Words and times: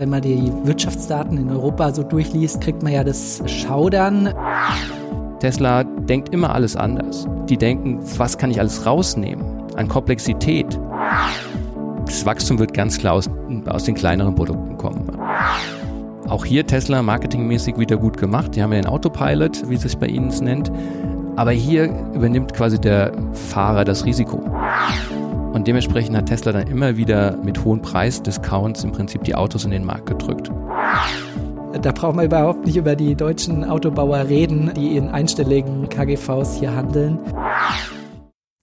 Wenn 0.00 0.10
man 0.10 0.22
die 0.22 0.52
Wirtschaftsdaten 0.62 1.36
in 1.38 1.50
Europa 1.50 1.92
so 1.92 2.04
durchliest, 2.04 2.60
kriegt 2.60 2.84
man 2.84 2.92
ja 2.92 3.02
das 3.02 3.42
Schaudern. 3.46 4.32
Tesla 5.40 5.82
denkt 5.82 6.28
immer 6.28 6.54
alles 6.54 6.76
anders. 6.76 7.26
Die 7.48 7.56
denken, 7.56 7.98
was 8.16 8.38
kann 8.38 8.52
ich 8.52 8.60
alles 8.60 8.86
rausnehmen 8.86 9.44
an 9.74 9.88
Komplexität. 9.88 10.78
Das 12.06 12.24
Wachstum 12.24 12.60
wird 12.60 12.74
ganz 12.74 12.96
klar 12.98 13.14
aus, 13.14 13.28
aus 13.66 13.82
den 13.82 13.96
kleineren 13.96 14.36
Produkten 14.36 14.76
kommen. 14.76 15.10
Auch 16.28 16.44
hier 16.44 16.64
Tesla 16.64 17.02
marketingmäßig 17.02 17.76
wieder 17.76 17.96
gut 17.96 18.18
gemacht. 18.18 18.54
Die 18.54 18.62
haben 18.62 18.72
ja 18.72 18.80
den 18.80 18.86
Autopilot, 18.86 19.68
wie 19.68 19.74
es 19.74 19.82
sich 19.82 19.98
bei 19.98 20.06
Ihnen 20.06 20.28
nennt. 20.44 20.70
Aber 21.34 21.50
hier 21.50 21.86
übernimmt 22.14 22.54
quasi 22.54 22.80
der 22.80 23.10
Fahrer 23.32 23.84
das 23.84 24.04
Risiko. 24.04 24.44
Und 25.58 25.66
dementsprechend 25.66 26.16
hat 26.16 26.26
Tesla 26.26 26.52
dann 26.52 26.68
immer 26.68 26.96
wieder 26.96 27.36
mit 27.38 27.64
hohen 27.64 27.82
Preisdiscounts 27.82 28.84
im 28.84 28.92
Prinzip 28.92 29.24
die 29.24 29.34
Autos 29.34 29.64
in 29.64 29.72
den 29.72 29.84
Markt 29.84 30.06
gedrückt. 30.06 30.52
Da 31.82 31.90
braucht 31.90 32.14
man 32.14 32.26
überhaupt 32.26 32.64
nicht 32.64 32.76
über 32.76 32.94
die 32.94 33.16
deutschen 33.16 33.64
Autobauer 33.64 34.28
reden, 34.28 34.72
die 34.74 34.96
in 34.96 35.08
einstelligen 35.08 35.88
KGVs 35.88 36.60
hier 36.60 36.76
handeln. 36.76 37.18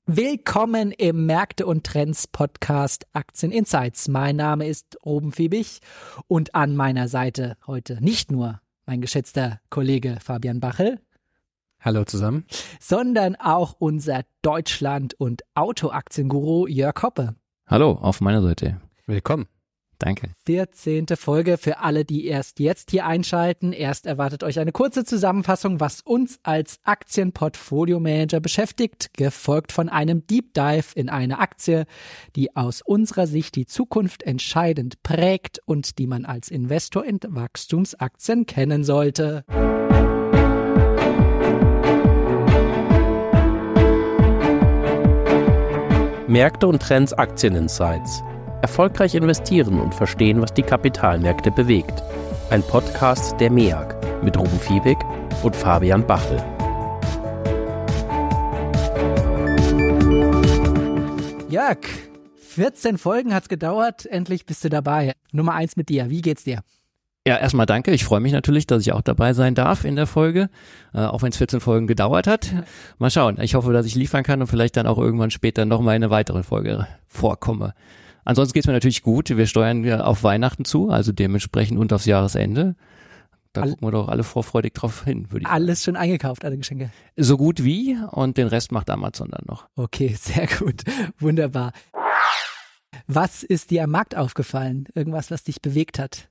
Willkommen 0.06 0.94
im 0.94 1.26
Märkte 1.26 1.66
und 1.66 1.84
Trends 1.84 2.28
Podcast 2.28 3.06
Aktien 3.12 3.52
Insights. 3.52 4.08
Mein 4.08 4.38
Name 4.38 4.66
ist 4.66 4.98
Ruben 5.06 5.34
Fiebig 5.34 5.82
und 6.30 6.56
an 6.56 6.78
meiner 6.78 7.10
Seite 7.10 7.58
heute 7.68 8.02
nicht 8.02 8.32
nur 8.32 8.62
mein 8.86 9.02
geschätzter 9.02 9.60
Kollege 9.70 10.16
Fabian 10.24 10.62
Bachel. 10.62 11.02
Hallo 11.86 12.04
zusammen. 12.04 12.46
Sondern 12.80 13.36
auch 13.36 13.76
unser 13.78 14.24
Deutschland- 14.42 15.14
und 15.14 15.44
Autoaktienguru 15.54 16.66
Jörg 16.66 17.04
Hoppe. 17.04 17.36
Hallo, 17.68 17.92
auf 17.92 18.22
meiner 18.22 18.42
Seite. 18.42 18.82
Willkommen. 19.06 19.46
Danke. 20.00 20.32
14. 20.46 21.06
Folge 21.16 21.58
für 21.58 21.80
alle, 21.80 22.04
die 22.04 22.26
erst 22.26 22.60
jetzt 22.60 22.90
hier 22.90 23.06
einschalten. 23.06 23.72
Erst 23.72 24.08
erwartet 24.08 24.44
euch 24.44 24.60
eine 24.60 24.72
kurze 24.72 25.06
Zusammenfassung, 25.06 25.80
was 25.80 26.02
uns 26.02 26.40
als 26.42 26.80
Aktienportfolio-Manager 26.84 28.40
beschäftigt, 28.40 29.14
gefolgt 29.14 29.72
von 29.72 29.88
einem 29.88 30.26
Deep 30.28 30.54
Dive 30.56 30.88
in 30.96 31.08
eine 31.08 31.40
Aktie, 31.40 31.86
die 32.36 32.56
aus 32.56 32.82
unserer 32.82 33.28
Sicht 33.28 33.56
die 33.56 33.68
Zukunft 33.68 34.24
entscheidend 34.24 35.02
prägt 35.04 35.60
und 35.66 36.00
die 36.00 36.08
man 36.08 36.26
als 36.26 36.50
Investor 36.50 37.06
in 37.06 37.20
Wachstumsaktien 37.24 38.48
kennen 38.48 38.84
sollte. 38.84 39.46
Märkte 46.36 46.68
und 46.68 46.82
Trends 46.82 47.14
Aktieninsights. 47.14 48.22
Erfolgreich 48.62 49.16
investieren 49.16 49.80
und 49.80 49.96
verstehen, 49.96 50.42
was 50.42 50.54
die 50.54 50.64
Kapitalmärkte 50.64 51.50
bewegt. 51.50 52.04
Ein 52.50 52.62
Podcast 52.62 53.40
der 53.40 53.50
MEAG 53.50 53.96
mit 54.22 54.38
Ruben 54.38 54.60
Fiebig 54.60 54.98
und 55.44 55.56
Fabian 55.56 56.06
Bachel. 56.06 56.44
Jörg, 61.48 61.78
14 62.36 62.98
Folgen 62.98 63.34
hat's 63.34 63.48
gedauert, 63.48 64.06
endlich 64.06 64.46
bist 64.46 64.62
du 64.66 64.68
dabei. 64.68 65.14
Nummer 65.32 65.54
eins 65.54 65.78
mit 65.78 65.88
dir, 65.88 66.10
wie 66.10 66.22
geht's 66.22 66.44
dir? 66.44 66.64
Ja, 67.28 67.38
erstmal 67.38 67.66
danke. 67.66 67.92
Ich 67.92 68.06
freue 68.06 68.20
mich 68.20 68.34
natürlich, 68.34 68.68
dass 68.68 68.82
ich 68.84 68.92
auch 68.92 69.02
dabei 69.02 69.34
sein 69.34 69.56
darf 69.56 69.84
in 69.84 69.96
der 69.96 70.06
Folge, 70.06 70.50
äh, 70.94 71.00
auch 71.00 71.24
wenn 71.24 71.30
es 71.30 71.38
14 71.38 71.60
Folgen 71.60 71.88
gedauert 71.88 72.28
hat. 72.28 72.54
Mal 73.00 73.10
schauen. 73.10 73.40
Ich 73.42 73.56
hoffe, 73.56 73.74
dass 73.74 73.88
ich 73.88 73.96
liefern 73.96 74.24
kann 74.24 74.42
und 74.42 74.48
vielleicht 74.48 74.78
dann 74.78 74.86
auch 74.86 75.00
irgendwann 75.00 75.32
später 75.32 75.66
nochmal 75.66 75.96
in 75.96 76.04
einer 76.04 76.12
weiteren 76.12 76.44
Folge 76.44 76.86
vorkomme. 77.08 77.74
Ansonsten 78.26 78.54
geht's 78.54 78.68
mir 78.68 78.74
natürlich 78.74 79.02
gut. 79.02 79.30
Wir 79.36 79.48
steuern 79.48 79.84
ja 79.84 80.02
auf 80.02 80.24
Weihnachten 80.24 80.66
zu, 80.66 80.90
also 80.90 81.12
dementsprechend 81.12 81.80
und 81.80 81.92
aufs 81.94 82.06
Jahresende. 82.06 82.76
Da 83.54 83.62
All 83.62 83.70
gucken 83.70 83.88
wir 83.88 83.92
doch 83.92 84.08
alle 84.08 84.24
vorfreudig 84.24 84.74
drauf 84.76 85.04
hin, 85.06 85.32
würde 85.32 85.44
ich 85.44 85.48
Alles 85.48 85.82
sagen. 85.82 85.96
schon 85.96 86.02
eingekauft, 86.04 86.46
alle 86.46 86.58
Geschenke. 86.58 86.92
So 87.16 87.38
gut 87.38 87.64
wie 87.64 87.98
und 88.12 88.38
den 88.38 88.48
Rest 88.48 88.72
macht 88.72 88.90
Amazon 88.92 89.30
dann 89.32 89.46
noch. 89.48 89.68
Okay, 89.76 90.10
sehr 90.20 90.46
gut. 90.46 90.84
Wunderbar. 91.20 91.72
Was 93.08 93.42
ist 93.42 93.72
dir 93.72 93.86
am 93.86 93.92
Markt 93.92 94.16
aufgefallen? 94.16 94.88
Irgendwas, 94.94 95.32
was 95.32 95.44
dich 95.44 95.62
bewegt 95.62 95.98
hat? 95.98 96.28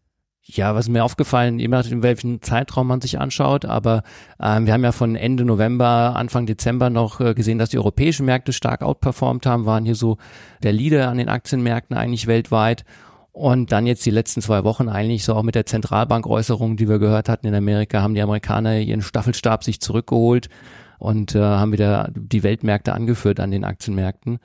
Ja, 0.46 0.74
was 0.74 0.90
mir 0.90 1.02
aufgefallen, 1.04 1.58
je 1.58 1.68
nachdem, 1.68 2.02
welchen 2.02 2.42
Zeitraum 2.42 2.86
man 2.86 3.00
sich 3.00 3.18
anschaut, 3.18 3.64
aber 3.64 4.02
ähm, 4.38 4.66
wir 4.66 4.74
haben 4.74 4.84
ja 4.84 4.92
von 4.92 5.16
Ende 5.16 5.42
November, 5.46 6.14
Anfang 6.16 6.44
Dezember 6.44 6.90
noch 6.90 7.18
äh, 7.20 7.32
gesehen, 7.32 7.58
dass 7.58 7.70
die 7.70 7.78
europäischen 7.78 8.26
Märkte 8.26 8.52
stark 8.52 8.82
outperformt 8.82 9.46
haben, 9.46 9.64
waren 9.64 9.86
hier 9.86 9.94
so 9.94 10.18
der 10.62 10.74
Leader 10.74 11.08
an 11.08 11.16
den 11.16 11.30
Aktienmärkten 11.30 11.96
eigentlich 11.96 12.26
weltweit. 12.26 12.84
Und 13.32 13.72
dann 13.72 13.86
jetzt 13.86 14.04
die 14.04 14.10
letzten 14.10 14.42
zwei 14.42 14.64
Wochen 14.64 14.88
eigentlich 14.90 15.24
so 15.24 15.34
auch 15.34 15.42
mit 15.42 15.54
der 15.54 15.66
Zentralbankäußerung, 15.66 16.76
die 16.76 16.88
wir 16.90 16.98
gehört 16.98 17.30
hatten 17.30 17.46
in 17.46 17.54
Amerika, 17.54 18.02
haben 18.02 18.14
die 18.14 18.22
Amerikaner 18.22 18.78
ihren 18.78 19.02
Staffelstab 19.02 19.64
sich 19.64 19.80
zurückgeholt 19.80 20.50
und 20.98 21.34
äh, 21.34 21.40
haben 21.40 21.72
wieder 21.72 22.10
die 22.14 22.42
Weltmärkte 22.42 22.92
angeführt 22.92 23.40
an 23.40 23.50
den 23.50 23.64
Aktienmärkten. 23.64 24.38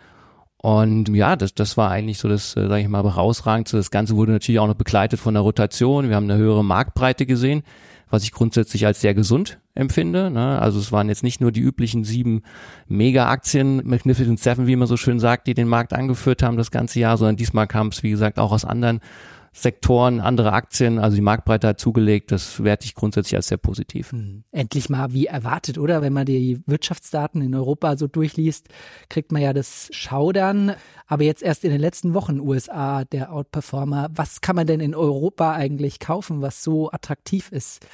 Und 0.62 1.08
ja, 1.16 1.38
das, 1.38 1.54
das 1.54 1.78
war 1.78 1.90
eigentlich 1.90 2.18
so 2.18 2.28
das, 2.28 2.56
äh, 2.58 2.68
sage 2.68 2.82
ich 2.82 2.90
mal, 2.90 3.04
herausragend. 3.04 3.72
Das 3.72 3.92
Ganze 3.92 4.18
wurde 4.18 4.34
natürlich 4.34 4.60
auch 4.60 4.68
noch 4.68 4.76
begleitet 4.76 5.20
von 5.20 5.34
der 5.34 5.42
Rotation. 5.42 6.10
Wir 6.10 6.18
haben 6.18 6.30
eine 6.30 6.38
höhere 6.38 6.66
Marktbreite 6.66 7.26
gesehen, 7.26 7.64
was 8.10 8.24
ich 8.24 8.34
grundsätzlich 8.34 8.86
als 8.86 9.00
sehr 9.00 9.14
gesund 9.14 9.60
empfinde. 9.74 10.30
Ne? 10.30 10.60
Also 10.60 10.80
es 10.80 10.92
waren 10.92 11.08
jetzt 11.08 11.24
nicht 11.24 11.40
nur 11.40 11.54
die 11.54 11.62
üblichen 11.62 12.04
sieben 12.04 12.44
Mega-Aktien, 12.88 13.88
Magnificent 13.88 14.42
Seven, 14.42 14.68
wie 14.68 14.76
man 14.76 14.88
so 14.88 14.98
schön 14.98 15.22
sagt, 15.22 15.48
die 15.48 15.54
den 15.54 15.70
Markt 15.70 15.94
angeführt 15.94 16.44
haben 16.44 16.58
das 16.58 16.72
ganze 16.72 17.00
Jahr, 17.00 17.16
sondern 17.16 17.38
diesmal 17.38 17.68
kam 17.68 17.88
es, 17.88 18.04
wie 18.04 18.10
gesagt, 18.10 18.38
auch 18.38 18.52
aus 18.52 18.66
anderen 18.66 19.00
Sektoren, 19.52 20.20
andere 20.20 20.54
Aktien, 20.54 21.00
also 21.00 21.16
die 21.16 21.22
Marktbreite 21.22 21.68
hat 21.68 21.80
zugelegt, 21.80 22.32
das 22.32 22.64
werte 22.64 22.86
ich 22.86 22.96
grundsätzlich 22.96 23.36
als 23.36 23.48
sehr 23.48 23.58
positiv. 23.58 24.12
Hm. 24.12 24.44
Endlich 24.52 24.90
mal 24.90 25.14
wie 25.14 25.26
erwartet, 25.26 25.78
oder? 25.78 26.02
Wenn 26.02 26.14
man 26.14 26.26
die 26.26 26.62
Wirtschaftsdaten 26.66 27.42
in 27.42 27.56
Europa 27.56 27.98
so 27.98 28.08
durchliest, 28.08 28.68
kriegt 29.10 29.32
man 29.32 29.42
ja 29.42 29.54
das 29.54 29.90
Schaudern. 29.92 30.74
Aber 31.08 31.24
jetzt 31.24 31.42
erst 31.42 31.64
in 31.64 31.72
den 31.72 31.82
letzten 31.82 32.14
Wochen 32.14 32.40
USA 32.40 33.04
der 33.06 33.34
Outperformer. 33.34 34.10
Was 34.14 34.42
kann 34.42 34.56
man 34.56 34.68
denn 34.68 34.80
in 34.80 34.94
Europa 34.94 35.54
eigentlich 35.54 36.00
kaufen, 36.00 36.42
was 36.42 36.64
so 36.64 36.92
attraktiv 36.92 37.52
ist? 37.52 37.86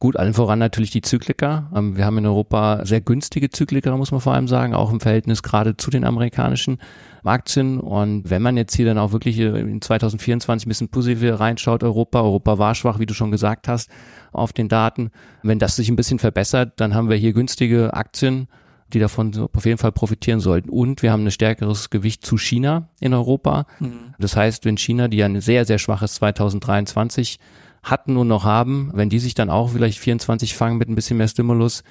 Gut, 0.00 0.16
allen 0.16 0.32
voran 0.32 0.60
natürlich 0.60 0.90
die 0.90 1.02
Zykliker. 1.02 1.70
Ähm, 1.74 1.96
wir 1.96 2.04
haben 2.04 2.18
in 2.18 2.26
Europa 2.26 2.84
sehr 2.84 3.00
günstige 3.00 3.50
Zykliker, 3.50 3.96
muss 3.96 4.12
man 4.12 4.20
vor 4.20 4.32
allem 4.32 4.46
sagen, 4.46 4.72
auch 4.72 4.92
im 4.92 5.00
Verhältnis 5.00 5.42
gerade 5.42 5.76
zu 5.76 5.90
den 5.90 6.04
amerikanischen 6.04 6.78
Aktien. 7.24 7.80
Und 7.80 8.30
wenn 8.30 8.40
man 8.40 8.56
jetzt 8.56 8.76
hier 8.76 8.86
dann 8.86 8.98
auch 8.98 9.12
wirklich 9.12 9.38
in 9.40 9.82
2024 9.82 10.66
ein 10.66 10.68
bisschen 10.68 10.88
positiver 10.88 11.40
reinschaut, 11.40 11.82
Europa, 11.82 12.20
Europa 12.20 12.58
war 12.58 12.74
schwach, 12.76 13.00
wie 13.00 13.06
du 13.06 13.14
schon 13.14 13.32
gesagt 13.32 13.66
hast, 13.66 13.90
auf 14.32 14.52
den 14.52 14.68
Daten. 14.68 15.10
Wenn 15.42 15.58
das 15.58 15.74
sich 15.74 15.88
ein 15.88 15.96
bisschen 15.96 16.20
verbessert, 16.20 16.74
dann 16.76 16.94
haben 16.94 17.08
wir 17.08 17.16
hier 17.16 17.32
günstige 17.32 17.92
Aktien, 17.92 18.46
die 18.92 19.00
davon 19.00 19.48
auf 19.52 19.66
jeden 19.66 19.78
Fall 19.78 19.92
profitieren 19.92 20.38
sollten. 20.38 20.70
Und 20.70 21.02
wir 21.02 21.10
haben 21.10 21.24
ein 21.24 21.30
stärkeres 21.32 21.90
Gewicht 21.90 22.24
zu 22.24 22.38
China 22.38 22.88
in 23.00 23.14
Europa. 23.14 23.66
Mhm. 23.80 24.14
Das 24.20 24.36
heißt, 24.36 24.64
wenn 24.64 24.78
China, 24.78 25.08
die 25.08 25.18
ja 25.18 25.26
ein 25.26 25.40
sehr, 25.40 25.64
sehr 25.64 25.78
schwaches 25.78 26.14
2023 26.14 27.40
hatten 27.82 28.16
und 28.16 28.28
noch 28.28 28.44
haben, 28.44 28.90
wenn 28.94 29.08
die 29.08 29.18
sich 29.18 29.34
dann 29.34 29.50
auch 29.50 29.70
vielleicht 29.70 29.98
24 29.98 30.54
fangen 30.54 30.78
mit 30.78 30.88
ein 30.88 30.94
bisschen 30.94 31.16
mehr 31.16 31.28
Stimulus, 31.28 31.82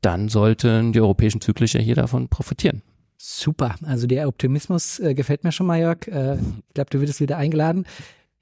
dann 0.00 0.28
sollten 0.28 0.92
die 0.92 1.00
europäischen 1.00 1.40
Zyklische 1.40 1.78
hier 1.78 1.94
davon 1.94 2.28
profitieren. 2.28 2.82
Super, 3.18 3.76
also 3.84 4.06
der 4.06 4.28
Optimismus 4.28 4.98
äh, 4.98 5.14
gefällt 5.14 5.42
mir 5.42 5.52
schon 5.52 5.66
mal, 5.66 5.80
Jörg. 5.80 6.06
Äh, 6.06 6.36
ich 6.36 6.74
glaube, 6.74 6.90
du 6.90 7.00
würdest 7.00 7.20
wieder 7.20 7.38
eingeladen. 7.38 7.86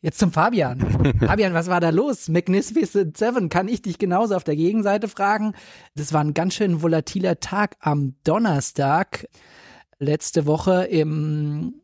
Jetzt 0.01 0.19
zum 0.19 0.33
Fabian. 0.33 0.81
Fabian, 1.21 1.55
was 1.55 1.69
war 1.69 1.81
da 1.81 1.91
los? 1.91 2.29
Magnificent 2.29 3.17
Seven, 3.17 3.49
kann 3.49 3.69
ich 3.69 3.81
dich 3.81 3.99
genauso 3.99 4.35
auf 4.35 4.45
der 4.45 4.57
Gegenseite 4.57 5.09
fragen? 5.09 5.55
Das 5.95 6.13
war 6.13 6.23
ein 6.23 6.35
ganz 6.35 6.55
schön 6.55 6.83
volatiler 6.83 7.41
Tag 7.41 7.77
am 7.81 8.15
Donnerstag 8.25 9.27
letzte 9.99 10.45
Woche 10.45 10.85
im, 10.85 11.81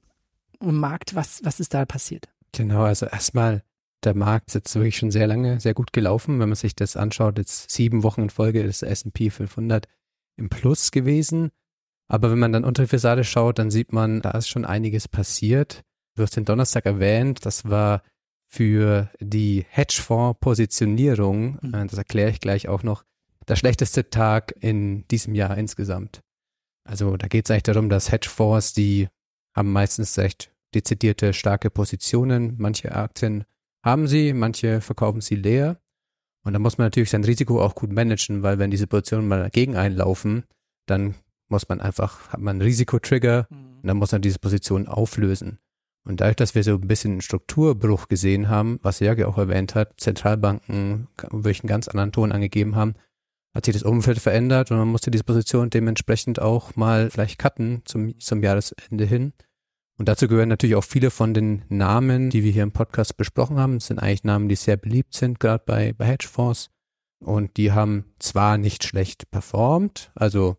im 0.60 0.75
Markt. 0.77 1.15
Was, 1.15 1.41
was 1.44 1.60
ist 1.60 1.72
da 1.72 1.87
passiert? 1.87 2.28
Genau, 2.53 2.82
also 2.82 3.06
erstmal 3.06 3.62
der 4.05 4.15
Markt 4.15 4.49
ist 4.49 4.55
jetzt 4.55 4.75
wirklich 4.75 4.97
schon 4.97 5.10
sehr 5.10 5.27
lange 5.27 5.60
sehr 5.60 5.75
gut 5.75 5.92
gelaufen. 5.92 6.41
Wenn 6.41 6.48
man 6.48 6.57
sich 6.57 6.75
das 6.75 6.97
anschaut, 6.97 7.39
jetzt 7.39 7.71
sieben 7.71 8.03
Wochen 8.03 8.22
in 8.22 8.30
Folge 8.30 8.63
ist 8.63 8.83
der 8.83 8.91
S&P 8.91 9.30
500 9.30 9.86
im 10.36 10.48
Plus 10.48 10.91
gewesen. 10.91 11.51
Aber 12.09 12.30
wenn 12.30 12.39
man 12.39 12.53
dann 12.53 12.65
unter 12.65 12.83
die 12.83 12.89
Fassade 12.89 13.25
schaut, 13.25 13.59
dann 13.59 13.71
sieht 13.71 13.92
man, 13.92 14.21
da 14.21 14.33
ist 14.33 14.48
schon 14.48 14.65
einiges 14.65 15.07
passiert. 15.07 15.84
Du 16.16 16.22
hast 16.22 16.36
den 16.36 16.45
Donnerstag 16.45 16.86
erwähnt, 16.86 17.47
das 17.47 17.69
war 17.69 18.03
für 18.48 19.10
die 19.21 19.65
Hedgefonds-Positionierung, 19.69 21.59
mhm. 21.60 21.75
Äh, 21.75 21.86
das 21.86 21.98
erkläre 21.98 22.30
ich 22.30 22.41
gleich 22.41 22.69
auch 22.69 22.83
noch, 22.83 23.04
der 23.47 23.54
schlechteste 23.54 24.10
Tag 24.10 24.54
in 24.60 25.07
diesem 25.09 25.34
Jahr 25.34 25.57
insgesamt. 25.57 26.21
Also 26.84 27.16
da 27.16 27.28
geht 27.28 27.47
es 27.47 27.51
eigentlich 27.51 27.63
darum, 27.63 27.89
dass 27.89 28.10
Hedgefonds, 28.10 28.72
die 28.72 29.09
haben 29.54 29.72
meistens 29.72 30.19
recht 30.19 30.53
dezidierte 30.75 31.33
starke 31.33 31.71
Positionen. 31.71 32.54
Manche 32.59 32.95
Aktien 32.95 33.45
haben 33.82 34.06
sie, 34.06 34.32
manche 34.32 34.80
verkaufen 34.80 35.21
sie 35.21 35.36
leer. 35.36 35.80
Und 36.42 36.54
da 36.54 36.59
muss 36.59 36.78
man 36.78 36.86
natürlich 36.86 37.10
sein 37.10 37.24
Risiko 37.24 37.62
auch 37.62 37.74
gut 37.74 37.92
managen, 37.92 38.42
weil 38.42 38.59
wenn 38.59 38.71
diese 38.71 38.86
Positionen 38.86 39.28
mal 39.28 39.41
dagegen 39.41 39.77
einlaufen, 39.77 40.44
dann 40.86 41.15
muss 41.48 41.68
man 41.68 41.80
einfach, 41.80 42.28
hat 42.28 42.41
man 42.41 42.56
einen 42.56 42.62
Risikotrigger 42.62 43.47
mhm. 43.50 43.78
und 43.82 43.86
dann 43.86 43.97
muss 43.97 44.12
man 44.12 44.22
diese 44.22 44.38
Position 44.38 44.88
auflösen. 44.88 45.59
Und 46.04 46.21
dadurch, 46.21 46.36
dass 46.36 46.54
wir 46.54 46.65
so 46.65 46.72
ein 46.72 46.88
bisschen 46.88 47.12
einen 47.12 47.21
Strukturbruch 47.21 48.09
gesehen 48.09 48.48
haben, 48.48 48.78
was 48.82 49.00
Jörg 49.00 49.18
ja 49.18 49.27
auch 49.27 49.36
erwähnt 49.36 49.74
hat, 49.74 50.00
Zentralbanken 50.00 51.09
einen 51.30 51.42
ganz 51.66 51.88
anderen 51.88 52.12
Ton 52.12 52.32
angegeben 52.32 52.74
haben, 52.74 52.94
hat 53.54 53.66
sich 53.66 53.74
das 53.74 53.82
Umfeld 53.82 54.18
verändert 54.18 54.71
und 54.71 54.78
man 54.78 54.88
musste 54.88 55.10
diese 55.10 55.24
Position 55.24 55.71
dementsprechend 55.71 56.41
auch 56.41 56.77
mal 56.77 57.10
vielleicht 57.10 57.38
cutten 57.38 57.82
zum, 57.84 58.18
zum 58.18 58.42
Jahresende 58.42 59.04
hin. 59.04 59.32
Und 60.01 60.09
dazu 60.09 60.29
gehören 60.29 60.49
natürlich 60.49 60.77
auch 60.77 60.85
viele 60.85 61.11
von 61.11 61.35
den 61.35 61.63
Namen, 61.69 62.31
die 62.31 62.43
wir 62.43 62.51
hier 62.51 62.63
im 62.63 62.73
Podcast 62.73 63.19
besprochen 63.19 63.59
haben. 63.59 63.75
Das 63.75 63.89
sind 63.89 63.99
eigentlich 63.99 64.25
Namen, 64.25 64.49
die 64.49 64.57
sehr 64.57 64.79
beliebt 64.79 65.13
sind, 65.13 65.41
gerade 65.41 65.63
bei, 65.67 65.93
bei 65.93 66.07
Hedgefonds. 66.07 66.71
Und 67.23 67.59
die 67.59 67.73
haben 67.73 68.07
zwar 68.19 68.57
nicht 68.57 68.83
schlecht 68.83 69.31
performt, 69.31 70.11
also 70.15 70.57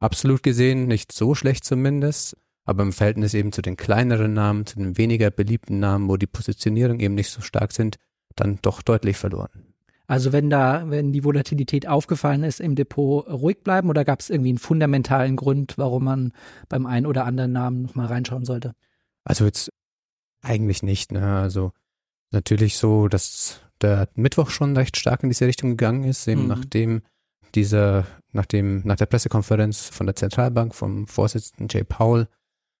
absolut 0.00 0.42
gesehen 0.42 0.88
nicht 0.88 1.12
so 1.12 1.36
schlecht 1.36 1.64
zumindest, 1.64 2.36
aber 2.64 2.82
im 2.82 2.92
Verhältnis 2.92 3.32
eben 3.32 3.52
zu 3.52 3.62
den 3.62 3.76
kleineren 3.76 4.34
Namen, 4.34 4.66
zu 4.66 4.74
den 4.74 4.98
weniger 4.98 5.30
beliebten 5.30 5.78
Namen, 5.78 6.08
wo 6.08 6.16
die 6.16 6.26
Positionierung 6.26 6.98
eben 6.98 7.14
nicht 7.14 7.30
so 7.30 7.42
stark 7.42 7.70
sind, 7.70 7.96
dann 8.34 8.58
doch 8.60 8.82
deutlich 8.82 9.16
verloren. 9.16 9.69
Also 10.10 10.32
wenn 10.32 10.50
da, 10.50 10.90
wenn 10.90 11.12
die 11.12 11.22
Volatilität 11.22 11.86
aufgefallen 11.86 12.42
ist, 12.42 12.58
im 12.58 12.74
Depot 12.74 13.24
ruhig 13.28 13.62
bleiben 13.62 13.88
oder 13.88 14.04
gab 14.04 14.18
es 14.18 14.28
irgendwie 14.28 14.48
einen 14.48 14.58
fundamentalen 14.58 15.36
Grund, 15.36 15.78
warum 15.78 16.02
man 16.02 16.32
beim 16.68 16.84
einen 16.84 17.06
oder 17.06 17.26
anderen 17.26 17.52
Namen 17.52 17.82
nochmal 17.82 18.06
reinschauen 18.06 18.44
sollte? 18.44 18.74
Also 19.22 19.44
jetzt 19.44 19.70
eigentlich 20.42 20.82
nicht. 20.82 21.12
Ne? 21.12 21.38
Also 21.38 21.70
natürlich 22.32 22.76
so, 22.76 23.06
dass 23.06 23.60
der 23.80 24.08
Mittwoch 24.16 24.50
schon 24.50 24.76
recht 24.76 24.96
stark 24.96 25.22
in 25.22 25.28
diese 25.28 25.46
Richtung 25.46 25.70
gegangen 25.70 26.02
ist, 26.02 26.26
eben 26.26 26.42
mhm. 26.42 26.48
nachdem 26.48 27.02
dieser, 27.54 28.04
nachdem, 28.32 28.82
nach 28.84 28.96
der 28.96 29.06
Pressekonferenz 29.06 29.90
von 29.90 30.06
der 30.06 30.16
Zentralbank 30.16 30.74
vom 30.74 31.06
Vorsitzenden 31.06 31.68
Jay 31.70 31.84
Powell, 31.84 32.26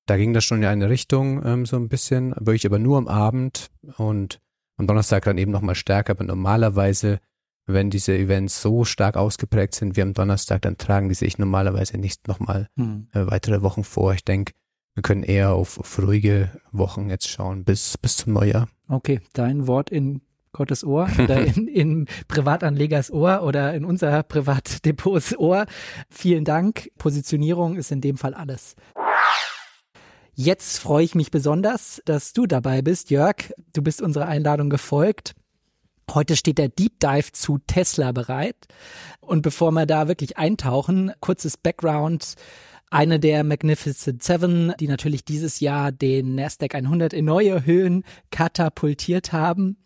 da 0.06 0.16
ging 0.16 0.32
das 0.32 0.42
schon 0.42 0.58
in 0.58 0.64
eine 0.64 0.90
Richtung 0.90 1.46
ähm, 1.46 1.64
so 1.64 1.76
ein 1.76 1.88
bisschen, 1.88 2.32
wirklich 2.40 2.66
aber 2.66 2.80
nur 2.80 2.98
am 2.98 3.06
Abend 3.06 3.70
und 3.98 4.40
am 4.80 4.86
Donnerstag 4.86 5.24
dann 5.24 5.38
eben 5.38 5.52
nochmal 5.52 5.74
stärker, 5.74 6.12
aber 6.12 6.24
normalerweise, 6.24 7.20
wenn 7.66 7.90
diese 7.90 8.16
Events 8.16 8.60
so 8.60 8.84
stark 8.84 9.16
ausgeprägt 9.16 9.74
sind 9.74 9.96
wie 9.96 10.02
am 10.02 10.14
Donnerstag, 10.14 10.62
dann 10.62 10.78
tragen 10.78 11.08
die 11.08 11.14
sich 11.14 11.38
normalerweise 11.38 11.98
nicht 11.98 12.26
nochmal 12.26 12.68
hm. 12.76 13.08
äh, 13.12 13.26
weitere 13.26 13.62
Wochen 13.62 13.84
vor. 13.84 14.14
Ich 14.14 14.24
denke, 14.24 14.54
wir 14.94 15.02
können 15.02 15.22
eher 15.22 15.52
auf, 15.52 15.78
auf 15.78 15.98
ruhige 16.02 16.50
Wochen 16.72 17.10
jetzt 17.10 17.28
schauen, 17.28 17.64
bis, 17.64 17.96
bis 17.98 18.16
zum 18.16 18.32
Neujahr. 18.32 18.68
Okay, 18.88 19.20
dein 19.34 19.66
Wort 19.66 19.90
in 19.90 20.22
Gottes 20.52 20.82
Ohr 20.82 21.08
oder 21.22 21.40
in, 21.56 21.68
in 21.68 22.06
Privatanlegers 22.26 23.12
Ohr 23.12 23.42
oder 23.42 23.74
in 23.74 23.84
unser 23.84 24.22
Privatdepots 24.22 25.36
Ohr. 25.38 25.66
Vielen 26.08 26.44
Dank. 26.44 26.90
Positionierung 26.98 27.76
ist 27.76 27.92
in 27.92 28.00
dem 28.00 28.16
Fall 28.16 28.34
alles. 28.34 28.74
Jetzt 30.42 30.78
freue 30.78 31.04
ich 31.04 31.14
mich 31.14 31.30
besonders, 31.30 32.00
dass 32.06 32.32
du 32.32 32.46
dabei 32.46 32.80
bist, 32.80 33.10
Jörg. 33.10 33.52
Du 33.74 33.82
bist 33.82 34.00
unserer 34.00 34.26
Einladung 34.26 34.70
gefolgt. 34.70 35.34
Heute 36.10 36.34
steht 36.34 36.56
der 36.56 36.70
Deep 36.70 36.98
Dive 36.98 37.32
zu 37.32 37.58
Tesla 37.66 38.12
bereit. 38.12 38.56
Und 39.20 39.42
bevor 39.42 39.70
wir 39.72 39.84
da 39.84 40.08
wirklich 40.08 40.38
eintauchen, 40.38 41.12
kurzes 41.20 41.58
Background. 41.58 42.36
Eine 42.88 43.20
der 43.20 43.44
Magnificent 43.44 44.22
Seven, 44.22 44.72
die 44.80 44.88
natürlich 44.88 45.26
dieses 45.26 45.60
Jahr 45.60 45.92
den 45.92 46.36
Nasdaq 46.36 46.74
100 46.74 47.12
in 47.12 47.26
neue 47.26 47.66
Höhen 47.66 48.02
katapultiert 48.30 49.34
haben. 49.34 49.76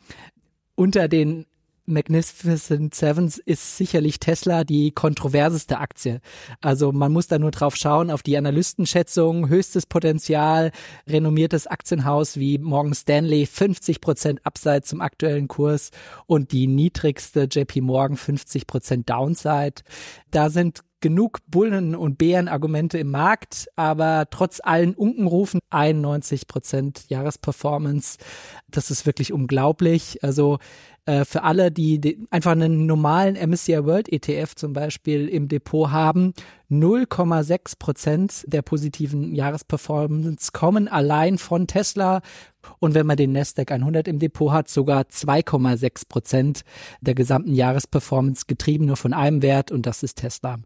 Unter 0.77 1.09
den 1.09 1.47
Magnificent 1.87 2.95
Sevens 2.95 3.39
ist 3.39 3.77
sicherlich 3.77 4.19
Tesla 4.19 4.65
die 4.65 4.91
kontroverseste 4.91 5.79
Aktie. 5.79 6.21
Also 6.61 6.93
man 6.93 7.13
muss 7.13 7.27
da 7.27 7.39
nur 7.39 7.51
drauf 7.51 7.77
schauen, 7.77 8.11
auf 8.11 8.23
die 8.23 8.37
Analystenschätzung, 8.37 9.49
höchstes 9.49 9.87
Potenzial, 9.87 10.73
renommiertes 11.07 11.67
Aktienhaus 11.67 12.39
wie 12.39 12.59
Morgan 12.59 12.95
Stanley, 12.95 13.47
50 13.47 14.01
Prozent 14.01 14.47
Upside 14.47 14.83
zum 14.83 15.01
aktuellen 15.01 15.49
Kurs 15.49 15.91
und 16.27 16.53
die 16.53 16.67
niedrigste 16.67 17.49
JP 17.51 17.83
Morgan 17.83 18.17
50 18.17 18.67
Prozent 18.67 19.11
Downside. 19.11 19.83
Da 20.31 20.51
sind 20.51 20.81
genug 21.05 21.41
Bullen- 21.49 21.95
und 21.95 22.17
Bärenargumente 22.17 22.97
im 22.97 23.11
Markt, 23.11 23.69
aber 23.77 24.25
trotz 24.31 24.61
allen 24.65 24.95
Unkenrufen 24.95 25.61
91 25.69 26.47
Prozent 26.47 27.11
Jahresperformance. 27.11 28.17
Das 28.71 28.91
ist 28.91 29.05
wirklich 29.05 29.31
unglaublich. 29.31 30.25
Also 30.25 30.61
äh, 31.07 31.25
für 31.25 31.43
alle, 31.43 31.71
die, 31.71 32.01
die 32.01 32.27
einfach 32.31 32.53
einen 32.53 32.87
normalen 32.87 33.37
MSCI 33.37 33.85
World 33.85 34.11
ETF 34.11 34.55
zum 34.55 34.73
Beispiel 34.73 35.29
im 35.29 35.49
Depot 35.49 35.91
haben, 35.91 36.33
0,6 36.71 37.79
Prozent 37.79 38.45
der 38.47 38.63
positiven 38.63 39.35
Jahresperformance 39.35 40.53
kommen 40.53 40.89
allein 40.89 41.37
von 41.39 41.67
Tesla. 41.67 42.23
Und 42.79 42.95
wenn 42.95 43.07
man 43.07 43.19
den 43.19 43.33
Nasdaq 43.33 43.71
100 43.71 44.09
im 44.09 44.19
Depot 44.19 44.51
hat, 44.51 44.69
sogar 44.69 45.03
2,6 45.03 46.09
Prozent 46.09 46.63
der 47.03 47.15
gesamten 47.15 47.55
Jahresperformance 47.55 48.47
getrieben 48.47 48.87
nur 48.87 48.97
von 48.97 49.13
einem 49.13 49.43
Wert 49.43 49.71
und 49.71 49.85
das 49.85 50.03
ist 50.03 50.17
Tesla. 50.17 50.59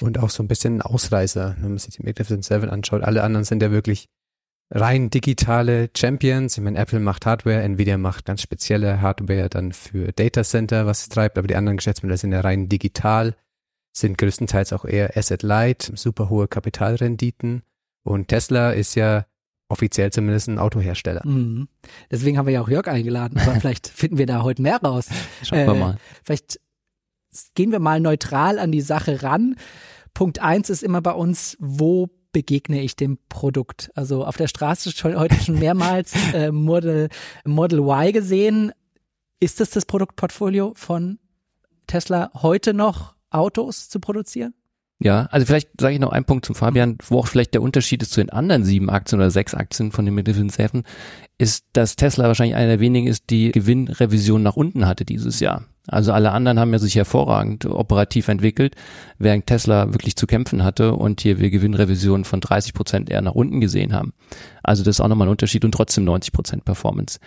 Und 0.00 0.18
auch 0.18 0.30
so 0.30 0.42
ein 0.42 0.48
bisschen 0.48 0.76
ein 0.76 0.82
Ausreißer, 0.82 1.56
wenn 1.60 1.70
man 1.70 1.78
sich 1.78 1.96
die 1.96 2.02
Magnificent 2.04 2.44
Seven 2.44 2.70
anschaut. 2.70 3.02
Alle 3.02 3.22
anderen 3.22 3.44
sind 3.44 3.62
ja 3.62 3.70
wirklich 3.72 4.08
rein 4.74 5.10
digitale 5.10 5.90
Champions. 5.96 6.56
Ich 6.56 6.64
meine, 6.64 6.78
Apple 6.78 7.00
macht 7.00 7.26
Hardware, 7.26 7.62
Nvidia 7.62 7.98
macht 7.98 8.24
ganz 8.24 8.42
spezielle 8.42 9.00
Hardware 9.00 9.48
dann 9.48 9.72
für 9.72 10.12
Data 10.12 10.42
Center, 10.42 10.86
was 10.86 11.02
es 11.02 11.08
treibt, 11.08 11.38
aber 11.38 11.46
die 11.46 11.56
anderen 11.56 11.76
Geschäftsmodelle 11.76 12.18
sind 12.18 12.32
ja 12.32 12.40
rein 12.40 12.68
digital, 12.68 13.36
sind 13.92 14.16
größtenteils 14.18 14.72
auch 14.72 14.84
eher 14.84 15.16
Asset 15.16 15.42
Light, 15.42 15.92
super 15.94 16.30
hohe 16.30 16.48
Kapitalrenditen. 16.48 17.62
Und 18.02 18.28
Tesla 18.28 18.72
ist 18.72 18.94
ja 18.94 19.26
offiziell 19.68 20.10
zumindest 20.10 20.48
ein 20.48 20.58
Autohersteller. 20.58 21.22
Mhm. 21.24 21.68
Deswegen 22.10 22.38
haben 22.38 22.46
wir 22.46 22.54
ja 22.54 22.62
auch 22.62 22.68
Jörg 22.68 22.88
eingeladen, 22.88 23.38
aber 23.38 23.54
vielleicht 23.60 23.88
finden 23.88 24.18
wir 24.18 24.26
da 24.26 24.42
heute 24.42 24.62
mehr 24.62 24.78
raus. 24.82 25.08
Schauen 25.42 25.58
äh, 25.58 25.66
wir 25.66 25.74
mal. 25.74 25.96
Vielleicht 26.24 26.60
gehen 27.54 27.72
wir 27.72 27.78
mal 27.78 28.00
neutral 28.00 28.58
an 28.58 28.72
die 28.72 28.80
Sache 28.80 29.22
ran. 29.22 29.56
Punkt 30.14 30.40
eins 30.40 30.68
ist 30.70 30.82
immer 30.82 31.00
bei 31.00 31.12
uns, 31.12 31.56
wo 31.60 32.10
begegne 32.32 32.80
ich 32.80 32.96
dem 32.96 33.18
Produkt? 33.28 33.90
Also 33.94 34.24
auf 34.24 34.36
der 34.36 34.48
Straße 34.48 34.92
schon, 34.92 35.18
heute 35.18 35.36
schon 35.36 35.58
mehrmals 35.58 36.14
äh, 36.34 36.50
Model, 36.50 37.08
Model 37.44 37.80
Y 37.80 38.12
gesehen. 38.12 38.72
Ist 39.40 39.60
das 39.60 39.70
das 39.70 39.86
Produktportfolio 39.86 40.72
von 40.76 41.18
Tesla 41.86 42.30
heute 42.34 42.74
noch 42.74 43.14
Autos 43.30 43.88
zu 43.88 44.00
produzieren? 44.00 44.54
Ja, 45.02 45.26
also 45.30 45.46
vielleicht 45.46 45.70
sage 45.80 45.94
ich 45.94 46.00
noch 46.00 46.12
einen 46.12 46.24
Punkt 46.24 46.44
zum 46.44 46.54
Fabian, 46.54 46.96
wo 47.08 47.18
auch 47.18 47.26
vielleicht 47.26 47.54
der 47.54 47.62
Unterschied 47.62 48.02
ist 48.02 48.12
zu 48.12 48.20
den 48.20 48.30
anderen 48.30 48.64
sieben 48.64 48.88
Aktien 48.88 49.20
oder 49.20 49.30
sechs 49.30 49.54
Aktien 49.54 49.90
von 49.90 50.06
den 50.06 50.48
Seven, 50.50 50.84
ist, 51.38 51.64
dass 51.72 51.96
Tesla 51.96 52.28
wahrscheinlich 52.28 52.54
einer 52.54 52.68
der 52.68 52.80
wenigen 52.80 53.08
ist, 53.08 53.30
die 53.30 53.50
Gewinnrevision 53.50 54.42
nach 54.42 54.56
unten 54.56 54.86
hatte 54.86 55.04
dieses 55.04 55.40
Jahr. 55.40 55.64
Also 55.88 56.12
alle 56.12 56.30
anderen 56.30 56.60
haben 56.60 56.72
ja 56.72 56.78
sich 56.78 56.94
hervorragend 56.94 57.66
operativ 57.66 58.28
entwickelt, 58.28 58.76
während 59.18 59.48
Tesla 59.48 59.92
wirklich 59.92 60.14
zu 60.14 60.28
kämpfen 60.28 60.62
hatte 60.62 60.94
und 60.94 61.20
hier 61.20 61.40
wir 61.40 61.50
Gewinnrevisionen 61.50 62.24
von 62.24 62.40
30 62.40 62.72
Prozent 62.72 63.10
eher 63.10 63.22
nach 63.22 63.34
unten 63.34 63.60
gesehen 63.60 63.92
haben. 63.92 64.12
Also 64.62 64.84
das 64.84 64.96
ist 64.96 65.00
auch 65.00 65.08
nochmal 65.08 65.26
ein 65.26 65.32
Unterschied 65.32 65.64
und 65.64 65.72
trotzdem 65.72 66.04
90 66.04 66.32
Prozent 66.32 66.64
Performance. 66.64 67.18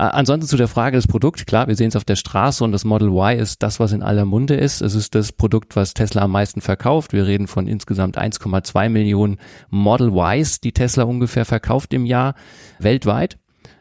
Ansonsten 0.00 0.46
zu 0.46 0.56
der 0.56 0.68
Frage 0.68 0.96
des 0.96 1.08
Produkts, 1.08 1.44
klar, 1.44 1.66
wir 1.66 1.74
sehen 1.74 1.88
es 1.88 1.96
auf 1.96 2.04
der 2.04 2.14
Straße 2.14 2.62
und 2.62 2.70
das 2.70 2.84
Model 2.84 3.08
Y 3.08 3.36
ist 3.36 3.64
das, 3.64 3.80
was 3.80 3.90
in 3.90 4.04
aller 4.04 4.24
Munde 4.24 4.54
ist. 4.54 4.80
Es 4.80 4.94
ist 4.94 5.16
das 5.16 5.32
Produkt, 5.32 5.74
was 5.74 5.92
Tesla 5.92 6.22
am 6.22 6.30
meisten 6.30 6.60
verkauft. 6.60 7.12
Wir 7.12 7.26
reden 7.26 7.48
von 7.48 7.66
insgesamt 7.66 8.16
1,2 8.16 8.90
Millionen 8.90 9.38
Model 9.70 10.12
Ys, 10.12 10.60
die 10.60 10.70
Tesla 10.70 11.02
ungefähr 11.02 11.44
verkauft 11.44 11.92
im 11.92 12.06
Jahr 12.06 12.36
weltweit. 12.78 13.38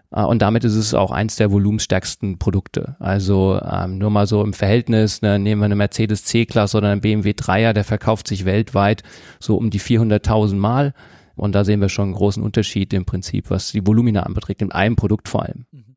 Äh, 0.09 0.23
und 0.23 0.41
damit 0.41 0.63
ist 0.63 0.73
es 0.73 0.95
auch 0.95 1.11
eins 1.11 1.35
der 1.35 1.51
volumenstärksten 1.51 2.39
Produkte. 2.39 2.95
Also 2.99 3.61
ähm, 3.63 3.99
nur 3.99 4.09
mal 4.09 4.25
so 4.25 4.43
im 4.43 4.53
Verhältnis, 4.53 5.21
ne, 5.21 5.37
nehmen 5.37 5.61
wir 5.61 5.65
eine 5.65 5.75
Mercedes 5.75 6.23
C-Klasse 6.23 6.77
oder 6.77 6.89
einen 6.89 7.01
BMW 7.01 7.33
3er, 7.33 7.73
der 7.73 7.83
verkauft 7.83 8.27
sich 8.27 8.43
weltweit 8.43 9.03
so 9.39 9.55
um 9.55 9.69
die 9.69 9.79
400.000 9.79 10.55
Mal. 10.55 10.95
Und 11.35 11.53
da 11.53 11.63
sehen 11.63 11.79
wir 11.79 11.89
schon 11.89 12.05
einen 12.05 12.15
großen 12.15 12.41
Unterschied 12.41 12.91
im 12.93 13.05
Prinzip, 13.05 13.51
was 13.51 13.71
die 13.71 13.85
Volumina 13.85 14.23
anbeträgt, 14.23 14.63
in 14.63 14.71
einem 14.71 14.95
Produkt 14.95 15.29
vor 15.29 15.43
allem. 15.43 15.67
Mhm. 15.71 15.96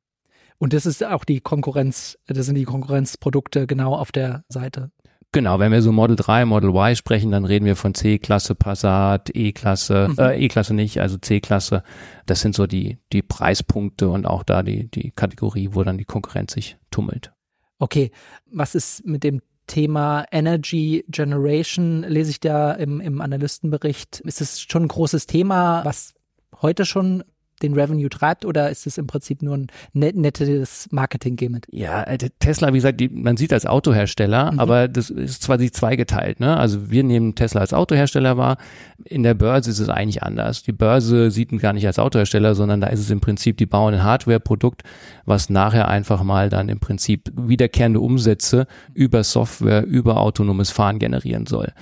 Und 0.61 0.75
das 0.75 0.85
ist 0.85 1.03
auch 1.03 1.25
die 1.25 1.41
Konkurrenz, 1.41 2.19
das 2.27 2.45
sind 2.45 2.55
die 2.55 2.65
Konkurrenzprodukte 2.65 3.67
genau 3.67 3.95
auf 3.95 4.13
der 4.13 4.45
Seite. 4.51 4.91
Genau, 5.33 5.59
wenn 5.59 5.73
wir 5.73 5.81
so 5.81 5.91
Model 5.91 6.17
3, 6.17 6.45
Model 6.45 6.71
Y 6.71 6.95
sprechen, 6.97 7.31
dann 7.31 7.47
reden 7.47 7.65
wir 7.65 7.77
von 7.77 7.95
C-Klasse, 7.95 8.55
Passat, 8.55 9.31
E-Klasse, 9.35 10.09
mhm. 10.11 10.19
äh, 10.19 10.45
E-Klasse 10.45 10.75
nicht, 10.75 11.01
also 11.01 11.17
C-Klasse. 11.17 11.83
Das 12.27 12.43
sind 12.43 12.55
so 12.55 12.67
die, 12.67 12.99
die 13.11 13.23
Preispunkte 13.23 14.11
und 14.11 14.27
auch 14.27 14.43
da 14.43 14.63
die, 14.63 14.91
die 14.91 15.13
Kategorie, 15.13 15.71
wo 15.73 15.83
dann 15.83 15.97
die 15.97 16.05
Konkurrenz 16.05 16.53
sich 16.53 16.77
tummelt. 16.91 17.33
Okay, 17.79 18.11
was 18.53 18.75
ist 18.75 19.07
mit 19.07 19.25
dem 19.25 19.41
Thema 19.67 20.27
Energy 20.31 21.07
Generation, 21.09 22.03
lese 22.03 22.33
ich 22.33 22.41
da 22.41 22.73
im, 22.73 23.01
im 23.01 23.23
Analystenbericht. 23.23 24.21
Ist 24.21 24.43
es 24.43 24.61
schon 24.61 24.83
ein 24.83 24.89
großes 24.89 25.27
Thema, 25.27 25.85
was 25.87 26.13
heute 26.61 26.85
schon 26.85 27.25
den 27.63 27.75
Revenue 27.75 28.09
treibt 28.09 28.45
oder 28.45 28.71
ist 28.71 28.87
es 28.87 28.99
im 28.99 29.07
Prinzip 29.07 29.43
nur 29.43 29.57
ein 29.57 29.67
net 29.93 30.17
nettes 30.17 30.89
Marketing-Gimmick? 30.91 31.67
Ja, 31.71 32.03
äh, 32.03 32.19
Tesla, 32.39 32.69
wie 32.69 32.79
gesagt, 32.79 33.01
die, 33.01 33.09
man 33.09 33.37
sieht 33.37 33.53
als 33.53 33.67
Autohersteller, 33.67 34.53
mhm. 34.53 34.61
aber 34.61 34.89
das 34.89 35.11
ist 35.11 35.43
zwar 35.43 35.59
sich 35.59 35.73
zweigeteilt. 35.73 36.41
Ne? 36.41 36.57
Also 36.57 36.91
wir 36.91 37.05
nehmen 37.05 37.35
Tesla 37.35 37.61
als 37.61 37.73
Autohersteller 37.73 38.37
wahr. 38.37 38.57
In 39.05 39.23
der 39.23 39.35
Börse 39.35 39.71
ist 39.71 39.79
es 39.79 39.89
eigentlich 39.89 40.23
anders. 40.23 40.63
Die 40.63 40.73
Börse 40.73 41.31
sieht 41.31 41.53
ihn 41.53 41.59
gar 41.59 41.73
nicht 41.73 41.87
als 41.87 41.99
Autohersteller, 41.99 42.55
sondern 42.55 42.81
da 42.81 42.89
ist 42.89 43.01
es 43.01 43.11
im 43.11 43.21
Prinzip, 43.21 43.57
die 43.57 43.67
bauen 43.67 43.95
ein 43.95 44.03
Hardware-Produkt, 44.03 44.83
was 45.25 45.51
nachher 45.51 45.89
einfach 45.89 46.23
mal 46.23 46.49
dann 46.49 46.69
im 46.69 46.81
Prinzip 46.81 47.33
wiederkehrende 47.37 48.01
Umsätze 48.01 48.67
über 48.95 49.25
Software, 49.25 49.85
über 49.85 50.21
autonomes 50.21 50.71
Fahren 50.71 50.99
generieren 50.99 51.47
soll. 51.47 51.73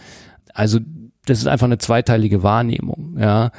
Also 0.55 0.81
das 1.27 1.39
ist 1.39 1.47
einfach 1.47 1.67
eine 1.67 1.79
zweiteilige 1.79 2.43
Wahrnehmung, 2.43 3.17
ja. 3.19 3.51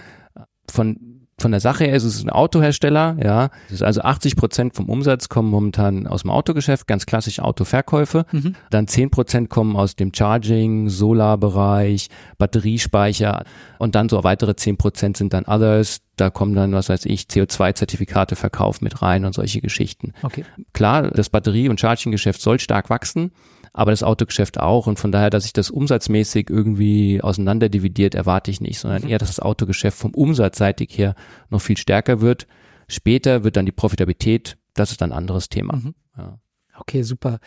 Von 0.69 1.08
von 1.39 1.51
der 1.51 1.59
Sache 1.59 1.85
her 1.85 1.95
ist 1.95 2.03
es 2.03 2.23
ein 2.23 2.29
Autohersteller, 2.29 3.17
ja. 3.23 3.49
also 3.81 4.01
80 4.01 4.35
Prozent 4.35 4.75
vom 4.75 4.89
Umsatz 4.89 5.29
kommen 5.29 5.49
momentan 5.49 6.07
aus 6.07 6.21
dem 6.21 6.31
Autogeschäft, 6.31 6.87
ganz 6.87 7.05
klassisch 7.05 7.39
Autoverkäufe. 7.39 8.25
Mhm. 8.31 8.55
Dann 8.69 8.87
10 8.87 9.09
Prozent 9.09 9.49
kommen 9.49 9.75
aus 9.75 9.95
dem 9.95 10.13
Charging, 10.13 10.89
Solarbereich, 10.89 12.09
Batteriespeicher 12.37 13.43
und 13.77 13.95
dann 13.95 14.09
so 14.09 14.23
weitere 14.23 14.55
10 14.55 14.77
Prozent 14.77 15.17
sind 15.17 15.33
dann 15.33 15.45
Others. 15.45 16.01
Da 16.15 16.29
kommen 16.29 16.53
dann, 16.53 16.73
was 16.73 16.89
weiß 16.89 17.05
ich, 17.05 17.23
CO2-Zertifikate 17.23 18.35
Verkauf 18.35 18.81
mit 18.81 19.01
rein 19.01 19.23
und 19.23 19.33
solche 19.33 19.61
Geschichten. 19.61 20.13
Okay. 20.21 20.43
Klar, 20.73 21.11
das 21.11 21.29
Batterie- 21.29 21.69
und 21.69 21.79
Charging-Geschäft 21.79 22.41
soll 22.41 22.59
stark 22.59 22.89
wachsen 22.89 23.31
aber 23.79 23.91
das 23.91 24.03
Autogeschäft 24.03 24.59
auch. 24.59 24.87
Und 24.87 24.99
von 24.99 25.13
daher, 25.13 25.29
dass 25.29 25.43
sich 25.43 25.53
das 25.53 25.71
umsatzmäßig 25.71 26.49
irgendwie 26.49 27.21
auseinander 27.21 27.69
dividiert, 27.69 28.13
erwarte 28.13 28.51
ich 28.51 28.59
nicht, 28.59 28.77
sondern 28.77 29.03
mhm. 29.03 29.07
eher, 29.07 29.19
dass 29.19 29.29
das 29.29 29.39
Autogeschäft 29.39 29.97
vom 29.97 30.13
Umsatzseitig 30.13 30.97
her 30.97 31.15
noch 31.49 31.61
viel 31.61 31.77
stärker 31.77 32.19
wird. 32.19 32.45
Später 32.89 33.45
wird 33.45 33.55
dann 33.55 33.65
die 33.65 33.71
Profitabilität, 33.71 34.57
das 34.73 34.91
ist 34.91 35.01
ein 35.01 35.13
anderes 35.13 35.47
Thema. 35.47 35.77
Mhm. 35.77 35.95
Ja. 36.17 36.39
Okay, 36.77 37.03
super. 37.03 37.39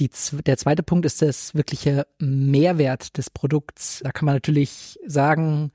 Die, 0.00 0.10
der 0.44 0.56
zweite 0.56 0.82
Punkt 0.82 1.06
ist 1.06 1.22
das 1.22 1.54
wirkliche 1.54 2.08
Mehrwert 2.18 3.16
des 3.16 3.30
Produkts. 3.30 4.00
Da 4.02 4.10
kann 4.10 4.26
man 4.26 4.34
natürlich 4.34 4.98
sagen, 5.06 5.70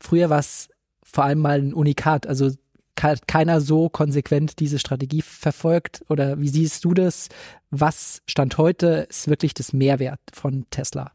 früher 0.00 0.30
war 0.30 0.40
es 0.40 0.68
vor 1.04 1.22
allem 1.22 1.38
mal 1.38 1.60
ein 1.60 1.74
Unikat. 1.74 2.26
Also 2.26 2.50
keiner 2.96 3.60
so 3.60 3.88
konsequent 3.88 4.60
diese 4.60 4.78
Strategie 4.78 5.22
verfolgt? 5.22 6.04
Oder 6.08 6.40
wie 6.40 6.48
siehst 6.48 6.84
du 6.84 6.94
das? 6.94 7.28
Was 7.70 8.22
Stand 8.26 8.58
heute 8.58 9.06
ist 9.08 9.28
wirklich 9.28 9.54
das 9.54 9.72
Mehrwert 9.72 10.20
von 10.32 10.66
Tesla? 10.70 11.12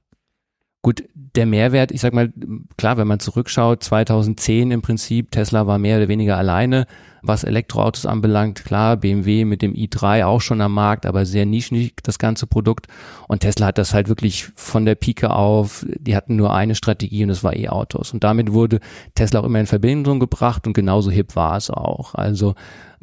Gut, 0.82 1.04
der 1.14 1.46
Mehrwert, 1.46 1.92
ich 1.92 2.00
sag 2.00 2.14
mal, 2.14 2.32
klar, 2.78 2.98
wenn 2.98 3.08
man 3.08 3.20
zurückschaut, 3.20 3.84
2010 3.84 4.72
im 4.72 4.82
Prinzip, 4.82 5.30
Tesla 5.32 5.68
war 5.68 5.78
mehr 5.78 5.98
oder 5.98 6.08
weniger 6.08 6.38
alleine 6.38 6.86
was 7.22 7.44
Elektroautos 7.44 8.06
anbelangt. 8.06 8.66
Klar, 8.66 8.98
BMW 8.98 9.46
mit 9.46 9.62
dem 9.62 9.74
i3 9.74 10.26
auch 10.26 10.42
schon 10.42 10.62
am 10.62 10.74
Markt, 10.74 11.06
aber 11.06 11.26
sehr 11.26 11.46
nischig 11.46 11.96
das 12.04 12.20
ganze 12.20 12.48
Produkt. 12.48 12.88
Und 13.28 13.42
Tesla 13.42 13.68
hat 13.68 13.78
das 13.78 13.94
halt 13.94 14.10
wirklich 14.10 14.48
von 14.56 14.86
der 14.86 14.96
Pike 14.96 15.30
auf, 15.30 15.86
die 16.00 16.16
hatten 16.16 16.36
nur 16.36 16.54
eine 16.54 16.76
Strategie 16.76 17.24
und 17.24 17.30
das 17.30 17.44
war 17.44 17.56
E-Autos. 17.56 18.14
Und 18.14 18.24
damit 18.24 18.54
wurde 18.54 18.80
Tesla 19.16 19.40
auch 19.40 19.46
immer 19.46 19.60
in 19.60 19.68
Verbindung 19.68 20.20
gebracht 20.20 20.68
und 20.68 20.74
genauso 20.74 21.12
hip 21.12 21.36
war 21.36 21.58
es 21.58 21.70
auch. 21.70 22.16
Also 22.16 22.56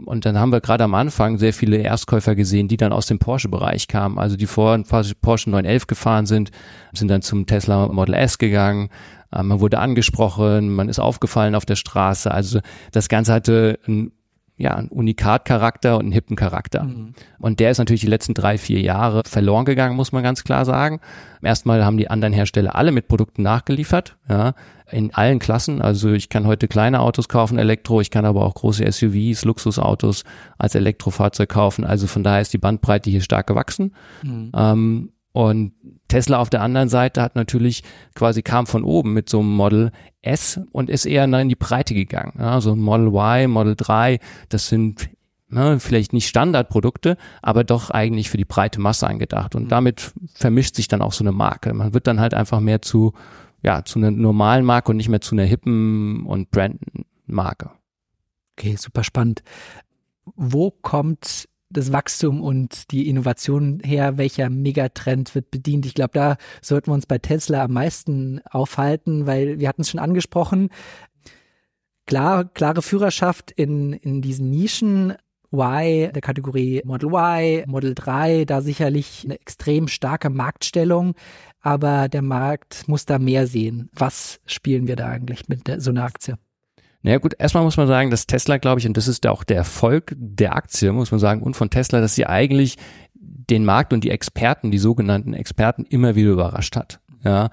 und 0.05 0.27
dann 0.27 0.39
haben 0.39 0.53
wir 0.53 0.61
gerade 0.61 0.85
am 0.85 0.95
Anfang 0.95 1.39
sehr 1.39 1.55
viele 1.55 1.79
Erstkäufer 1.79 2.35
gesehen, 2.35 2.69
die 2.69 2.77
dann 2.77 2.93
aus 2.93 3.07
dem 3.07 3.19
Porsche-Bereich 3.19 3.89
kamen. 3.89 4.19
Also 4.19 4.37
die 4.37 4.47
vor 4.47 4.79
Porsche 4.85 5.51
911 5.51 5.87
gefahren 5.87 6.27
sind, 6.27 6.51
sind 6.93 7.09
dann 7.09 7.23
zum 7.23 7.47
Tesla 7.47 7.89
Model 7.89 8.15
S 8.15 8.37
gegangen, 8.37 8.91
man 9.43 9.61
wurde 9.61 9.79
angesprochen, 9.79 10.75
man 10.75 10.89
ist 10.89 10.99
aufgefallen 10.99 11.55
auf 11.55 11.67
der 11.67 11.77
Straße. 11.77 12.31
Also 12.31 12.61
das 12.93 13.09
Ganze 13.09 13.33
hatte 13.33 13.79
ein 13.87 14.13
ja, 14.59 14.75
ein 14.75 14.89
Unikat-Charakter 14.89 15.97
und 15.97 16.05
einen 16.05 16.13
hippen 16.13 16.35
Charakter. 16.35 16.85
Mhm. 16.85 17.13
Und 17.39 17.61
der 17.61 17.71
ist 17.71 17.79
natürlich 17.79 18.01
die 18.01 18.07
letzten 18.07 18.33
drei, 18.33 18.57
vier 18.57 18.81
Jahre 18.81 19.23
verloren 19.27 19.67
gegangen, 19.67 19.97
muss 19.97 20.13
man 20.13 20.23
ganz 20.23 20.45
klar 20.45 20.65
sagen. 20.65 21.01
Erstmal 21.43 21.85
haben 21.85 21.99
die 21.99 22.09
anderen 22.09 22.33
Hersteller 22.33 22.75
alle 22.75 22.91
mit 22.91 23.07
Produkten 23.07 23.43
nachgeliefert, 23.43 24.17
ja, 24.29 24.55
in 24.91 25.13
allen 25.13 25.41
Klassen. 25.41 25.83
Also 25.83 26.13
ich 26.13 26.31
kann 26.31 26.47
heute 26.47 26.69
kleine 26.69 27.01
Autos 27.01 27.29
kaufen, 27.29 27.59
Elektro, 27.59 28.01
ich 28.01 28.11
kann 28.11 28.25
aber 28.25 28.47
auch 28.47 28.55
große 28.55 28.91
SUVs, 28.91 29.45
Luxusautos 29.45 30.25
als 30.57 30.75
Elektrofahrzeug 30.75 31.51
kaufen. 31.51 31.85
Also 31.85 32.07
von 32.07 32.23
daher 32.23 32.41
ist 32.41 32.55
die 32.55 32.59
Bandbreite 32.59 33.11
hier 33.11 33.21
stark 33.21 33.47
gewachsen. 33.47 33.95
Mhm. 34.23 34.53
Ähm, 34.57 35.13
und 35.33 35.73
Tesla 36.09 36.39
auf 36.39 36.51
der 36.51 36.63
anderen 36.63 36.89
Seite 36.89 37.23
hat 37.23 37.35
natürlich 37.37 37.83
quasi 38.15 38.43
kam 38.43 38.67
von 38.67 38.85
oben 38.85 39.13
mit 39.13 39.29
so 39.29 39.41
einem 39.41 39.55
Model 39.55 39.93
S 40.23 40.61
und 40.73 40.91
ist 40.91 41.07
eher 41.07 41.25
in 41.25 41.49
die 41.49 41.57
Breite 41.57 41.95
gegangen. 41.95 42.35
Ja, 42.39 42.61
so 42.61 42.73
ein 42.73 42.81
Model 42.81 43.09
Y, 43.09 43.51
Model 43.51 43.75
3, 43.77 44.19
das 44.49 44.69
sind 44.69 45.09
ne, 45.49 45.81
vielleicht 45.81 46.13
nicht 46.13 46.29
Standardprodukte, 46.29 47.17
aber 47.43 47.65
doch 47.65 47.91
eigentlich 47.91 48.31
für 48.31 48.37
die 48.37 48.45
breite 48.45 48.81
Masse 48.81 49.07
eingedacht. 49.07 49.55
Und 49.55 49.65
mhm. 49.65 49.69
damit 49.69 50.13
vermischt 50.35 50.77
sich 50.77 50.89
dann 50.89 51.03
auch 51.03 51.13
so 51.13 51.25
eine 51.25 51.33
Marke. 51.33 51.73
Man 51.75 51.95
wird 51.95 52.07
dann 52.07 52.21
halt 52.21 52.35
einfach 52.35 52.61
mehr 52.61 52.83
zu, 52.83 53.13
ja, 53.63 53.85
zu 53.85 53.99
einer 53.99 54.11
normalen 54.11 54.65
Marke 54.65 54.91
und 54.91 54.97
nicht 54.97 55.09
mehr 55.09 55.21
zu 55.21 55.35
einer 55.35 55.45
hippen 55.45 56.27
und 56.27 56.51
branden 56.51 57.07
Marke. 57.27 57.71
Okay, 58.57 58.77
super 58.77 59.05
spannend. 59.05 59.43
Wo 60.35 60.71
kommt 60.71 61.49
das 61.71 61.93
Wachstum 61.93 62.41
und 62.41 62.91
die 62.93 63.09
Innovation 63.09 63.81
her, 63.85 64.19
welcher 64.19 64.51
Megatrend 64.51 65.35
wird 65.35 65.51
bedient. 65.51 65.87
Ich 65.87 65.95
glaube, 65.95 66.13
da 66.15 66.37
sollten 66.63 66.89
wir 66.89 66.95
uns 66.95 67.07
bei 67.07 67.19
Tesla 67.19 67.65
am 67.65 67.73
meisten 67.73 68.41
aufhalten, 68.51 69.27
weil 69.27 69.59
wir 69.59 69.69
hatten 69.69 69.83
es 69.83 69.91
schon 69.91 70.01
angesprochen. 70.01 70.71
Klar, 72.07 72.45
klare 72.45 72.83
Führerschaft 72.83 73.51
in, 73.51 73.93
in 73.93 74.23
diesen 74.23 74.51
Nischen. 74.51 75.15
Y, 75.53 76.11
der 76.13 76.23
Kategorie 76.23 76.83
Model 76.85 77.11
Y, 77.11 77.65
Model 77.67 77.95
3, 77.95 78.45
da 78.45 78.61
sicherlich 78.61 79.23
eine 79.25 79.41
extrem 79.41 79.87
starke 79.87 80.29
Marktstellung, 80.29 81.15
aber 81.61 82.09
der 82.09 82.23
Markt 82.23 82.89
muss 82.89 83.07
da 83.07 83.19
mehr 83.19 83.47
sehen. 83.47 83.89
Was 83.93 84.41
spielen 84.45 84.89
wir 84.89 84.97
da 84.97 85.09
eigentlich 85.09 85.49
mit 85.49 85.63
so 85.79 85.91
einer 85.91 86.05
Aktie? 86.05 86.37
Naja 87.07 87.19
gut, 87.19 87.35
erstmal 87.39 87.63
muss 87.63 87.77
man 87.77 87.87
sagen, 87.87 88.11
dass 88.11 88.27
Tesla, 88.27 88.57
glaube 88.57 88.81
ich, 88.81 88.87
und 88.89 88.97
das 88.97 89.07
ist 89.07 89.29
auch 89.29 89.45
der 89.45 89.59
Erfolg 89.59 90.13
der 90.19 90.57
Aktie, 90.57 90.91
muss 90.91 91.13
man 91.13 91.21
sagen, 91.21 91.41
und 91.41 91.55
von 91.55 91.71
Tesla, 91.71 92.01
dass 92.01 92.17
sie 92.17 92.27
eigentlich 92.27 92.79
den 93.15 93.65
Markt 93.65 93.93
und 93.93 94.03
die 94.03 94.11
Experten, 94.11 94.73
die 94.73 94.79
sogenannten 94.79 95.33
Experten, 95.33 95.85
immer 95.85 96.17
wieder 96.17 96.33
überrascht 96.33 96.75
hat. 96.75 96.99
Ja. 97.23 97.51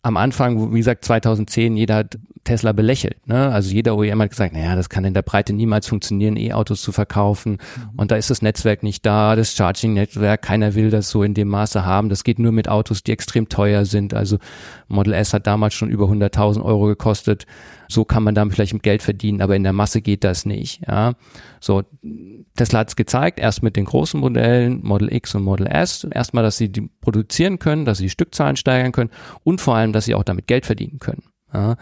Am 0.00 0.16
Anfang, 0.16 0.72
wie 0.72 0.78
gesagt, 0.78 1.04
2010, 1.04 1.76
jeder 1.76 1.96
hat 1.96 2.18
Tesla 2.44 2.72
belächelt. 2.72 3.26
Ne? 3.26 3.50
Also 3.50 3.72
jeder 3.72 3.96
OEM 3.96 4.20
hat 4.22 4.30
gesagt, 4.30 4.52
naja, 4.52 4.76
das 4.76 4.88
kann 4.88 5.04
in 5.04 5.14
der 5.14 5.22
Breite 5.22 5.52
niemals 5.52 5.86
funktionieren, 5.86 6.36
E-Autos 6.36 6.82
zu 6.82 6.92
verkaufen. 6.92 7.52
Mhm. 7.52 7.90
Und 7.96 8.10
da 8.10 8.16
ist 8.16 8.30
das 8.30 8.42
Netzwerk 8.42 8.82
nicht 8.82 9.04
da, 9.04 9.34
das 9.36 9.54
Charging-Netzwerk, 9.54 10.42
keiner 10.42 10.74
will 10.74 10.90
das 10.90 11.10
so 11.10 11.22
in 11.22 11.34
dem 11.34 11.48
Maße 11.48 11.84
haben. 11.84 12.08
Das 12.08 12.24
geht 12.24 12.38
nur 12.38 12.52
mit 12.52 12.68
Autos, 12.68 13.02
die 13.02 13.12
extrem 13.12 13.48
teuer 13.48 13.84
sind. 13.84 14.14
Also 14.14 14.38
Model 14.88 15.14
S 15.14 15.32
hat 15.32 15.46
damals 15.46 15.74
schon 15.74 15.88
über 15.88 16.06
100.000 16.06 16.62
Euro 16.62 16.86
gekostet. 16.86 17.46
So 17.88 18.04
kann 18.04 18.22
man 18.22 18.34
damit 18.34 18.54
vielleicht 18.54 18.82
Geld 18.82 19.02
verdienen, 19.02 19.40
aber 19.40 19.56
in 19.56 19.62
der 19.62 19.72
Masse 19.72 20.00
geht 20.00 20.24
das 20.24 20.46
nicht. 20.46 20.82
Ja, 20.86 21.14
so 21.60 21.82
Tesla 22.56 22.80
hat 22.80 22.88
es 22.88 22.96
gezeigt, 22.96 23.38
erst 23.38 23.62
mit 23.62 23.76
den 23.76 23.84
großen 23.84 24.18
Modellen 24.18 24.80
Model 24.82 25.12
X 25.12 25.34
und 25.34 25.42
Model 25.42 25.66
S, 25.66 26.04
erstmal, 26.10 26.44
dass 26.44 26.56
sie 26.56 26.70
die 26.70 26.88
produzieren 27.00 27.58
können, 27.58 27.84
dass 27.84 27.98
sie 27.98 28.04
die 28.04 28.10
Stückzahlen 28.10 28.56
steigern 28.56 28.92
können 28.92 29.10
und 29.42 29.60
vor 29.60 29.76
allem, 29.76 29.92
dass 29.92 30.06
sie 30.06 30.14
auch 30.14 30.24
damit 30.24 30.46
Geld 30.46 30.66
verdienen 30.66 30.98
können. 30.98 31.22
Ja, 31.52 31.76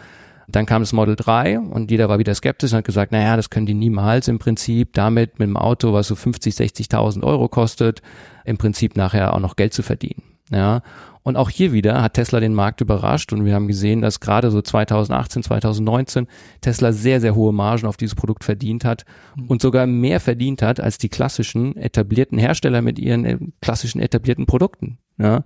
dann 0.48 0.66
kam 0.66 0.82
das 0.82 0.92
Model 0.92 1.16
3 1.16 1.58
und 1.58 1.90
jeder 1.90 2.08
war 2.08 2.18
wieder 2.18 2.34
skeptisch 2.34 2.72
und 2.72 2.78
hat 2.78 2.84
gesagt, 2.84 3.12
naja, 3.12 3.36
das 3.36 3.50
können 3.50 3.66
die 3.66 3.74
niemals 3.74 4.28
im 4.28 4.38
Prinzip 4.38 4.92
damit 4.92 5.38
mit 5.38 5.46
einem 5.46 5.56
Auto, 5.56 5.92
was 5.92 6.08
so 6.08 6.14
50, 6.14 6.54
60.000 6.54 7.22
Euro 7.22 7.48
kostet, 7.48 8.02
im 8.44 8.58
Prinzip 8.58 8.96
nachher 8.96 9.34
auch 9.34 9.40
noch 9.40 9.56
Geld 9.56 9.72
zu 9.72 9.82
verdienen. 9.82 10.22
Ja, 10.50 10.82
und 11.22 11.36
auch 11.36 11.50
hier 11.50 11.72
wieder 11.72 12.02
hat 12.02 12.14
Tesla 12.14 12.40
den 12.40 12.54
Markt 12.54 12.80
überrascht 12.80 13.32
und 13.32 13.44
wir 13.44 13.54
haben 13.54 13.68
gesehen, 13.68 14.00
dass 14.02 14.20
gerade 14.20 14.50
so 14.50 14.60
2018, 14.60 15.44
2019 15.44 16.26
Tesla 16.60 16.92
sehr, 16.92 17.20
sehr 17.20 17.34
hohe 17.34 17.52
Margen 17.52 17.86
auf 17.86 17.96
dieses 17.96 18.16
Produkt 18.16 18.42
verdient 18.44 18.84
hat 18.84 19.04
mhm. 19.36 19.46
und 19.46 19.62
sogar 19.62 19.86
mehr 19.86 20.18
verdient 20.18 20.62
hat 20.62 20.80
als 20.80 20.98
die 20.98 21.08
klassischen 21.08 21.76
etablierten 21.76 22.38
Hersteller 22.38 22.82
mit 22.82 22.98
ihren 22.98 23.24
äh, 23.24 23.38
klassischen 23.60 24.00
etablierten 24.00 24.46
Produkten. 24.46 24.98
Ja. 25.16 25.44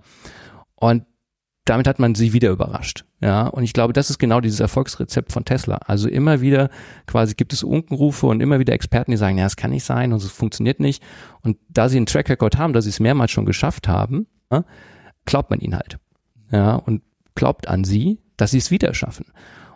Und 0.75 1.03
damit 1.69 1.87
hat 1.87 1.99
man 1.99 2.15
sie 2.15 2.33
wieder 2.33 2.49
überrascht. 2.49 3.05
Ja, 3.21 3.47
und 3.47 3.63
ich 3.63 3.73
glaube, 3.73 3.93
das 3.93 4.09
ist 4.09 4.19
genau 4.19 4.39
dieses 4.41 4.59
Erfolgsrezept 4.59 5.31
von 5.31 5.43
Tesla. 5.43 5.79
Also 5.85 6.07
immer 6.07 6.41
wieder 6.41 6.69
quasi 7.07 7.35
gibt 7.35 7.51
es 7.51 7.63
Unkenrufe 7.63 8.27
und 8.27 8.41
immer 8.41 8.59
wieder 8.59 8.73
Experten, 8.73 9.11
die 9.11 9.17
sagen, 9.17 9.37
ja, 9.37 9.45
es 9.45 9.55
kann 9.55 9.71
nicht 9.71 9.83
sein 9.83 10.13
und 10.13 10.23
es 10.23 10.31
funktioniert 10.31 10.79
nicht. 10.79 11.03
Und 11.41 11.57
da 11.69 11.89
sie 11.89 11.97
einen 11.97 12.05
Track 12.05 12.29
Record 12.29 12.57
haben, 12.57 12.73
dass 12.73 12.85
sie 12.85 12.91
es 12.91 12.99
mehrmals 12.99 13.31
schon 13.31 13.45
geschafft 13.45 13.87
haben, 13.87 14.27
ja, 14.51 14.63
glaubt 15.25 15.49
man 15.49 15.59
ihnen 15.59 15.75
halt. 15.75 15.97
Ja, 16.51 16.75
und 16.75 17.01
glaubt 17.35 17.67
an 17.67 17.83
sie, 17.83 18.19
dass 18.37 18.51
sie 18.51 18.59
es 18.59 18.71
wieder 18.71 18.93
schaffen. 18.93 19.25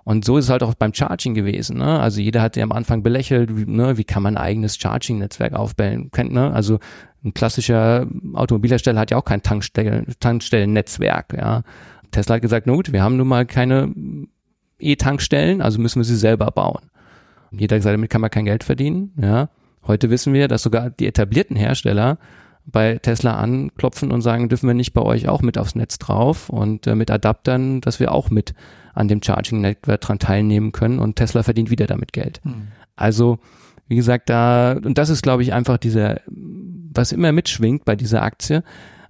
Und 0.04 0.26
so 0.26 0.38
ist 0.38 0.46
es 0.46 0.52
halt 0.52 0.64
auch 0.64 0.74
beim 0.74 0.94
Charging 0.94 1.36
gewesen. 1.36 1.78
Ne? 1.78 2.00
Also 2.00 2.22
jeder 2.22 2.42
hat 2.42 2.56
ja 2.56 2.64
am 2.64 2.72
Anfang 2.72 3.04
belächelt, 3.04 3.56
wie, 3.56 3.66
ne, 3.66 3.98
wie 3.98 4.04
kann 4.04 4.24
man 4.24 4.36
ein 4.36 4.44
eigenes 4.44 4.78
Charging-Netzwerk 4.78 5.54
aufbauen. 5.54 6.10
Ne? 6.16 6.52
Also 6.52 6.80
ein 7.24 7.34
klassischer 7.34 8.08
Automobilhersteller 8.34 9.00
hat 9.00 9.12
ja 9.12 9.18
auch 9.18 9.26
kein 9.26 9.44
Tankstellen, 9.44 10.08
Tankstellennetzwerk. 10.20 11.34
Ja? 11.38 11.64
Tesla 12.12 12.36
hat 12.36 12.42
gesagt, 12.42 12.68
na 12.68 12.74
gut, 12.74 12.92
wir 12.92 13.04
haben 13.04 13.18
nun 13.18 13.28
mal 13.28 13.46
keine 13.46 13.94
E-Tankstellen, 14.80 15.62
also 15.62 15.80
müssen 15.80 16.00
wir 16.00 16.06
sie 16.06 16.16
selber 16.16 16.48
bauen. 16.52 16.82
Jeder 17.52 17.78
gesagt, 17.78 17.94
damit 17.94 18.10
kann 18.10 18.22
man 18.22 18.30
kein 18.30 18.46
Geld 18.46 18.64
verdienen. 18.64 19.14
Ja. 19.22 19.50
Heute 19.86 20.10
wissen 20.10 20.34
wir, 20.34 20.48
dass 20.48 20.64
sogar 20.64 20.90
die 20.90 21.08
etablierten 21.08 21.56
Hersteller 21.56 22.18
bei 22.66 22.98
Tesla 22.98 23.38
anklopfen 23.38 24.12
und 24.12 24.22
sagen, 24.22 24.50
dürfen 24.50 24.68
wir 24.68 24.74
nicht 24.74 24.94
bei 24.94 25.02
euch 25.02 25.28
auch 25.28 25.42
mit 25.42 25.58
aufs 25.58 25.76
Netz 25.76 25.98
drauf 25.98 26.50
und 26.50 26.88
äh, 26.88 26.96
mit 26.96 27.12
Adaptern, 27.12 27.82
dass 27.82 28.00
wir 28.00 28.12
auch 28.12 28.30
mit 28.30 28.54
an 28.94 29.08
dem 29.08 29.22
Charging 29.24 29.62
Network 29.62 30.02
dran 30.02 30.20
teilnehmen 30.20 30.72
können 30.72 31.00
und 31.00 31.16
Tesla 31.16 31.44
verdient 31.44 31.72
wieder 31.72 31.88
damit 31.88 32.14
Geld. 32.14 32.40
Hm. 32.44 32.68
Also, 32.96 33.40
wie 33.88 33.96
gesagt, 33.96 34.30
da, 34.30 34.74
und 34.74 34.98
das 34.98 35.10
ist, 35.10 35.24
glaube 35.24 35.44
ich, 35.44 35.54
einfach 35.54 35.78
dieser, 35.78 36.22
was 36.94 37.12
immer 37.12 37.32
mitschwingt 37.32 37.86
bei 37.86 37.96
dieser 37.96 38.22
Aktie, 38.22 38.64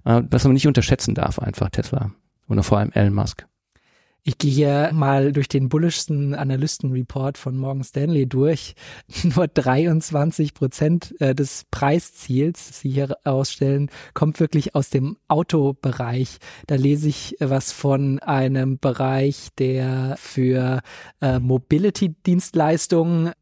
äh, 0.04 0.22
was 0.30 0.44
man 0.44 0.54
nicht 0.54 0.66
unterschätzen 0.66 1.14
darf, 1.14 1.38
einfach 1.38 1.70
Tesla. 1.70 2.12
Und 2.46 2.62
vor 2.62 2.78
allem 2.78 2.92
Elon 2.92 3.14
Musk. 3.14 3.46
Ich 4.24 4.38
gehe 4.38 4.52
hier 4.52 4.90
mal 4.92 5.32
durch 5.32 5.48
den 5.48 5.68
bullischsten 5.68 6.32
Analystenreport 6.36 7.38
von 7.38 7.56
Morgan 7.56 7.82
Stanley 7.82 8.28
durch. 8.28 8.76
Nur 9.24 9.48
23 9.48 10.54
Prozent 10.54 11.20
äh, 11.20 11.34
des 11.34 11.64
Preisziels, 11.72 12.68
das 12.68 12.80
Sie 12.80 12.90
hier 12.90 13.16
ausstellen, 13.24 13.90
kommt 14.14 14.38
wirklich 14.38 14.76
aus 14.76 14.90
dem 14.90 15.16
Autobereich. 15.26 16.38
Da 16.68 16.76
lese 16.76 17.08
ich 17.08 17.34
was 17.40 17.72
von 17.72 18.20
einem 18.20 18.78
Bereich, 18.78 19.48
der 19.58 20.14
für 20.18 20.82
äh, 21.20 21.40
Mobility-Dienstleistungen 21.40 23.32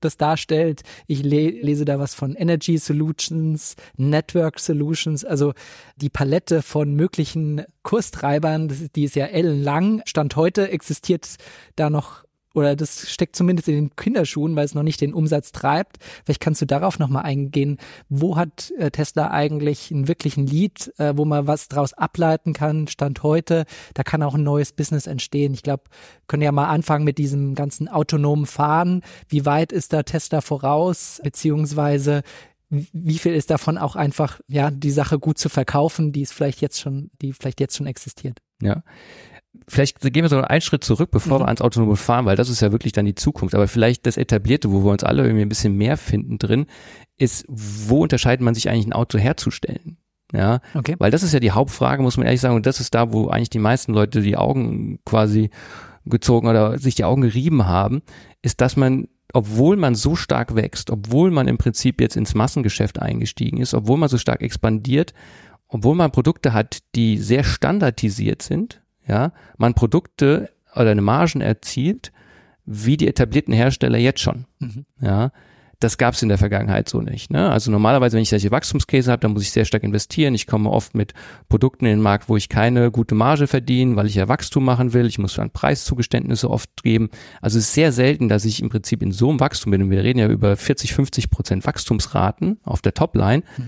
das 0.00 0.16
darstellt. 0.16 0.82
Ich 1.06 1.22
le 1.22 1.50
lese 1.50 1.84
da 1.84 1.98
was 1.98 2.14
von 2.14 2.34
Energy 2.34 2.78
Solutions, 2.78 3.76
Network 3.96 4.58
Solutions, 4.58 5.24
also 5.24 5.52
die 5.96 6.10
Palette 6.10 6.62
von 6.62 6.94
möglichen 6.94 7.64
Kurstreibern, 7.82 8.90
die 8.94 9.04
ist 9.04 9.16
ja 9.16 9.26
ellenlang. 9.26 10.02
Stand 10.06 10.36
heute 10.36 10.70
existiert 10.70 11.36
da 11.76 11.90
noch 11.90 12.24
oder 12.54 12.76
das 12.76 13.10
steckt 13.10 13.36
zumindest 13.36 13.68
in 13.68 13.74
den 13.74 13.96
Kinderschuhen, 13.96 14.56
weil 14.56 14.64
es 14.64 14.74
noch 14.74 14.82
nicht 14.82 15.00
den 15.00 15.14
Umsatz 15.14 15.52
treibt. 15.52 15.98
Vielleicht 16.24 16.40
kannst 16.40 16.60
du 16.60 16.66
darauf 16.66 16.98
nochmal 16.98 17.24
eingehen. 17.24 17.78
Wo 18.08 18.36
hat 18.36 18.72
äh, 18.78 18.90
Tesla 18.90 19.30
eigentlich 19.30 19.90
einen 19.90 20.08
wirklichen 20.08 20.46
Lead, 20.46 20.92
äh, 20.98 21.14
wo 21.16 21.24
man 21.24 21.46
was 21.46 21.68
draus 21.68 21.92
ableiten 21.92 22.52
kann, 22.52 22.88
Stand 22.88 23.22
heute? 23.22 23.64
Da 23.94 24.02
kann 24.02 24.22
auch 24.22 24.34
ein 24.34 24.42
neues 24.42 24.72
Business 24.72 25.06
entstehen. 25.06 25.54
Ich 25.54 25.62
glaube, 25.62 25.84
können 26.26 26.42
ja 26.42 26.52
mal 26.52 26.68
anfangen 26.68 27.04
mit 27.04 27.18
diesem 27.18 27.54
ganzen 27.54 27.88
autonomen 27.88 28.46
Fahren. 28.46 29.02
Wie 29.28 29.46
weit 29.46 29.72
ist 29.72 29.92
da 29.92 30.02
Tesla 30.02 30.40
voraus? 30.40 31.20
Beziehungsweise 31.22 32.22
wie 32.70 33.18
viel 33.18 33.34
ist 33.34 33.50
davon 33.50 33.76
auch 33.76 33.96
einfach, 33.96 34.40
ja, 34.48 34.70
die 34.70 34.90
Sache 34.90 35.18
gut 35.18 35.36
zu 35.36 35.50
verkaufen, 35.50 36.12
die 36.12 36.22
ist 36.22 36.32
vielleicht 36.32 36.62
jetzt 36.62 36.80
schon, 36.80 37.10
die 37.20 37.34
vielleicht 37.34 37.60
jetzt 37.60 37.76
schon 37.76 37.86
existiert? 37.86 38.38
Ja 38.62 38.82
vielleicht 39.68 40.00
gehen 40.00 40.22
wir 40.22 40.28
so 40.28 40.40
einen 40.40 40.60
Schritt 40.60 40.84
zurück, 40.84 41.10
bevor 41.10 41.38
mhm. 41.38 41.42
wir 41.42 41.46
ans 41.46 41.60
autonome 41.60 41.96
Fahren, 41.96 42.26
weil 42.26 42.36
das 42.36 42.48
ist 42.48 42.60
ja 42.60 42.72
wirklich 42.72 42.92
dann 42.92 43.06
die 43.06 43.14
Zukunft. 43.14 43.54
Aber 43.54 43.68
vielleicht 43.68 44.06
das 44.06 44.16
Etablierte, 44.16 44.70
wo 44.72 44.84
wir 44.84 44.90
uns 44.90 45.04
alle 45.04 45.24
irgendwie 45.24 45.42
ein 45.42 45.48
bisschen 45.48 45.76
mehr 45.76 45.96
finden 45.96 46.38
drin, 46.38 46.66
ist, 47.18 47.44
wo 47.48 48.02
unterscheidet 48.02 48.42
man 48.42 48.54
sich 48.54 48.68
eigentlich 48.68 48.86
ein 48.86 48.92
Auto 48.92 49.18
herzustellen? 49.18 49.98
Ja, 50.34 50.60
okay. 50.74 50.96
weil 50.98 51.10
das 51.10 51.22
ist 51.22 51.34
ja 51.34 51.40
die 51.40 51.50
Hauptfrage, 51.50 52.02
muss 52.02 52.16
man 52.16 52.24
ehrlich 52.24 52.40
sagen, 52.40 52.56
und 52.56 52.64
das 52.64 52.80
ist 52.80 52.94
da, 52.94 53.12
wo 53.12 53.28
eigentlich 53.28 53.50
die 53.50 53.58
meisten 53.58 53.92
Leute 53.92 54.22
die 54.22 54.38
Augen 54.38 54.98
quasi 55.04 55.50
gezogen 56.06 56.48
oder 56.48 56.78
sich 56.78 56.94
die 56.94 57.04
Augen 57.04 57.20
gerieben 57.20 57.66
haben, 57.66 58.00
ist, 58.40 58.62
dass 58.62 58.76
man 58.76 59.08
obwohl 59.32 59.76
man 59.76 59.94
so 59.94 60.14
stark 60.14 60.54
wächst, 60.54 60.90
obwohl 60.90 61.30
man 61.30 61.48
im 61.48 61.58
Prinzip 61.58 62.00
jetzt 62.00 62.16
ins 62.16 62.34
Massengeschäft 62.34 63.00
eingestiegen 63.00 63.58
ist, 63.58 63.74
obwohl 63.74 63.96
man 63.96 64.08
so 64.08 64.18
stark 64.18 64.42
expandiert, 64.42 65.14
obwohl 65.68 65.94
man 65.94 66.12
Produkte 66.12 66.52
hat, 66.52 66.80
die 66.94 67.16
sehr 67.16 67.44
standardisiert 67.44 68.42
sind, 68.42 68.81
ja, 69.06 69.32
man 69.58 69.74
Produkte 69.74 70.50
oder 70.74 70.90
eine 70.90 71.02
Margen 71.02 71.40
erzielt, 71.40 72.12
wie 72.64 72.96
die 72.96 73.08
etablierten 73.08 73.54
Hersteller 73.54 73.98
jetzt 73.98 74.20
schon. 74.20 74.46
Mhm. 74.60 74.86
Ja, 75.00 75.32
das 75.82 75.98
gab 75.98 76.14
es 76.14 76.22
in 76.22 76.28
der 76.28 76.38
Vergangenheit 76.38 76.88
so 76.88 77.00
nicht. 77.00 77.30
Ne? 77.30 77.50
Also 77.50 77.70
normalerweise, 77.70 78.16
wenn 78.16 78.22
ich 78.22 78.28
solche 78.28 78.50
Wachstumskäse 78.50 79.10
habe, 79.10 79.20
dann 79.20 79.32
muss 79.32 79.42
ich 79.42 79.50
sehr 79.50 79.64
stark 79.64 79.82
investieren. 79.82 80.34
Ich 80.34 80.46
komme 80.46 80.70
oft 80.70 80.94
mit 80.94 81.12
Produkten 81.48 81.86
in 81.86 81.92
den 81.92 82.00
Markt, 82.00 82.28
wo 82.28 82.36
ich 82.36 82.48
keine 82.48 82.90
gute 82.90 83.14
Marge 83.14 83.46
verdiene, 83.46 83.96
weil 83.96 84.06
ich 84.06 84.14
ja 84.14 84.28
Wachstum 84.28 84.64
machen 84.64 84.92
will. 84.92 85.06
Ich 85.06 85.18
muss 85.18 85.34
dann 85.34 85.50
Preiszugeständnisse 85.50 86.48
oft 86.48 86.82
geben. 86.82 87.10
Also 87.40 87.58
es 87.58 87.64
ist 87.64 87.74
sehr 87.74 87.90
selten, 87.90 88.28
dass 88.28 88.44
ich 88.44 88.62
im 88.62 88.68
Prinzip 88.68 89.02
in 89.02 89.12
so 89.12 89.28
einem 89.30 89.40
Wachstum 89.40 89.72
bin. 89.72 89.82
Und 89.82 89.90
wir 89.90 90.04
reden 90.04 90.20
ja 90.20 90.28
über 90.28 90.56
40, 90.56 90.94
50 90.94 91.30
Prozent 91.30 91.66
Wachstumsraten 91.66 92.60
auf 92.62 92.80
der 92.80 92.94
Topline, 92.94 93.42
mhm. 93.56 93.64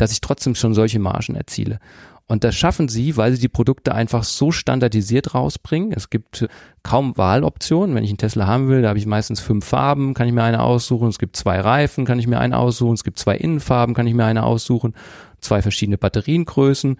Dass 0.00 0.12
ich 0.12 0.20
trotzdem 0.20 0.54
schon 0.54 0.74
solche 0.74 0.98
Margen 0.98 1.34
erziele. 1.34 1.78
Und 2.26 2.44
das 2.44 2.54
schaffen 2.54 2.88
sie, 2.88 3.16
weil 3.16 3.32
sie 3.32 3.40
die 3.40 3.48
Produkte 3.48 3.94
einfach 3.94 4.22
so 4.22 4.52
standardisiert 4.52 5.34
rausbringen. 5.34 5.92
Es 5.92 6.10
gibt 6.10 6.46
kaum 6.82 7.16
Wahloptionen. 7.16 7.94
Wenn 7.94 8.04
ich 8.04 8.10
einen 8.10 8.18
Tesla 8.18 8.46
haben 8.46 8.68
will, 8.68 8.82
da 8.82 8.88
habe 8.88 8.98
ich 8.98 9.06
meistens 9.06 9.40
fünf 9.40 9.64
Farben, 9.64 10.12
kann 10.12 10.28
ich 10.28 10.34
mir 10.34 10.42
eine 10.42 10.62
aussuchen. 10.62 11.08
Es 11.08 11.18
gibt 11.18 11.36
zwei 11.36 11.58
Reifen, 11.58 12.04
kann 12.04 12.18
ich 12.18 12.26
mir 12.26 12.38
eine 12.38 12.58
aussuchen. 12.58 12.92
Es 12.92 13.02
gibt 13.02 13.18
zwei 13.18 13.34
Innenfarben, 13.34 13.94
kann 13.94 14.06
ich 14.06 14.12
mir 14.12 14.26
eine 14.26 14.42
aussuchen. 14.42 14.94
Zwei 15.40 15.62
verschiedene 15.62 15.96
Batteriengrößen. 15.96 16.98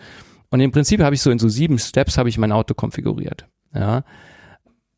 Und 0.50 0.60
im 0.60 0.72
Prinzip 0.72 1.02
habe 1.02 1.14
ich 1.14 1.20
so 1.20 1.30
in 1.30 1.38
so 1.38 1.50
sieben 1.50 1.78
Steps 1.78 2.16
habe 2.16 2.30
ich 2.30 2.38
mein 2.38 2.52
Auto 2.52 2.72
konfiguriert. 2.72 3.46
Ja. 3.74 4.04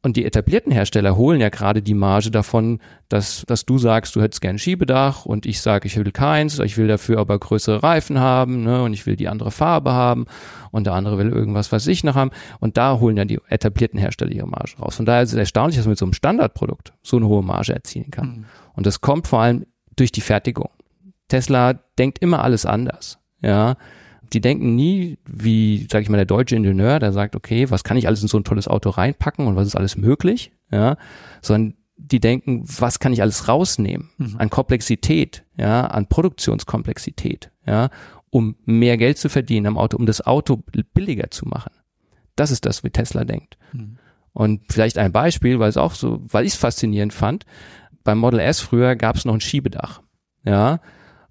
Und 0.02 0.16
die 0.16 0.24
etablierten 0.24 0.72
Hersteller 0.72 1.14
holen 1.16 1.40
ja 1.40 1.50
gerade 1.50 1.82
die 1.82 1.92
Marge 1.92 2.30
davon, 2.30 2.80
dass, 3.10 3.44
dass 3.46 3.66
du 3.66 3.76
sagst, 3.76 4.16
du 4.16 4.22
hättest 4.22 4.40
gern 4.40 4.58
Schiebedach 4.58 5.26
und 5.26 5.44
ich 5.44 5.60
sage, 5.60 5.86
ich 5.86 5.96
will 5.96 6.10
keins, 6.10 6.58
ich 6.58 6.78
will 6.78 6.88
dafür 6.88 7.18
aber 7.18 7.38
größere 7.38 7.82
Reifen 7.82 8.18
haben 8.18 8.62
ne, 8.62 8.82
und 8.82 8.94
ich 8.94 9.04
will 9.04 9.16
die 9.16 9.28
andere 9.28 9.50
Farbe 9.50 9.92
haben 9.92 10.24
und 10.70 10.86
der 10.86 10.94
andere 10.94 11.18
will 11.18 11.28
irgendwas, 11.28 11.70
was 11.70 11.86
ich 11.86 12.02
noch 12.02 12.14
haben. 12.14 12.30
Und 12.60 12.78
da 12.78 12.98
holen 12.98 13.18
ja 13.18 13.26
die 13.26 13.40
etablierten 13.48 13.98
Hersteller 13.98 14.32
ihre 14.32 14.48
Marge 14.48 14.76
raus. 14.78 14.96
Von 14.96 15.04
daher 15.04 15.22
ist 15.22 15.32
es 15.32 15.38
erstaunlich, 15.38 15.76
dass 15.76 15.84
man 15.84 15.92
mit 15.92 15.98
so 15.98 16.06
einem 16.06 16.14
Standardprodukt 16.14 16.94
so 17.02 17.18
eine 17.18 17.28
hohe 17.28 17.42
Marge 17.42 17.74
erzielen 17.74 18.10
kann. 18.10 18.28
Mhm. 18.28 18.44
Und 18.74 18.86
das 18.86 19.02
kommt 19.02 19.28
vor 19.28 19.40
allem 19.40 19.66
durch 19.96 20.12
die 20.12 20.22
Fertigung. 20.22 20.70
Tesla 21.28 21.74
denkt 21.98 22.20
immer 22.20 22.42
alles 22.42 22.64
anders. 22.64 23.18
Ja, 23.42 23.76
die 24.32 24.40
denken 24.40 24.74
nie, 24.74 25.18
wie, 25.26 25.86
sage 25.90 26.02
ich 26.02 26.08
mal, 26.08 26.16
der 26.16 26.26
deutsche 26.26 26.56
Ingenieur, 26.56 26.98
der 26.98 27.12
sagt, 27.12 27.36
okay, 27.36 27.70
was 27.70 27.84
kann 27.84 27.96
ich 27.96 28.06
alles 28.06 28.22
in 28.22 28.28
so 28.28 28.38
ein 28.38 28.44
tolles 28.44 28.68
Auto 28.68 28.90
reinpacken 28.90 29.46
und 29.46 29.56
was 29.56 29.66
ist 29.66 29.76
alles 29.76 29.96
möglich, 29.96 30.52
ja, 30.70 30.96
sondern 31.42 31.74
die 31.96 32.20
denken, 32.20 32.64
was 32.64 32.98
kann 32.98 33.12
ich 33.12 33.22
alles 33.22 33.48
rausnehmen 33.48 34.10
mhm. 34.16 34.36
an 34.38 34.50
Komplexität, 34.50 35.44
ja, 35.58 35.86
an 35.86 36.06
Produktionskomplexität, 36.06 37.50
ja, 37.66 37.90
um 38.30 38.56
mehr 38.64 38.96
Geld 38.96 39.18
zu 39.18 39.28
verdienen 39.28 39.66
am 39.66 39.78
Auto, 39.78 39.96
um 39.96 40.06
das 40.06 40.24
Auto 40.24 40.62
billiger 40.94 41.30
zu 41.30 41.46
machen. 41.46 41.72
Das 42.36 42.50
ist 42.50 42.64
das, 42.64 42.84
wie 42.84 42.90
Tesla 42.90 43.24
denkt. 43.24 43.58
Mhm. 43.72 43.98
Und 44.32 44.62
vielleicht 44.70 44.96
ein 44.96 45.12
Beispiel, 45.12 45.58
weil 45.58 45.68
es 45.68 45.76
auch 45.76 45.94
so, 45.94 46.20
weil 46.26 46.46
ich 46.46 46.52
es 46.52 46.58
faszinierend 46.58 47.12
fand, 47.12 47.44
beim 48.04 48.18
Model 48.18 48.40
S 48.40 48.60
früher 48.60 48.96
gab 48.96 49.16
es 49.16 49.24
noch 49.24 49.34
ein 49.34 49.40
Schiebedach. 49.40 50.00
Ja, 50.44 50.80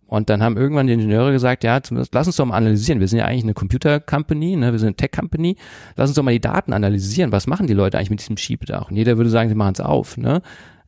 und 0.10 0.32
dann 0.32 0.42
haben 0.42 0.58
irgendwann 0.58 0.88
die 0.88 0.94
Ingenieure 0.94 1.32
gesagt, 1.32 1.64
ja, 1.64 1.80
lass 2.12 2.26
uns 2.28 2.36
doch 2.36 2.46
mal 2.46 2.58
analysieren. 2.58 3.00
Wir 3.00 3.08
sind 3.08 3.20
ja 3.20 3.26
eigentlich 3.26 3.44
eine 3.44 3.54
Computer 3.54 4.00
Company, 4.00 4.56
ne? 4.56 4.72
wir 4.72 4.80
sind 4.80 4.88
eine 4.88 4.96
Tech 4.96 5.12
Company. 5.12 5.56
Lass 5.98 6.10
uns 6.10 6.16
doch 6.16 6.24
mal 6.24 6.32
die 6.32 6.42
Daten 6.42 6.74
analysieren. 6.74 7.32
Was 7.32 7.46
machen 7.46 7.68
die 7.68 7.76
Leute 7.76 7.98
eigentlich 7.98 8.10
mit 8.10 8.20
diesem 8.20 8.36
Schiebedach? 8.36 8.90
Und 8.90 8.98
jeder 8.98 9.18
würde 9.18 9.30
sagen, 9.30 9.50
sie 9.50 9.56
machen 9.56 9.74
es 9.74 9.82
auf. 9.82 10.18
Ne? 10.18 10.42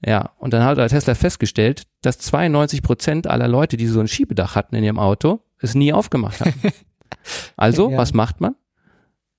Ja, 0.03 0.31
und 0.39 0.53
dann 0.53 0.63
hat 0.63 0.79
der 0.79 0.87
Tesla 0.87 1.13
festgestellt, 1.13 1.83
dass 2.01 2.17
92 2.17 2.81
Prozent 2.81 3.27
aller 3.27 3.47
Leute, 3.47 3.77
die 3.77 3.85
so 3.85 3.99
ein 3.99 4.07
Schiebedach 4.07 4.55
hatten 4.55 4.75
in 4.75 4.83
ihrem 4.83 4.97
Auto, 4.97 5.41
es 5.59 5.75
nie 5.75 5.93
aufgemacht 5.93 6.41
haben. 6.41 6.53
Also, 7.55 7.91
ja. 7.91 7.97
was 7.97 8.13
macht 8.13 8.41
man? 8.41 8.55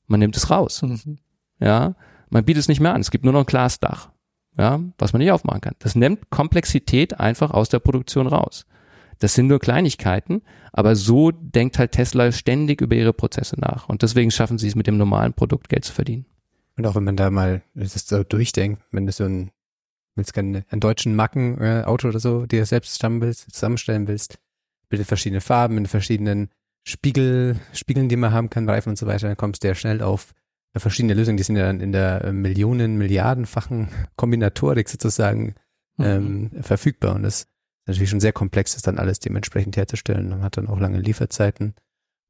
Man 0.06 0.20
nimmt 0.20 0.36
es 0.36 0.50
raus. 0.50 0.82
Mhm. 0.82 1.18
Ja, 1.58 1.96
man 2.30 2.44
bietet 2.44 2.60
es 2.60 2.68
nicht 2.68 2.78
mehr 2.78 2.94
an. 2.94 3.00
Es 3.00 3.10
gibt 3.10 3.24
nur 3.24 3.32
noch 3.32 3.40
ein 3.40 3.46
Glasdach. 3.46 4.10
Ja, 4.56 4.78
was 4.98 5.12
man 5.12 5.18
nicht 5.18 5.32
aufmachen 5.32 5.62
kann. 5.62 5.74
Das 5.80 5.96
nimmt 5.96 6.30
Komplexität 6.30 7.18
einfach 7.18 7.50
aus 7.50 7.70
der 7.70 7.80
Produktion 7.80 8.28
raus. 8.28 8.66
Das 9.22 9.34
sind 9.34 9.46
nur 9.46 9.60
Kleinigkeiten, 9.60 10.42
aber 10.72 10.96
so 10.96 11.30
denkt 11.30 11.78
halt 11.78 11.92
Tesla 11.92 12.32
ständig 12.32 12.80
über 12.80 12.96
ihre 12.96 13.12
Prozesse 13.12 13.54
nach. 13.56 13.88
Und 13.88 14.02
deswegen 14.02 14.32
schaffen 14.32 14.58
sie 14.58 14.66
es 14.66 14.74
mit 14.74 14.88
dem 14.88 14.96
normalen 14.96 15.32
Produkt 15.32 15.68
Geld 15.68 15.84
zu 15.84 15.92
verdienen. 15.92 16.26
Und 16.76 16.86
auch 16.86 16.96
wenn 16.96 17.04
man 17.04 17.14
da 17.14 17.30
mal 17.30 17.62
das 17.72 17.94
so 17.94 18.24
durchdenkt, 18.24 18.82
wenn 18.90 19.06
du 19.06 19.12
so 19.12 19.22
ein, 19.22 19.52
willst 20.16 20.34
gerne 20.34 20.64
einen 20.70 20.80
deutschen 20.80 21.14
Macken-Auto 21.14 22.08
äh, 22.08 22.10
oder 22.10 22.18
so 22.18 22.46
dir 22.46 22.66
selbst 22.66 23.00
willst, 23.00 23.52
zusammenstellen 23.54 24.08
willst, 24.08 24.40
bitte 24.88 25.04
verschiedene 25.04 25.40
Farben 25.40 25.78
in 25.78 25.86
verschiedenen 25.86 26.48
Spiegel, 26.82 27.60
Spiegeln, 27.72 28.08
die 28.08 28.16
man 28.16 28.32
haben 28.32 28.50
kann, 28.50 28.68
Reifen 28.68 28.90
und 28.90 28.96
so 28.96 29.06
weiter, 29.06 29.28
dann 29.28 29.36
kommst 29.36 29.62
du 29.62 29.68
ja 29.68 29.76
schnell 29.76 30.02
auf 30.02 30.34
verschiedene 30.74 31.14
Lösungen, 31.14 31.36
die 31.36 31.44
sind 31.44 31.54
ja 31.54 31.66
dann 31.66 31.78
in 31.78 31.92
der 31.92 32.24
äh, 32.24 32.32
Millionen, 32.32 32.98
Milliardenfachen 32.98 33.88
Kombinatorik 34.16 34.88
sozusagen 34.88 35.54
mhm. 35.96 36.04
ähm, 36.04 36.50
verfügbar. 36.60 37.14
Und 37.14 37.22
das 37.22 37.51
natürlich 37.92 38.10
schon 38.10 38.20
sehr 38.20 38.32
komplex 38.32 38.74
ist, 38.74 38.86
dann 38.86 38.98
alles 38.98 39.20
dementsprechend 39.20 39.76
herzustellen. 39.76 40.28
Man 40.28 40.42
hat 40.42 40.56
dann 40.56 40.68
auch 40.68 40.80
lange 40.80 41.00
Lieferzeiten. 41.00 41.74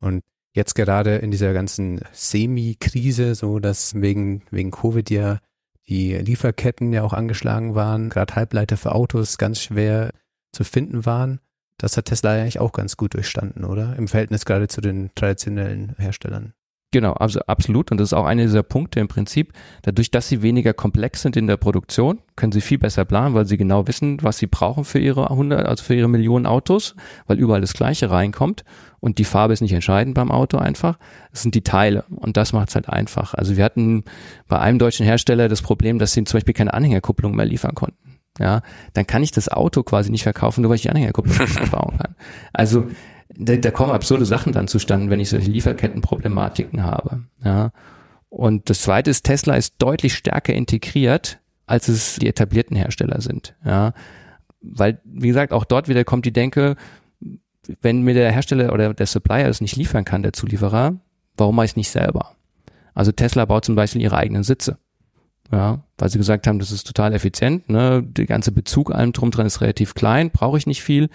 Und 0.01 0.23
jetzt 0.55 0.75
gerade 0.75 1.17
in 1.17 1.31
dieser 1.31 1.53
ganzen 1.53 2.01
Semi-Krise, 2.13 3.35
so 3.35 3.59
dass 3.59 4.01
wegen, 4.01 4.43
wegen 4.51 4.71
Covid 4.71 5.11
ja 5.11 5.41
die 5.89 6.15
Lieferketten 6.15 6.93
ja 6.93 7.03
auch 7.03 7.13
angeschlagen 7.13 7.75
waren, 7.75 8.09
gerade 8.09 8.35
Halbleiter 8.35 8.77
für 8.77 8.95
Autos 8.95 9.39
ganz 9.39 9.61
schwer 9.61 10.13
zu 10.53 10.65
finden 10.65 11.07
waren. 11.07 11.41
Das 11.79 11.97
hat 11.97 12.05
Tesla 12.07 12.33
eigentlich 12.33 12.61
auch 12.61 12.73
ganz 12.73 12.97
gut 12.97 13.15
durchstanden, 13.15 13.65
oder? 13.65 13.97
Im 13.97 14.07
Verhältnis 14.07 14.45
gerade 14.45 14.69
zu 14.69 14.81
den 14.81 15.11
traditionellen 15.15 15.95
Herstellern. 15.99 16.55
Genau, 16.93 17.15
also 17.15 17.41
absolut. 17.47 17.91
Und 17.91 17.99
das 17.99 18.11
ist 18.11 18.13
auch 18.13 18.27
einer 18.27 18.43
dieser 18.43 18.63
Punkte 18.63 19.01
im 19.01 19.09
Prinzip. 19.09 19.55
Dadurch, 19.81 20.11
dass 20.11 20.29
sie 20.29 20.43
weniger 20.43 20.75
komplex 20.75 21.23
sind 21.23 21.39
in 21.39 21.47
der 21.47 21.57
Produktion, 21.57 22.21
können 22.37 22.53
sie 22.53 22.61
viel 22.61 22.79
besser 22.79 23.07
planen, 23.07 23.35
weil 23.35 23.47
sie 23.47 23.57
genau 23.57 23.89
wissen, 23.89 24.19
was 24.23 24.37
sie 24.37 24.47
brauchen 24.47 24.85
für 24.85 24.99
ihre 24.99 25.31
100, 25.31 25.67
also 25.67 25.83
für 25.83 25.95
ihre 25.95 26.09
Millionen 26.09 26.45
Autos, 26.45 26.95
weil 27.27 27.39
überall 27.39 27.63
das 27.63 27.73
Gleiche 27.73 28.11
reinkommt. 28.11 28.65
Und 29.01 29.17
die 29.17 29.25
Farbe 29.25 29.55
ist 29.55 29.63
nicht 29.63 29.73
entscheidend 29.73 30.15
beim 30.15 30.31
Auto 30.31 30.59
einfach. 30.59 30.99
Es 31.33 31.41
sind 31.43 31.55
die 31.55 31.65
Teile. 31.65 32.05
Und 32.11 32.37
das 32.37 32.53
macht 32.53 32.69
es 32.69 32.75
halt 32.75 32.91
einfach. 32.91 33.33
Also 33.33 33.57
wir 33.57 33.65
hatten 33.65 34.05
bei 34.47 34.59
einem 34.61 34.79
deutschen 34.79 35.07
Hersteller 35.07 35.49
das 35.49 35.63
Problem, 35.63 35.99
dass 35.99 36.13
sie 36.13 36.23
zum 36.25 36.37
Beispiel 36.37 36.55
keine 36.55 36.75
Anhängerkupplung 36.75 37.35
mehr 37.35 37.47
liefern 37.47 37.75
konnten. 37.75 37.97
Ja, 38.39 38.63
dann 38.93 39.07
kann 39.07 39.23
ich 39.23 39.31
das 39.31 39.49
Auto 39.49 39.83
quasi 39.83 40.11
nicht 40.11 40.23
verkaufen, 40.23 40.61
nur 40.61 40.71
weil 40.71 40.77
ich 40.77 40.83
die 40.83 40.91
Anhängerkupplung 40.91 41.39
nicht 41.39 41.71
bauen 41.71 41.97
kann. 41.99 42.15
Also 42.53 42.87
da, 43.37 43.57
da 43.57 43.71
kommen 43.71 43.93
absurde 43.93 44.25
Sachen 44.25 44.53
dann 44.53 44.69
zustande, 44.69 45.11
wenn 45.11 45.21
ich 45.21 45.31
solche 45.31 45.51
Lieferkettenproblematiken 45.51 46.83
habe. 46.83 47.23
Ja. 47.45 47.73
Und 48.29 48.71
das 48.71 48.83
zweite 48.83 49.11
ist, 49.11 49.25
Tesla 49.25 49.57
ist 49.57 49.75
deutlich 49.79 50.15
stärker 50.15 50.55
integriert, 50.55 51.39
als 51.67 51.89
es 51.89 52.17
die 52.17 52.29
etablierten 52.29 52.77
Hersteller 52.77 53.21
sind. 53.21 53.55
Ja. 53.65 53.93
Weil, 54.61 55.01
wie 55.05 55.29
gesagt, 55.29 55.53
auch 55.53 55.65
dort 55.65 55.89
wieder 55.89 56.05
kommt 56.05 56.25
die 56.25 56.33
Denke, 56.33 56.77
wenn 57.81 58.03
mir 58.03 58.15
der 58.15 58.33
Hersteller 58.33 58.73
oder 58.73 58.95
der 58.95 59.07
Supplier 59.07 59.49
es 59.49 59.61
nicht 59.61 59.77
liefern 59.77 60.05
kann, 60.05 60.23
der 60.23 60.33
Zulieferer, 60.33 60.97
warum 61.37 61.57
mache 61.57 61.67
ich 61.67 61.73
es 61.73 61.77
nicht 61.77 61.91
selber? 61.91 62.37
Also 62.95 63.13
Tesla 63.13 63.45
baut 63.45 63.65
zum 63.65 63.75
Beispiel 63.75 64.03
ihre 64.03 64.17
eigenen 64.17 64.43
Sitze. 64.43 64.79
Ja, 65.53 65.81
weil 65.99 66.09
sie 66.09 66.19
gesagt 66.19 66.47
haben, 66.47 66.59
das 66.59 66.73
ist 66.73 66.87
total 66.87 67.13
effizient. 67.13 67.69
Ne? 67.69 68.03
Der 68.03 68.25
ganze 68.25 68.53
Bezug 68.53 68.91
allem 68.91 69.13
drum 69.13 69.31
dran 69.31 69.47
ist 69.47 69.61
relativ 69.61 69.95
klein, 69.95 70.31
brauche 70.31 70.57
ich 70.57 70.67
nicht 70.67 70.83
viel. 70.83 71.11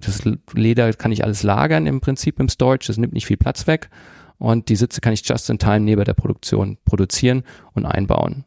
Das 0.00 0.22
Leder 0.54 0.92
kann 0.92 1.10
ich 1.10 1.24
alles 1.24 1.42
lagern 1.42 1.86
im 1.86 2.00
Prinzip 2.00 2.38
im 2.38 2.48
Storage, 2.48 2.86
das 2.86 2.98
nimmt 2.98 3.12
nicht 3.12 3.26
viel 3.26 3.36
Platz 3.36 3.66
weg. 3.66 3.90
Und 4.38 4.68
die 4.68 4.76
Sitze 4.76 5.00
kann 5.00 5.12
ich 5.12 5.28
just 5.28 5.50
in 5.50 5.58
time 5.58 5.80
neben 5.80 6.04
der 6.04 6.14
Produktion 6.14 6.78
produzieren 6.84 7.42
und 7.74 7.84
einbauen. 7.84 8.44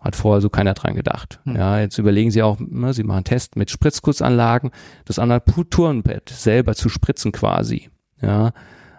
Hat 0.00 0.16
vorher 0.16 0.40
so 0.40 0.50
keiner 0.50 0.74
dran 0.74 0.94
gedacht. 0.94 1.40
Hm. 1.44 1.56
Ja, 1.56 1.78
jetzt 1.78 1.96
überlegen 1.98 2.32
sie 2.32 2.42
auch, 2.42 2.58
ne, 2.58 2.92
sie 2.92 3.04
machen 3.04 3.24
Test 3.24 3.54
mit 3.54 3.70
Spritzgussanlagen, 3.70 4.72
das 5.04 5.20
Armaturenbett 5.20 6.28
selber 6.28 6.74
zu 6.74 6.88
spritzen 6.88 7.30
quasi. 7.30 7.88
Ja, 8.20 8.52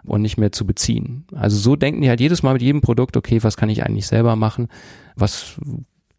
und 0.05 0.21
nicht 0.21 0.37
mehr 0.37 0.51
zu 0.51 0.65
beziehen. 0.65 1.25
Also 1.33 1.57
so 1.57 1.75
denken 1.75 2.01
die 2.01 2.09
halt 2.09 2.19
jedes 2.19 2.43
Mal 2.43 2.53
mit 2.53 2.61
jedem 2.61 2.81
Produkt, 2.81 3.17
okay, 3.17 3.43
was 3.43 3.57
kann 3.57 3.69
ich 3.69 3.83
eigentlich 3.83 4.07
selber 4.07 4.35
machen? 4.35 4.67
Was 5.15 5.59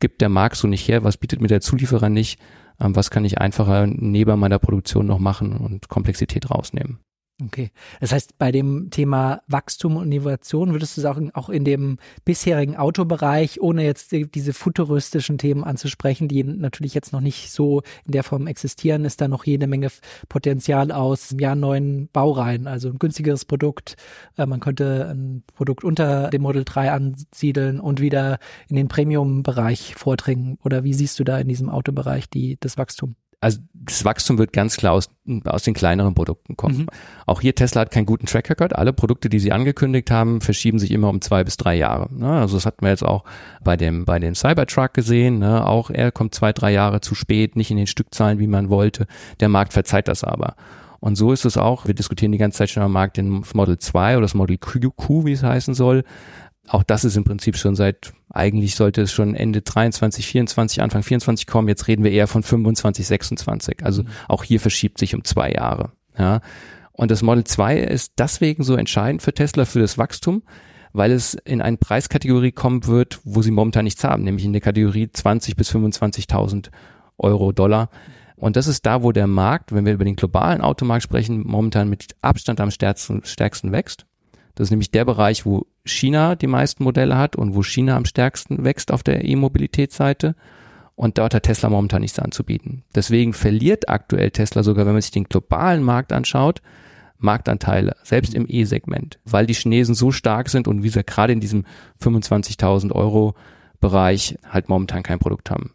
gibt 0.00 0.20
der 0.20 0.28
Markt 0.28 0.56
so 0.56 0.68
nicht 0.68 0.86
her? 0.88 1.04
Was 1.04 1.16
bietet 1.16 1.40
mir 1.40 1.48
der 1.48 1.60
Zulieferer 1.60 2.08
nicht? 2.08 2.38
Ähm, 2.80 2.96
was 2.96 3.10
kann 3.10 3.24
ich 3.24 3.38
einfacher 3.38 3.86
neben 3.86 4.38
meiner 4.38 4.58
Produktion 4.58 5.06
noch 5.06 5.18
machen 5.18 5.56
und 5.56 5.88
Komplexität 5.88 6.50
rausnehmen? 6.50 6.98
Okay. 7.42 7.72
Das 8.00 8.12
heißt, 8.12 8.38
bei 8.38 8.52
dem 8.52 8.90
Thema 8.90 9.42
Wachstum 9.48 9.96
und 9.96 10.12
Innovation 10.12 10.70
würdest 10.70 10.96
du 10.96 11.00
sagen, 11.00 11.32
auch 11.34 11.48
in 11.48 11.64
dem 11.64 11.98
bisherigen 12.24 12.76
Autobereich, 12.76 13.60
ohne 13.60 13.82
jetzt 13.82 14.12
diese 14.12 14.52
futuristischen 14.52 15.36
Themen 15.36 15.64
anzusprechen, 15.64 16.28
die 16.28 16.44
natürlich 16.44 16.94
jetzt 16.94 17.12
noch 17.12 17.20
nicht 17.20 17.50
so 17.50 17.82
in 18.04 18.12
der 18.12 18.22
Form 18.22 18.46
existieren, 18.46 19.04
ist 19.04 19.20
da 19.20 19.26
noch 19.26 19.46
jede 19.46 19.66
Menge 19.66 19.88
Potenzial 20.28 20.92
aus 20.92 21.34
ja, 21.36 21.56
neuen 21.56 22.08
Baureihen, 22.12 22.68
also 22.68 22.88
ein 22.88 23.00
günstigeres 23.00 23.44
Produkt. 23.44 23.96
Äh, 24.36 24.46
man 24.46 24.60
könnte 24.60 25.08
ein 25.10 25.42
Produkt 25.54 25.82
unter 25.82 26.30
dem 26.30 26.42
Model 26.42 26.64
3 26.64 26.92
ansiedeln 26.92 27.80
und 27.80 28.00
wieder 28.00 28.38
in 28.68 28.76
den 28.76 28.86
Premium-Bereich 28.86 29.96
vordringen. 29.96 30.56
Oder 30.62 30.84
wie 30.84 30.94
siehst 30.94 31.18
du 31.18 31.24
da 31.24 31.38
in 31.38 31.48
diesem 31.48 31.68
Autobereich 31.68 32.30
die, 32.30 32.58
das 32.60 32.78
Wachstum? 32.78 33.16
Also 33.44 33.58
das 33.74 34.06
Wachstum 34.06 34.38
wird 34.38 34.54
ganz 34.54 34.78
klar 34.78 34.94
aus, 34.94 35.10
aus 35.44 35.64
den 35.64 35.74
kleineren 35.74 36.14
Produkten 36.14 36.56
kommen. 36.56 36.78
Mhm. 36.78 36.86
Auch 37.26 37.42
hier 37.42 37.54
Tesla 37.54 37.82
hat 37.82 37.90
keinen 37.90 38.06
guten 38.06 38.24
Track 38.24 38.48
Record. 38.48 38.74
Alle 38.74 38.94
Produkte, 38.94 39.28
die 39.28 39.38
sie 39.38 39.52
angekündigt 39.52 40.10
haben, 40.10 40.40
verschieben 40.40 40.78
sich 40.78 40.90
immer 40.90 41.10
um 41.10 41.20
zwei 41.20 41.44
bis 41.44 41.58
drei 41.58 41.74
Jahre. 41.74 42.08
Ne? 42.10 42.26
Also 42.26 42.56
das 42.56 42.64
hatten 42.64 42.82
wir 42.82 42.88
jetzt 42.88 43.04
auch 43.04 43.24
bei 43.62 43.76
dem, 43.76 44.06
bei 44.06 44.18
dem 44.18 44.34
Cybertruck 44.34 44.94
gesehen. 44.94 45.40
Ne? 45.40 45.66
Auch 45.66 45.90
er 45.90 46.10
kommt 46.10 46.34
zwei, 46.34 46.54
drei 46.54 46.72
Jahre 46.72 47.02
zu 47.02 47.14
spät, 47.14 47.54
nicht 47.54 47.70
in 47.70 47.76
den 47.76 47.86
Stückzahlen, 47.86 48.38
wie 48.38 48.46
man 48.46 48.70
wollte. 48.70 49.06
Der 49.40 49.50
Markt 49.50 49.74
verzeiht 49.74 50.08
das 50.08 50.24
aber. 50.24 50.56
Und 51.00 51.16
so 51.16 51.32
ist 51.32 51.44
es 51.44 51.58
auch. 51.58 51.86
Wir 51.86 51.92
diskutieren 51.92 52.32
die 52.32 52.38
ganze 52.38 52.56
Zeit 52.56 52.70
schon 52.70 52.82
am 52.82 52.92
Markt 52.92 53.18
den 53.18 53.44
Model 53.52 53.76
2 53.76 54.14
oder 54.14 54.22
das 54.22 54.32
Model 54.32 54.56
Q, 54.56 55.26
wie 55.26 55.32
es 55.32 55.42
heißen 55.42 55.74
soll. 55.74 56.04
Auch 56.66 56.82
das 56.82 57.04
ist 57.04 57.16
im 57.16 57.24
Prinzip 57.24 57.56
schon 57.56 57.74
seit, 57.74 58.14
eigentlich 58.30 58.74
sollte 58.74 59.02
es 59.02 59.12
schon 59.12 59.34
Ende 59.34 59.60
23, 59.60 60.26
24, 60.26 60.82
Anfang 60.82 61.02
24 61.02 61.46
kommen. 61.46 61.68
Jetzt 61.68 61.88
reden 61.88 62.04
wir 62.04 62.10
eher 62.10 62.26
von 62.26 62.42
25, 62.42 63.06
26. 63.06 63.84
Also 63.84 64.02
mhm. 64.02 64.08
auch 64.28 64.44
hier 64.44 64.60
verschiebt 64.60 64.98
sich 64.98 65.14
um 65.14 65.24
zwei 65.24 65.52
Jahre. 65.52 65.92
Ja. 66.18 66.40
Und 66.92 67.10
das 67.10 67.22
Model 67.22 67.44
2 67.44 67.78
ist 67.78 68.14
deswegen 68.18 68.62
so 68.62 68.76
entscheidend 68.76 69.20
für 69.20 69.34
Tesla 69.34 69.64
für 69.64 69.80
das 69.80 69.98
Wachstum, 69.98 70.42
weil 70.92 71.10
es 71.10 71.34
in 71.34 71.60
eine 71.60 71.76
Preiskategorie 71.76 72.52
kommen 72.52 72.86
wird, 72.86 73.20
wo 73.24 73.42
sie 73.42 73.50
momentan 73.50 73.84
nichts 73.84 74.04
haben, 74.04 74.22
nämlich 74.22 74.44
in 74.44 74.52
der 74.52 74.62
Kategorie 74.62 75.10
20 75.12 75.56
bis 75.56 75.74
25.000 75.74 76.70
Euro, 77.18 77.52
Dollar. 77.52 77.90
Und 78.36 78.56
das 78.56 78.68
ist 78.68 78.86
da, 78.86 79.02
wo 79.02 79.12
der 79.12 79.26
Markt, 79.26 79.72
wenn 79.72 79.84
wir 79.86 79.92
über 79.92 80.04
den 80.04 80.16
globalen 80.16 80.60
Automarkt 80.60 81.02
sprechen, 81.02 81.42
momentan 81.44 81.88
mit 81.88 82.14
Abstand 82.22 82.60
am 82.60 82.70
stärksten, 82.70 83.22
stärksten 83.24 83.72
wächst. 83.72 84.06
Das 84.54 84.66
ist 84.66 84.70
nämlich 84.70 84.90
der 84.90 85.04
Bereich, 85.04 85.44
wo 85.44 85.66
China 85.84 86.36
die 86.36 86.46
meisten 86.46 86.84
Modelle 86.84 87.18
hat 87.18 87.36
und 87.36 87.54
wo 87.54 87.62
China 87.62 87.96
am 87.96 88.04
stärksten 88.04 88.64
wächst 88.64 88.92
auf 88.92 89.02
der 89.02 89.24
E-Mobilitätsseite. 89.24 90.36
Und 90.96 91.18
dort 91.18 91.34
hat 91.34 91.42
Tesla 91.42 91.68
momentan 91.68 92.02
nichts 92.02 92.20
anzubieten. 92.20 92.84
Deswegen 92.94 93.32
verliert 93.32 93.88
aktuell 93.88 94.30
Tesla 94.30 94.62
sogar, 94.62 94.86
wenn 94.86 94.92
man 94.92 95.02
sich 95.02 95.10
den 95.10 95.24
globalen 95.24 95.82
Markt 95.82 96.12
anschaut, 96.12 96.62
Marktanteile, 97.18 97.96
selbst 98.02 98.34
im 98.34 98.46
E-Segment, 98.48 99.18
weil 99.24 99.46
die 99.46 99.54
Chinesen 99.54 99.94
so 99.94 100.12
stark 100.12 100.48
sind 100.50 100.68
und 100.68 100.82
wie 100.82 100.88
sie 100.90 101.02
gerade 101.02 101.32
in 101.32 101.40
diesem 101.40 101.64
25.000 102.00 102.92
Euro 102.92 103.34
Bereich 103.80 104.38
halt 104.48 104.68
momentan 104.68 105.02
kein 105.02 105.18
Produkt 105.18 105.50
haben. 105.50 105.74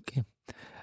Okay. 0.00 0.24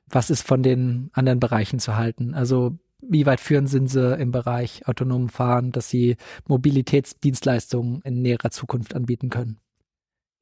Was 0.09 0.29
ist 0.29 0.45
von 0.45 0.63
den 0.63 1.09
anderen 1.13 1.39
Bereichen 1.39 1.79
zu 1.79 1.95
halten? 1.95 2.33
Also 2.33 2.77
wie 3.01 3.25
weit 3.25 3.39
führen 3.39 3.67
sind 3.67 3.87
sie 3.87 4.15
im 4.15 4.31
Bereich 4.31 4.87
autonomen 4.87 5.29
Fahren, 5.29 5.71
dass 5.71 5.89
sie 5.89 6.17
Mobilitätsdienstleistungen 6.47 8.01
in 8.03 8.21
näherer 8.21 8.51
Zukunft 8.51 8.95
anbieten 8.95 9.29
können? 9.29 9.59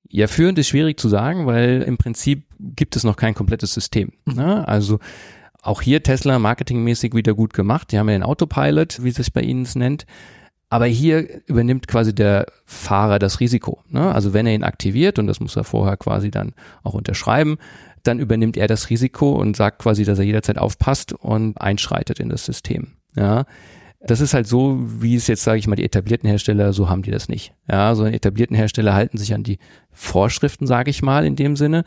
Ja, 0.09 0.27
führend 0.27 0.59
ist 0.59 0.67
schwierig 0.67 0.99
zu 0.99 1.09
sagen, 1.09 1.45
weil 1.45 1.81
im 1.81 1.97
Prinzip 1.97 2.45
gibt 2.59 2.95
es 2.95 3.03
noch 3.03 3.15
kein 3.15 3.33
komplettes 3.33 3.73
System. 3.73 4.11
Mhm. 4.25 4.33
Ne? 4.35 4.67
Also 4.67 4.99
auch 5.61 5.81
hier 5.81 6.03
Tesla 6.03 6.39
marketingmäßig 6.39 7.15
wieder 7.15 7.33
gut 7.33 7.53
gemacht. 7.53 7.91
Die 7.91 7.97
haben 7.97 8.09
ja 8.09 8.15
den 8.15 8.23
Autopilot, 8.23 9.01
wie 9.03 9.09
es 9.09 9.15
sich 9.15 9.31
bei 9.31 9.41
ihnen 9.41 9.67
nennt. 9.75 10.05
Aber 10.73 10.87
hier 10.87 11.43
übernimmt 11.45 11.87
quasi 11.87 12.15
der 12.15 12.47
Fahrer 12.65 13.19
das 13.19 13.39
Risiko. 13.39 13.83
Ne? 13.89 14.11
Also 14.11 14.33
wenn 14.33 14.47
er 14.47 14.55
ihn 14.55 14.63
aktiviert, 14.63 15.19
und 15.19 15.27
das 15.27 15.39
muss 15.39 15.55
er 15.55 15.63
vorher 15.63 15.97
quasi 15.97 16.31
dann 16.31 16.53
auch 16.81 16.95
unterschreiben, 16.95 17.59
dann 18.01 18.17
übernimmt 18.17 18.57
er 18.57 18.65
das 18.65 18.89
Risiko 18.89 19.33
und 19.33 19.55
sagt 19.55 19.77
quasi, 19.77 20.03
dass 20.03 20.17
er 20.17 20.25
jederzeit 20.25 20.57
aufpasst 20.57 21.13
und 21.13 21.61
einschreitet 21.61 22.19
in 22.19 22.29
das 22.29 22.43
System. 22.43 22.93
Ja. 23.15 23.45
Das 24.05 24.19
ist 24.19 24.33
halt 24.33 24.47
so, 24.47 24.79
wie 25.01 25.15
es 25.15 25.27
jetzt, 25.27 25.43
sage 25.43 25.59
ich 25.59 25.67
mal, 25.67 25.77
die 25.77 25.85
etablierten 25.85 26.27
Hersteller, 26.27 26.73
so 26.73 26.89
haben 26.89 27.03
die 27.03 27.11
das 27.11 27.29
nicht. 27.29 27.53
Ja, 27.69 27.95
so 27.95 28.05
etablierten 28.05 28.55
Hersteller 28.55 28.93
halten 28.93 29.17
sich 29.17 29.33
an 29.33 29.43
die 29.43 29.59
Vorschriften, 29.91 30.67
sage 30.67 30.89
ich 30.89 31.01
mal, 31.01 31.25
in 31.25 31.37
dem 31.37 31.55
Sinne 31.55 31.85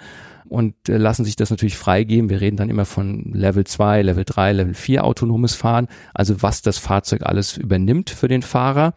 und 0.49 0.75
äh, 0.89 0.97
lassen 0.97 1.25
sich 1.25 1.37
das 1.37 1.51
natürlich 1.51 1.77
freigeben. 1.77 2.31
Wir 2.31 2.41
reden 2.41 2.57
dann 2.57 2.71
immer 2.71 2.87
von 2.87 3.33
Level 3.33 3.65
2, 3.65 4.03
Level 4.03 4.25
3, 4.25 4.53
Level 4.53 4.75
4 4.75 5.05
autonomes 5.05 5.55
Fahren, 5.55 5.89
also 6.15 6.43
was 6.43 6.63
das 6.63 6.79
Fahrzeug 6.79 7.23
alles 7.25 7.57
übernimmt 7.57 8.11
für 8.11 8.29
den 8.29 8.43
Fahrer 8.43 8.95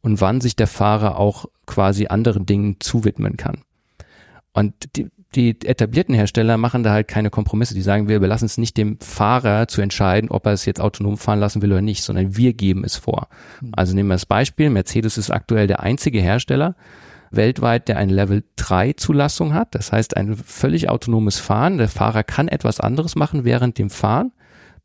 und 0.00 0.20
wann 0.20 0.40
sich 0.40 0.56
der 0.56 0.66
Fahrer 0.66 1.18
auch 1.18 1.46
quasi 1.66 2.06
anderen 2.06 2.46
Dingen 2.46 2.76
zuwidmen 2.80 3.36
kann. 3.36 3.62
Und 4.52 4.74
die, 4.96 5.08
die 5.34 5.50
etablierten 5.64 6.14
Hersteller 6.14 6.56
machen 6.56 6.82
da 6.82 6.92
halt 6.92 7.08
keine 7.08 7.30
Kompromisse. 7.30 7.74
Die 7.74 7.82
sagen, 7.82 8.08
wir 8.08 8.16
überlassen 8.16 8.44
es 8.44 8.58
nicht 8.58 8.76
dem 8.76 8.98
Fahrer 9.00 9.68
zu 9.68 9.80
entscheiden, 9.80 10.30
ob 10.30 10.46
er 10.46 10.52
es 10.52 10.66
jetzt 10.66 10.80
autonom 10.80 11.16
fahren 11.16 11.40
lassen 11.40 11.62
will 11.62 11.72
oder 11.72 11.82
nicht, 11.82 12.02
sondern 12.02 12.36
wir 12.36 12.52
geben 12.52 12.84
es 12.84 12.96
vor. 12.96 13.28
Hm. 13.60 13.72
Also 13.72 13.94
nehmen 13.94 14.08
wir 14.08 14.14
das 14.14 14.26
Beispiel. 14.26 14.70
Mercedes 14.70 15.18
ist 15.18 15.30
aktuell 15.30 15.66
der 15.66 15.80
einzige 15.80 16.20
Hersteller 16.20 16.76
weltweit, 17.30 17.88
der 17.88 17.96
eine 17.96 18.12
Level 18.12 18.44
3 18.56 18.92
Zulassung 18.92 19.54
hat. 19.54 19.74
Das 19.74 19.90
heißt, 19.90 20.16
ein 20.16 20.36
völlig 20.36 20.88
autonomes 20.88 21.38
Fahren. 21.38 21.78
Der 21.78 21.88
Fahrer 21.88 22.24
kann 22.24 22.48
etwas 22.48 22.78
anderes 22.80 23.16
machen 23.16 23.44
während 23.44 23.78
dem 23.78 23.90
Fahren 23.90 24.32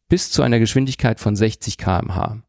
bis 0.09 0.31
zu 0.31 0.41
einer 0.41 0.59
Geschwindigkeit 0.59 1.19
von 1.19 1.35
60 1.35 1.77
kmh. 1.77 2.41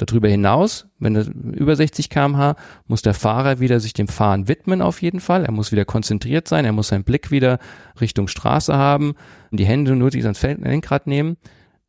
Darüber 0.00 0.28
hinaus, 0.28 0.86
wenn 0.98 1.14
er 1.14 1.26
über 1.26 1.76
60 1.76 2.08
kmh, 2.08 2.56
muss 2.86 3.02
der 3.02 3.12
Fahrer 3.12 3.60
wieder 3.60 3.80
sich 3.80 3.92
dem 3.92 4.08
Fahren 4.08 4.48
widmen 4.48 4.80
auf 4.80 5.02
jeden 5.02 5.20
Fall. 5.20 5.44
Er 5.44 5.52
muss 5.52 5.72
wieder 5.72 5.84
konzentriert 5.84 6.48
sein, 6.48 6.64
er 6.64 6.72
muss 6.72 6.88
seinen 6.88 7.04
Blick 7.04 7.30
wieder 7.30 7.58
Richtung 8.00 8.26
Straße 8.26 8.74
haben, 8.74 9.14
die 9.50 9.66
Hände 9.66 9.94
nur 9.96 10.10
ans 10.10 10.42
Lenkrad 10.42 11.06
nehmen. 11.06 11.36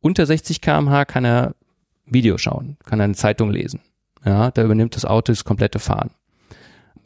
Unter 0.00 0.26
60 0.26 0.60
kmh 0.60 1.06
kann 1.06 1.24
er 1.24 1.54
Video 2.04 2.36
schauen, 2.36 2.76
kann 2.84 3.00
er 3.00 3.04
eine 3.04 3.14
Zeitung 3.14 3.50
lesen. 3.50 3.80
Ja, 4.26 4.50
da 4.50 4.62
übernimmt 4.62 4.94
das 4.94 5.06
Auto 5.06 5.32
das 5.32 5.44
komplette 5.44 5.78
Fahren. 5.78 6.10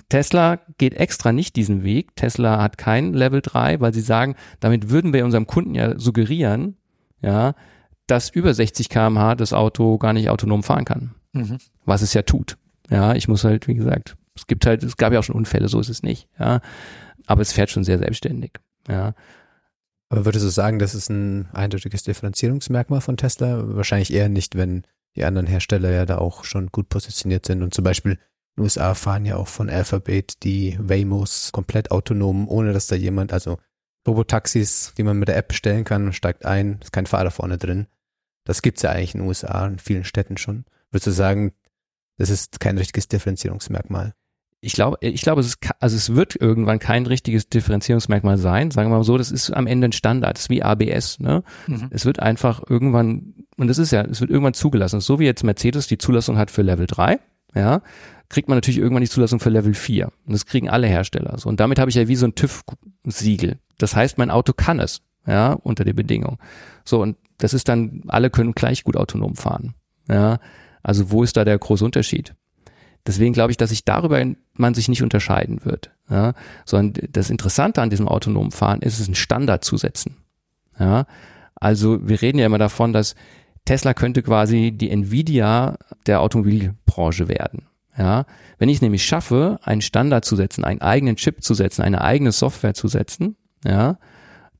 Tesla 0.09 0.59
geht 0.77 0.95
extra 0.95 1.31
nicht 1.31 1.55
diesen 1.55 1.85
Weg. 1.85 2.17
Tesla 2.17 2.61
hat 2.61 2.79
kein 2.79 3.15
Level 3.15 3.43
3, 3.43 3.81
weil 3.81 3.95
sie 3.95 4.01
sagen, 4.01 4.35
damit 4.59 4.91
würden 4.91 5.13
wir 5.13 5.25
unserem 5.25 5.47
Kunden 5.47 5.77
ja 5.77 5.97
suggerieren, 5.99 6.77
ja, 7.23 7.55
dass 8.07 8.31
über 8.31 8.55
60 8.55 8.89
kmh 8.89 9.35
das 9.35 9.53
Auto 9.53 9.99
gar 9.99 10.13
nicht 10.13 10.31
autonom 10.31 10.63
fahren 10.63 10.85
kann. 10.85 11.15
Mhm. 11.33 11.59
Was 11.85 12.03
es 12.03 12.15
ja 12.15 12.23
tut. 12.23 12.57
Ja, 12.91 13.15
ich 13.15 13.29
muss 13.29 13.45
halt, 13.45 13.67
wie 13.69 13.75
gesagt, 13.75 14.17
Es 14.37 14.47
gibt 14.47 14.67
halt, 14.67 14.83
es 14.83 14.97
gab 14.97 15.13
ja 15.13 15.19
auch 15.19 15.25
schon 15.25 15.35
Unfälle, 15.35 15.69
so 15.69 15.81
ist 15.81 15.89
es 15.89 16.03
nicht, 16.03 16.29
ja. 16.39 16.61
Aber 17.27 17.43
es 17.43 17.53
fährt 17.53 17.71
schon 17.71 17.85
sehr 17.85 17.99
selbstständig, 17.99 18.53
ja. 18.89 19.15
Aber 20.09 20.25
würdest 20.25 20.45
du 20.45 20.51
sagen, 20.51 20.79
das 20.79 20.95
ist 20.95 21.11
ein 21.11 21.49
eindeutiges 21.53 22.05
Differenzierungsmerkmal 22.05 23.01
von 23.01 23.17
Tesla? 23.17 23.75
Wahrscheinlich 23.75 24.13
eher 24.13 24.29
nicht, 24.29 24.55
wenn 24.55 24.85
die 25.17 25.25
anderen 25.25 25.47
Hersteller 25.49 25.91
ja 25.91 26.07
da 26.07 26.19
auch 26.19 26.45
schon 26.45 26.69
gut 26.69 26.89
positioniert 26.89 27.47
sind 27.47 27.63
und 27.63 27.75
zum 27.75 27.83
Beispiel 27.83 28.13
in 28.13 28.19
den 28.57 28.65
USA 28.65 28.95
fahren 28.95 29.25
ja 29.25 29.37
auch 29.37 29.49
von 29.49 29.69
Alphabet 29.69 30.45
die 30.45 30.79
Waymos 30.81 31.51
komplett 31.53 31.91
autonom, 31.91 32.49
ohne 32.49 32.73
dass 32.73 32.87
da 32.87 32.95
jemand, 32.95 33.33
also 33.33 33.59
Robotaxis, 34.07 34.93
die 34.97 35.03
man 35.03 35.19
mit 35.19 35.29
der 35.29 35.37
App 35.37 35.49
bestellen 35.49 35.85
kann, 35.85 36.13
steigt 36.13 36.45
ein, 36.45 36.79
ist 36.81 36.93
kein 36.93 37.07
Fahrer 37.07 37.31
vorne 37.31 37.59
drin. 37.59 37.87
Das 38.47 38.63
gibt's 38.63 38.83
ja 38.83 38.91
eigentlich 38.91 39.15
in 39.15 39.21
den 39.21 39.29
USA, 39.29 39.67
in 39.67 39.79
vielen 39.79 40.05
Städten 40.05 40.39
schon. 40.39 40.65
Würdest 40.91 41.09
du 41.09 41.11
sagen, 41.11 41.53
das 42.17 42.31
ist 42.31 42.61
kein 42.61 42.79
richtiges 42.79 43.09
Differenzierungsmerkmal? 43.09 44.15
Ich 44.61 44.73
glaube, 44.73 44.97
ich 45.01 45.21
glaube, 45.21 45.43
es 45.43 45.49
ist, 45.49 45.59
also 45.81 45.97
es 45.97 46.15
wird 46.15 46.35
irgendwann 46.35 46.79
kein 46.79 47.05
richtiges 47.07 47.49
Differenzierungsmerkmal 47.49 48.39
sein. 48.39 48.71
Sagen 48.71 48.91
wir 48.91 48.97
mal 48.97 49.05
so, 49.05 49.19
das 49.19 49.31
ist 49.31 49.51
am 49.51 49.67
Ende 49.67 49.89
ein 49.89 49.93
Standard, 49.93 50.37
das 50.37 50.45
ist 50.45 50.51
wie 50.51 50.63
ABS. 50.63 51.21
Ne? 51.21 51.43
Mhm. 51.67 51.89
Es 51.91 52.07
wird 52.07 52.21
einfach 52.21 52.63
irgendwann, 52.69 53.35
und 53.59 53.69
das 53.69 53.79
ist 53.79 53.91
ja, 53.91 54.03
es 54.03 54.21
wird 54.21 54.31
irgendwann 54.31 54.55
zugelassen. 54.55 55.01
So 55.01 55.19
wie 55.19 55.27
jetzt 55.27 55.45
Mercedes 55.45 55.89
die 55.89 55.99
Zulassung 55.99 56.39
hat 56.39 56.51
für 56.51 56.63
Level 56.63 56.87
3, 56.87 57.21
ja, 57.55 57.83
kriegt 58.29 58.49
man 58.49 58.57
natürlich 58.57 58.79
irgendwann 58.79 59.03
die 59.03 59.11
Zulassung 59.11 59.41
für 59.41 59.51
Level 59.51 59.75
4. 59.75 60.07
Und 60.27 60.33
das 60.33 60.47
kriegen 60.47 60.69
alle 60.69 60.87
Hersteller. 60.87 61.39
So. 61.39 61.49
Und 61.49 61.61
damit 61.61 61.79
habe 61.79 61.91
ich 61.91 61.97
ja 61.97 62.09
wie 62.09 62.17
so 62.17 62.27
ein 62.27 62.35
TÜV-Siegel. 62.35 63.59
Das 63.79 63.95
heißt, 63.95 64.19
mein 64.19 64.31
Auto 64.31 64.53
kann 64.53 64.81
es, 64.81 65.03
ja, 65.27 65.53
unter 65.53 65.85
der 65.85 65.93
Bedingung. 65.93 66.39
So, 66.85 67.03
und 67.03 67.17
das 67.39 67.55
ist 67.55 67.69
dann, 67.69 68.03
alle 68.09 68.31
können 68.31 68.53
gleich 68.53 68.85
gut 68.85 68.97
autonom 68.97 69.37
fahren. 69.37 69.75
Ja, 70.09 70.39
also 70.83 71.11
wo 71.11 71.23
ist 71.23 71.37
da 71.37 71.45
der 71.45 71.59
große 71.59 71.85
Unterschied? 71.85 72.35
Deswegen 73.07 73.33
glaube 73.33 73.53
ich, 73.53 73.57
dass 73.57 73.71
sich 73.71 73.85
darüber 73.85 74.25
man 74.55 74.75
sich 74.75 74.89
nicht 74.89 75.03
unterscheiden 75.03 75.65
wird. 75.65 75.91
Ja, 76.11 76.35
sondern 76.65 77.09
das 77.11 77.31
Interessante 77.31 77.83
an 77.83 77.91
diesem 77.91 78.09
autonomen 78.09 78.53
Fahren 78.53 78.81
ist 78.81 78.99
es, 78.99 79.07
einen 79.07 79.15
Standard 79.15 79.65
zu 79.65 79.77
setzen. 79.77 80.17
Ja, 80.79 81.07
also 81.55 82.07
wir 82.07 82.21
reden 82.21 82.39
ja 82.39 82.47
immer 82.47 82.59
davon, 82.59 82.93
dass 82.93 83.15
Tesla 83.65 83.95
könnte 83.95 84.23
quasi 84.23 84.73
die 84.73 84.91
Nvidia 84.91 85.79
der 86.07 86.21
Automobilbranche 86.21 87.29
werden. 87.29 87.67
Ja, 87.99 88.27
wenn 88.59 88.69
ich 88.69 88.77
es 88.77 88.83
nämlich 88.83 89.05
schaffe, 89.05 89.59
einen 89.63 89.81
Standard 89.81 90.25
zu 90.25 90.37
setzen, 90.37 90.65
einen 90.65 90.83
eigenen 90.83 91.17
Chip 91.17 91.43
zu 91.43 91.55
setzen, 91.55 91.83
eine 91.83 92.03
eigene 92.03 92.31
Software 92.31 92.75
zu 92.75 92.89
setzen, 92.89 93.37
ja, 93.65 93.99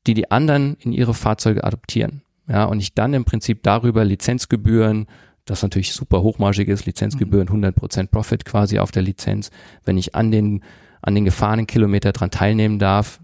die 0.07 0.13
die 0.13 0.31
anderen 0.31 0.75
in 0.79 0.91
ihre 0.91 1.13
Fahrzeuge 1.13 1.63
adoptieren. 1.63 2.23
Ja, 2.47 2.65
und 2.65 2.79
ich 2.79 2.93
dann 2.93 3.13
im 3.13 3.25
Prinzip 3.25 3.63
darüber 3.63 4.05
Lizenzgebühren, 4.05 5.07
das 5.45 5.63
natürlich 5.63 5.93
super 5.93 6.21
hochmargig 6.21 6.67
ist, 6.67 6.85
Lizenzgebühren, 6.85 7.47
100% 7.47 8.03
mhm. 8.03 8.07
Profit 8.09 8.45
quasi 8.45 8.79
auf 8.79 8.91
der 8.91 9.03
Lizenz, 9.03 9.51
wenn 9.85 9.97
ich 9.97 10.15
an 10.15 10.31
den, 10.31 10.63
an 11.01 11.15
den 11.15 11.25
gefahrenen 11.25 11.67
Kilometer 11.67 12.11
dran 12.11 12.31
teilnehmen 12.31 12.79
darf, 12.79 13.19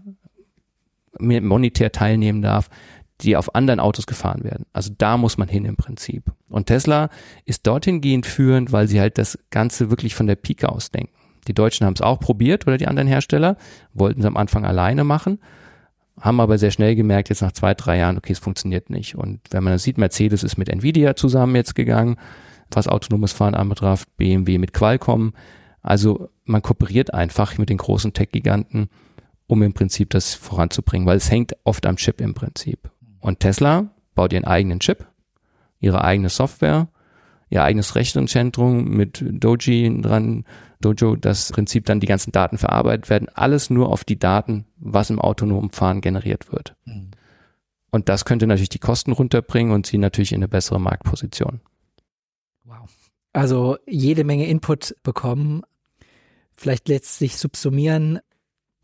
monetär 1.18 1.92
teilnehmen 1.92 2.42
darf, 2.42 2.68
die 3.20 3.36
auf 3.36 3.54
anderen 3.54 3.80
Autos 3.80 4.06
gefahren 4.06 4.42
werden. 4.42 4.66
Also 4.72 4.92
da 4.96 5.16
muss 5.16 5.38
man 5.38 5.48
hin 5.48 5.64
im 5.64 5.76
Prinzip. 5.76 6.32
Und 6.48 6.66
Tesla 6.66 7.10
ist 7.44 7.66
dorthin 7.66 8.00
gehend 8.00 8.26
führend, 8.26 8.72
weil 8.72 8.88
sie 8.88 9.00
halt 9.00 9.18
das 9.18 9.38
Ganze 9.50 9.90
wirklich 9.90 10.14
von 10.14 10.26
der 10.26 10.34
Pike 10.34 10.68
aus 10.68 10.90
denken. 10.90 11.12
Die 11.46 11.54
Deutschen 11.54 11.86
haben 11.86 11.94
es 11.94 12.00
auch 12.00 12.18
probiert 12.18 12.66
oder 12.66 12.78
die 12.78 12.88
anderen 12.88 13.08
Hersteller, 13.08 13.56
wollten 13.92 14.20
es 14.20 14.26
am 14.26 14.36
Anfang 14.36 14.64
alleine 14.64 15.04
machen, 15.04 15.38
haben 16.20 16.40
aber 16.40 16.58
sehr 16.58 16.70
schnell 16.70 16.94
gemerkt, 16.94 17.28
jetzt 17.28 17.42
nach 17.42 17.52
zwei, 17.52 17.74
drei 17.74 17.98
Jahren, 17.98 18.16
okay, 18.16 18.32
es 18.32 18.38
funktioniert 18.38 18.90
nicht. 18.90 19.16
Und 19.16 19.40
wenn 19.50 19.64
man 19.64 19.72
das 19.72 19.82
sieht, 19.82 19.98
Mercedes 19.98 20.42
ist 20.42 20.56
mit 20.56 20.68
Nvidia 20.68 21.16
zusammen 21.16 21.56
jetzt 21.56 21.74
gegangen, 21.74 22.16
was 22.70 22.88
autonomes 22.88 23.32
Fahren 23.32 23.54
anbetrifft, 23.54 24.16
BMW 24.16 24.58
mit 24.58 24.72
Qualcomm. 24.72 25.32
Also 25.82 26.30
man 26.44 26.62
kooperiert 26.62 27.12
einfach 27.12 27.58
mit 27.58 27.68
den 27.68 27.78
großen 27.78 28.12
Tech-Giganten, 28.12 28.88
um 29.46 29.62
im 29.62 29.74
Prinzip 29.74 30.10
das 30.10 30.34
voranzubringen, 30.34 31.06
weil 31.06 31.16
es 31.16 31.30
hängt 31.30 31.56
oft 31.64 31.84
am 31.86 31.96
Chip 31.96 32.20
im 32.20 32.34
Prinzip. 32.34 32.90
Und 33.20 33.40
Tesla 33.40 33.90
baut 34.14 34.32
ihren 34.32 34.44
eigenen 34.44 34.80
Chip, 34.80 35.06
ihre 35.80 36.04
eigene 36.04 36.28
Software, 36.28 36.88
ihr 37.50 37.62
eigenes 37.62 37.94
Rechenzentrum 37.94 38.84
mit 38.88 39.24
Doji 39.26 40.00
dran, 40.00 40.44
Dojo, 40.84 41.16
das 41.16 41.50
Prinzip 41.52 41.86
dann 41.86 42.00
die 42.00 42.06
ganzen 42.06 42.32
Daten 42.32 42.58
verarbeitet 42.58 43.08
werden, 43.08 43.28
alles 43.32 43.70
nur 43.70 43.90
auf 43.90 44.04
die 44.04 44.18
Daten, 44.18 44.66
was 44.76 45.10
im 45.10 45.20
autonomen 45.20 45.70
Fahren 45.70 46.00
generiert 46.00 46.52
wird. 46.52 46.76
Mhm. 46.84 47.10
Und 47.90 48.08
das 48.08 48.24
könnte 48.24 48.46
natürlich 48.46 48.68
die 48.68 48.78
Kosten 48.78 49.12
runterbringen 49.12 49.72
und 49.72 49.86
sie 49.86 49.98
natürlich 49.98 50.32
in 50.32 50.38
eine 50.38 50.48
bessere 50.48 50.80
Marktposition. 50.80 51.60
Wow. 52.64 52.90
Also 53.32 53.78
jede 53.86 54.24
Menge 54.24 54.46
Input 54.46 54.96
bekommen. 55.02 55.62
Vielleicht 56.56 56.88
lässt 56.88 57.18
sich 57.18 57.36
subsumieren, 57.36 58.20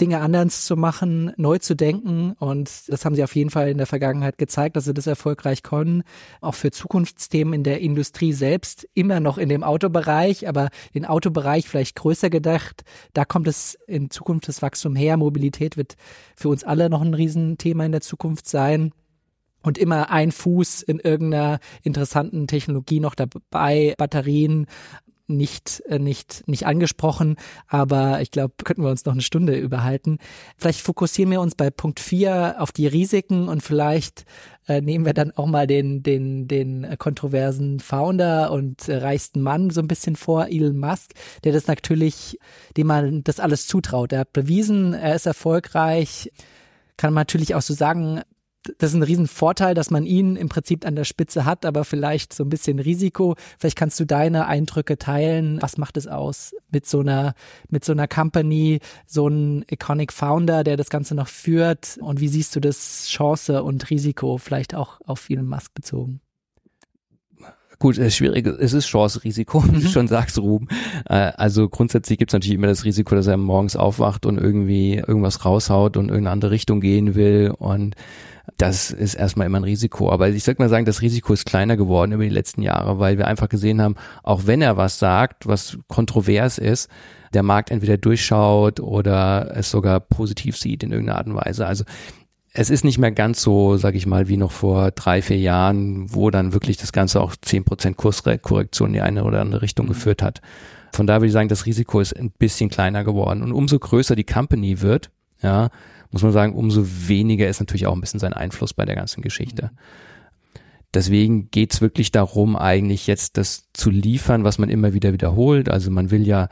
Dinge 0.00 0.20
anders 0.20 0.64
zu 0.64 0.76
machen, 0.76 1.32
neu 1.36 1.58
zu 1.58 1.74
denken. 1.74 2.32
Und 2.38 2.88
das 2.88 3.04
haben 3.04 3.14
sie 3.14 3.24
auf 3.24 3.34
jeden 3.34 3.50
Fall 3.50 3.68
in 3.68 3.78
der 3.78 3.86
Vergangenheit 3.86 4.38
gezeigt, 4.38 4.76
dass 4.76 4.84
sie 4.84 4.94
das 4.94 5.06
erfolgreich 5.06 5.62
können. 5.62 6.02
Auch 6.40 6.54
für 6.54 6.70
Zukunftsthemen 6.70 7.54
in 7.54 7.64
der 7.64 7.80
Industrie 7.80 8.32
selbst, 8.32 8.88
immer 8.94 9.20
noch 9.20 9.38
in 9.38 9.48
dem 9.48 9.62
Autobereich, 9.62 10.48
aber 10.48 10.70
den 10.94 11.04
Autobereich 11.04 11.68
vielleicht 11.68 11.96
größer 11.96 12.30
gedacht. 12.30 12.82
Da 13.12 13.24
kommt 13.24 13.48
es 13.48 13.78
in 13.86 14.10
Zukunft 14.10 14.48
das 14.48 14.62
Wachstum 14.62 14.96
her. 14.96 15.16
Mobilität 15.16 15.76
wird 15.76 15.96
für 16.36 16.48
uns 16.48 16.64
alle 16.64 16.88
noch 16.88 17.02
ein 17.02 17.14
Riesenthema 17.14 17.84
in 17.84 17.92
der 17.92 18.00
Zukunft 18.00 18.48
sein 18.48 18.92
und 19.62 19.78
immer 19.78 20.10
ein 20.10 20.32
Fuß 20.32 20.82
in 20.82 20.98
irgendeiner 20.98 21.60
interessanten 21.82 22.46
Technologie 22.46 23.00
noch 23.00 23.14
dabei, 23.14 23.94
Batterien, 23.98 24.66
nicht, 25.36 25.82
äh, 25.88 25.98
nicht, 25.98 26.46
nicht 26.46 26.66
angesprochen, 26.66 27.36
aber 27.66 28.20
ich 28.20 28.30
glaube, 28.30 28.54
könnten 28.64 28.82
wir 28.82 28.90
uns 28.90 29.04
noch 29.04 29.12
eine 29.12 29.22
Stunde 29.22 29.56
überhalten. 29.56 30.18
Vielleicht 30.56 30.80
fokussieren 30.80 31.30
wir 31.30 31.40
uns 31.40 31.54
bei 31.54 31.70
Punkt 31.70 32.00
4 32.00 32.56
auf 32.58 32.72
die 32.72 32.86
Risiken 32.86 33.48
und 33.48 33.62
vielleicht 33.62 34.24
äh, 34.68 34.80
nehmen 34.80 35.04
wir 35.04 35.14
dann 35.14 35.32
auch 35.32 35.46
mal 35.46 35.66
den, 35.66 36.02
den, 36.02 36.46
den 36.46 36.96
kontroversen 36.98 37.80
Founder 37.80 38.52
und 38.52 38.88
äh, 38.88 38.96
reichsten 38.96 39.40
Mann 39.40 39.70
so 39.70 39.80
ein 39.80 39.88
bisschen 39.88 40.16
vor, 40.16 40.46
Elon 40.48 40.78
Musk, 40.78 41.12
der 41.44 41.52
das 41.52 41.66
natürlich, 41.66 42.38
dem 42.76 42.86
man 42.86 43.24
das 43.24 43.40
alles 43.40 43.66
zutraut. 43.66 44.12
Er 44.12 44.20
hat 44.20 44.32
bewiesen, 44.32 44.94
er 44.94 45.14
ist 45.14 45.26
erfolgreich, 45.26 46.30
kann 46.96 47.12
man 47.12 47.22
natürlich 47.22 47.54
auch 47.54 47.62
so 47.62 47.74
sagen, 47.74 48.20
das 48.78 48.90
ist 48.90 48.96
ein 48.96 49.02
Riesenvorteil, 49.02 49.74
dass 49.74 49.90
man 49.90 50.04
ihn 50.04 50.36
im 50.36 50.48
Prinzip 50.48 50.86
an 50.86 50.94
der 50.94 51.04
Spitze 51.04 51.44
hat, 51.44 51.64
aber 51.64 51.84
vielleicht 51.84 52.32
so 52.32 52.44
ein 52.44 52.50
bisschen 52.50 52.78
Risiko. 52.78 53.36
Vielleicht 53.58 53.76
kannst 53.76 53.98
du 53.98 54.04
deine 54.04 54.46
Eindrücke 54.46 54.98
teilen. 54.98 55.62
Was 55.62 55.78
macht 55.78 55.96
es 55.96 56.06
aus 56.06 56.54
mit 56.70 56.86
so 56.86 57.00
einer, 57.00 57.34
mit 57.68 57.84
so 57.84 57.92
einer 57.92 58.06
Company, 58.06 58.80
so 59.06 59.28
ein 59.28 59.64
Iconic 59.70 60.12
Founder, 60.12 60.62
der 60.62 60.76
das 60.76 60.90
Ganze 60.90 61.14
noch 61.14 61.28
führt? 61.28 61.98
Und 62.02 62.20
wie 62.20 62.28
siehst 62.28 62.54
du 62.54 62.60
das 62.60 63.06
Chance 63.08 63.62
und 63.62 63.88
Risiko 63.88 64.36
vielleicht 64.36 64.74
auch 64.74 65.00
auf 65.06 65.30
Elon 65.30 65.46
Musk 65.46 65.72
bezogen? 65.74 66.20
Gut, 67.78 67.96
es 67.96 68.08
ist 68.08 68.16
schwierig, 68.16 68.46
es 68.46 68.74
ist 68.74 68.88
Chance-Risiko, 68.88 69.64
wie 69.72 69.80
du 69.80 69.86
mhm. 69.86 69.90
schon 69.90 70.06
sagst, 70.06 70.38
Ruben. 70.38 70.68
Äh, 71.08 71.32
also 71.36 71.66
grundsätzlich 71.70 72.18
gibt 72.18 72.30
es 72.30 72.34
natürlich 72.34 72.56
immer 72.56 72.66
das 72.66 72.84
Risiko, 72.84 73.14
dass 73.14 73.26
er 73.26 73.38
morgens 73.38 73.74
aufwacht 73.74 74.26
und 74.26 74.36
irgendwie 74.36 74.96
irgendwas 74.96 75.46
raushaut 75.46 75.96
und 75.96 76.10
irgendeine 76.10 76.32
andere 76.32 76.50
Richtung 76.50 76.82
gehen 76.82 77.14
will 77.14 77.54
und 77.56 77.96
das 78.60 78.90
ist 78.90 79.14
erstmal 79.14 79.46
immer 79.46 79.58
ein 79.58 79.64
Risiko. 79.64 80.10
Aber 80.10 80.28
ich 80.28 80.44
sag 80.44 80.58
mal 80.58 80.68
sagen, 80.68 80.84
das 80.84 81.00
Risiko 81.00 81.32
ist 81.32 81.46
kleiner 81.46 81.76
geworden 81.76 82.12
über 82.12 82.24
die 82.24 82.28
letzten 82.28 82.62
Jahre, 82.62 82.98
weil 82.98 83.16
wir 83.16 83.26
einfach 83.26 83.48
gesehen 83.48 83.80
haben, 83.80 83.94
auch 84.22 84.46
wenn 84.46 84.60
er 84.60 84.76
was 84.76 84.98
sagt, 84.98 85.46
was 85.46 85.78
kontrovers 85.88 86.58
ist, 86.58 86.90
der 87.32 87.42
Markt 87.42 87.70
entweder 87.70 87.96
durchschaut 87.96 88.80
oder 88.80 89.52
es 89.54 89.70
sogar 89.70 90.00
positiv 90.00 90.58
sieht 90.58 90.82
in 90.82 90.90
irgendeiner 90.90 91.18
Art 91.18 91.26
und 91.26 91.36
Weise. 91.36 91.66
Also 91.66 91.84
es 92.52 92.68
ist 92.68 92.84
nicht 92.84 92.98
mehr 92.98 93.12
ganz 93.12 93.40
so, 93.40 93.76
sag 93.76 93.94
ich 93.94 94.06
mal, 94.06 94.28
wie 94.28 94.36
noch 94.36 94.52
vor 94.52 94.90
drei, 94.90 95.22
vier 95.22 95.38
Jahren, 95.38 96.12
wo 96.12 96.30
dann 96.30 96.52
wirklich 96.52 96.76
das 96.76 96.92
Ganze 96.92 97.20
auch 97.20 97.36
zehn 97.40 97.64
Prozent 97.64 97.96
Kurskorrektion 97.96 98.88
in 98.88 98.94
die 98.94 99.00
eine 99.00 99.24
oder 99.24 99.40
andere 99.40 99.62
Richtung 99.62 99.86
mhm. 99.86 99.90
geführt 99.90 100.22
hat. 100.22 100.42
Von 100.92 101.06
daher 101.06 101.20
würde 101.20 101.28
ich 101.28 101.32
sagen, 101.32 101.48
das 101.48 101.66
Risiko 101.66 102.00
ist 102.00 102.14
ein 102.14 102.30
bisschen 102.30 102.68
kleiner 102.68 103.04
geworden. 103.04 103.42
Und 103.42 103.52
umso 103.52 103.78
größer 103.78 104.16
die 104.16 104.24
Company 104.24 104.80
wird, 104.80 105.10
ja, 105.40 105.70
muss 106.10 106.22
man 106.22 106.32
sagen, 106.32 106.54
umso 106.54 106.84
weniger 106.86 107.48
ist 107.48 107.60
natürlich 107.60 107.86
auch 107.86 107.94
ein 107.94 108.00
bisschen 108.00 108.20
sein 108.20 108.32
Einfluss 108.32 108.74
bei 108.74 108.84
der 108.84 108.96
ganzen 108.96 109.22
Geschichte. 109.22 109.70
Deswegen 110.92 111.50
geht's 111.50 111.80
wirklich 111.80 112.10
darum, 112.10 112.56
eigentlich 112.56 113.06
jetzt 113.06 113.36
das 113.36 113.68
zu 113.72 113.90
liefern, 113.90 114.42
was 114.42 114.58
man 114.58 114.70
immer 114.70 114.92
wieder 114.92 115.12
wiederholt. 115.12 115.68
Also 115.68 115.90
man 115.90 116.10
will 116.10 116.26
ja, 116.26 116.48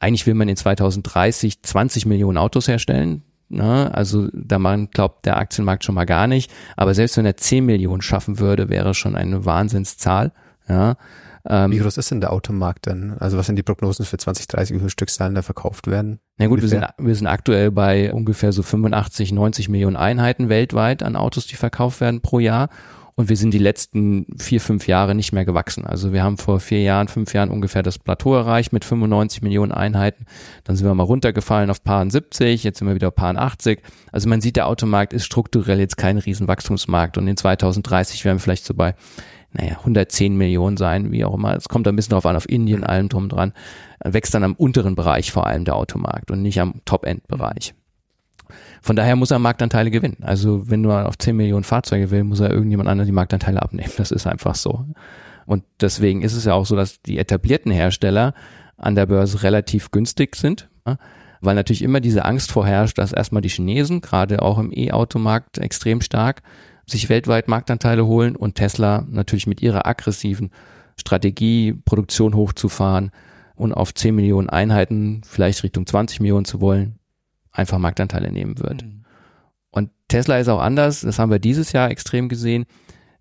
eigentlich 0.00 0.26
will 0.26 0.34
man 0.34 0.48
in 0.48 0.56
2030 0.56 1.62
20 1.62 2.06
Millionen 2.06 2.38
Autos 2.38 2.66
herstellen. 2.66 3.22
Ne? 3.48 3.94
Also 3.94 4.28
da 4.32 4.58
man 4.58 4.90
glaubt 4.90 5.26
der 5.26 5.36
Aktienmarkt 5.36 5.84
schon 5.84 5.94
mal 5.94 6.06
gar 6.06 6.26
nicht. 6.26 6.50
Aber 6.76 6.92
selbst 6.92 7.16
wenn 7.16 7.26
er 7.26 7.36
10 7.36 7.64
Millionen 7.64 8.02
schaffen 8.02 8.40
würde, 8.40 8.68
wäre 8.68 8.94
schon 8.94 9.14
eine 9.14 9.44
Wahnsinnszahl. 9.44 10.32
Ja. 10.68 10.96
Ähm, 11.46 11.70
Wie 11.70 11.78
groß 11.78 11.96
ist 11.96 12.10
denn 12.10 12.20
der 12.20 12.32
Automarkt 12.32 12.86
denn? 12.86 13.14
Also 13.18 13.36
was 13.38 13.46
sind 13.46 13.56
die 13.56 13.62
Prognosen 13.62 14.04
für 14.04 14.16
2030, 14.16 14.74
wie 14.74 14.78
viele 14.78 14.90
Stückzahlen 14.90 15.34
da 15.34 15.42
verkauft 15.42 15.86
werden? 15.86 16.20
Na 16.36 16.46
gut, 16.46 16.62
wir 16.62 16.68
sind, 16.68 16.84
wir 16.98 17.14
sind 17.14 17.26
aktuell 17.26 17.70
bei 17.70 18.12
ungefähr 18.12 18.52
so 18.52 18.62
85, 18.62 19.32
90 19.32 19.68
Millionen 19.68 19.96
Einheiten 19.96 20.48
weltweit 20.48 21.02
an 21.02 21.16
Autos, 21.16 21.46
die 21.46 21.56
verkauft 21.56 22.00
werden 22.00 22.20
pro 22.20 22.38
Jahr. 22.38 22.68
Und 23.18 23.28
wir 23.28 23.36
sind 23.36 23.52
die 23.52 23.58
letzten 23.58 24.26
vier, 24.38 24.60
fünf 24.60 24.86
Jahre 24.86 25.12
nicht 25.16 25.32
mehr 25.32 25.44
gewachsen. 25.44 25.84
Also 25.84 26.12
wir 26.12 26.22
haben 26.22 26.38
vor 26.38 26.60
vier 26.60 26.82
Jahren, 26.82 27.08
fünf 27.08 27.34
Jahren 27.34 27.50
ungefähr 27.50 27.82
das 27.82 27.98
Plateau 27.98 28.36
erreicht 28.36 28.72
mit 28.72 28.84
95 28.84 29.42
Millionen 29.42 29.72
Einheiten. 29.72 30.24
Dann 30.62 30.76
sind 30.76 30.86
wir 30.86 30.94
mal 30.94 31.02
runtergefallen 31.02 31.68
auf 31.68 31.82
Paar 31.82 32.08
70, 32.08 32.62
jetzt 32.62 32.78
sind 32.78 32.86
wir 32.86 32.94
wieder 32.94 33.08
auf 33.08 33.16
Paar 33.16 33.34
80. 33.34 33.82
Also 34.12 34.28
man 34.28 34.40
sieht, 34.40 34.54
der 34.54 34.68
Automarkt 34.68 35.12
ist 35.12 35.24
strukturell 35.24 35.80
jetzt 35.80 35.96
kein 35.96 36.18
Riesenwachstumsmarkt. 36.18 37.18
Und 37.18 37.26
in 37.26 37.36
2030 37.36 38.24
werden 38.24 38.36
wir 38.36 38.40
vielleicht 38.40 38.64
so 38.64 38.74
bei 38.74 38.94
naja, 39.52 39.78
110 39.78 40.36
Millionen 40.36 40.76
sein, 40.76 41.10
wie 41.10 41.24
auch 41.24 41.34
immer. 41.34 41.56
Es 41.56 41.68
kommt 41.68 41.88
ein 41.88 41.96
bisschen 41.96 42.10
darauf 42.10 42.26
an, 42.26 42.36
auf 42.36 42.48
Indien, 42.48 42.84
allem 42.84 43.08
drum 43.08 43.28
dran. 43.28 43.52
Wächst 44.04 44.34
dann 44.34 44.44
am 44.44 44.54
unteren 44.54 44.94
Bereich 44.94 45.32
vor 45.32 45.46
allem 45.46 45.64
der 45.64 45.76
Automarkt 45.76 46.30
und 46.30 46.42
nicht 46.42 46.60
am 46.60 46.82
Top-End-Bereich. 46.84 47.74
Von 48.80 48.96
daher 48.96 49.16
muss 49.16 49.30
er 49.30 49.38
Marktanteile 49.38 49.90
gewinnen. 49.90 50.18
Also 50.20 50.70
wenn 50.70 50.82
du 50.82 50.90
auf 50.92 51.18
10 51.18 51.36
Millionen 51.36 51.64
Fahrzeuge 51.64 52.10
will, 52.10 52.24
muss 52.24 52.40
er 52.40 52.50
irgendjemand 52.50 52.88
anderen 52.88 53.06
die 53.06 53.12
Marktanteile 53.12 53.60
abnehmen. 53.60 53.92
Das 53.96 54.10
ist 54.10 54.26
einfach 54.26 54.54
so. 54.54 54.84
Und 55.46 55.64
deswegen 55.80 56.22
ist 56.22 56.34
es 56.34 56.44
ja 56.44 56.54
auch 56.54 56.66
so, 56.66 56.76
dass 56.76 57.00
die 57.02 57.18
etablierten 57.18 57.72
Hersteller 57.72 58.34
an 58.76 58.94
der 58.94 59.06
Börse 59.06 59.42
relativ 59.42 59.90
günstig 59.90 60.36
sind, 60.36 60.68
weil 61.40 61.54
natürlich 61.54 61.82
immer 61.82 62.00
diese 62.00 62.24
Angst 62.24 62.52
vorherrscht, 62.52 62.98
dass 62.98 63.12
erstmal 63.12 63.42
die 63.42 63.48
Chinesen, 63.48 64.00
gerade 64.00 64.42
auch 64.42 64.58
im 64.58 64.70
E-Automarkt 64.72 65.58
extrem 65.58 66.00
stark, 66.00 66.42
sich 66.90 67.08
weltweit 67.08 67.48
Marktanteile 67.48 68.06
holen 68.06 68.36
und 68.36 68.54
Tesla 68.54 69.04
natürlich 69.08 69.46
mit 69.46 69.62
ihrer 69.62 69.86
aggressiven 69.86 70.50
Strategie, 70.96 71.74
Produktion 71.84 72.34
hochzufahren 72.34 73.12
und 73.54 73.72
auf 73.72 73.94
10 73.94 74.14
Millionen 74.14 74.48
Einheiten, 74.48 75.22
vielleicht 75.24 75.62
Richtung 75.62 75.86
20 75.86 76.20
Millionen 76.20 76.44
zu 76.44 76.60
wollen, 76.60 76.98
einfach 77.52 77.78
Marktanteile 77.78 78.32
nehmen 78.32 78.58
wird. 78.58 78.84
Mhm. 78.84 79.04
Und 79.70 79.90
Tesla 80.08 80.38
ist 80.38 80.48
auch 80.48 80.60
anders, 80.60 81.02
das 81.02 81.18
haben 81.18 81.30
wir 81.30 81.38
dieses 81.38 81.72
Jahr 81.72 81.90
extrem 81.90 82.28
gesehen. 82.28 82.66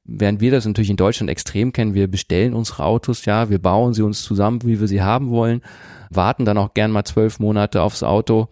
Während 0.05 0.39
wir 0.39 0.51
das 0.51 0.65
natürlich 0.65 0.89
in 0.89 0.95
Deutschland 0.95 1.29
extrem 1.29 1.73
kennen, 1.73 1.93
wir 1.93 2.07
bestellen 2.07 2.53
unsere 2.53 2.85
Autos, 2.85 3.25
ja, 3.25 3.49
wir 3.49 3.59
bauen 3.59 3.93
sie 3.93 4.03
uns 4.03 4.23
zusammen, 4.23 4.63
wie 4.63 4.79
wir 4.79 4.87
sie 4.87 5.01
haben 5.01 5.29
wollen, 5.29 5.61
warten 6.09 6.45
dann 6.45 6.57
auch 6.57 6.73
gern 6.73 6.91
mal 6.91 7.03
zwölf 7.03 7.39
Monate 7.39 7.81
aufs 7.81 8.03
Auto, 8.03 8.47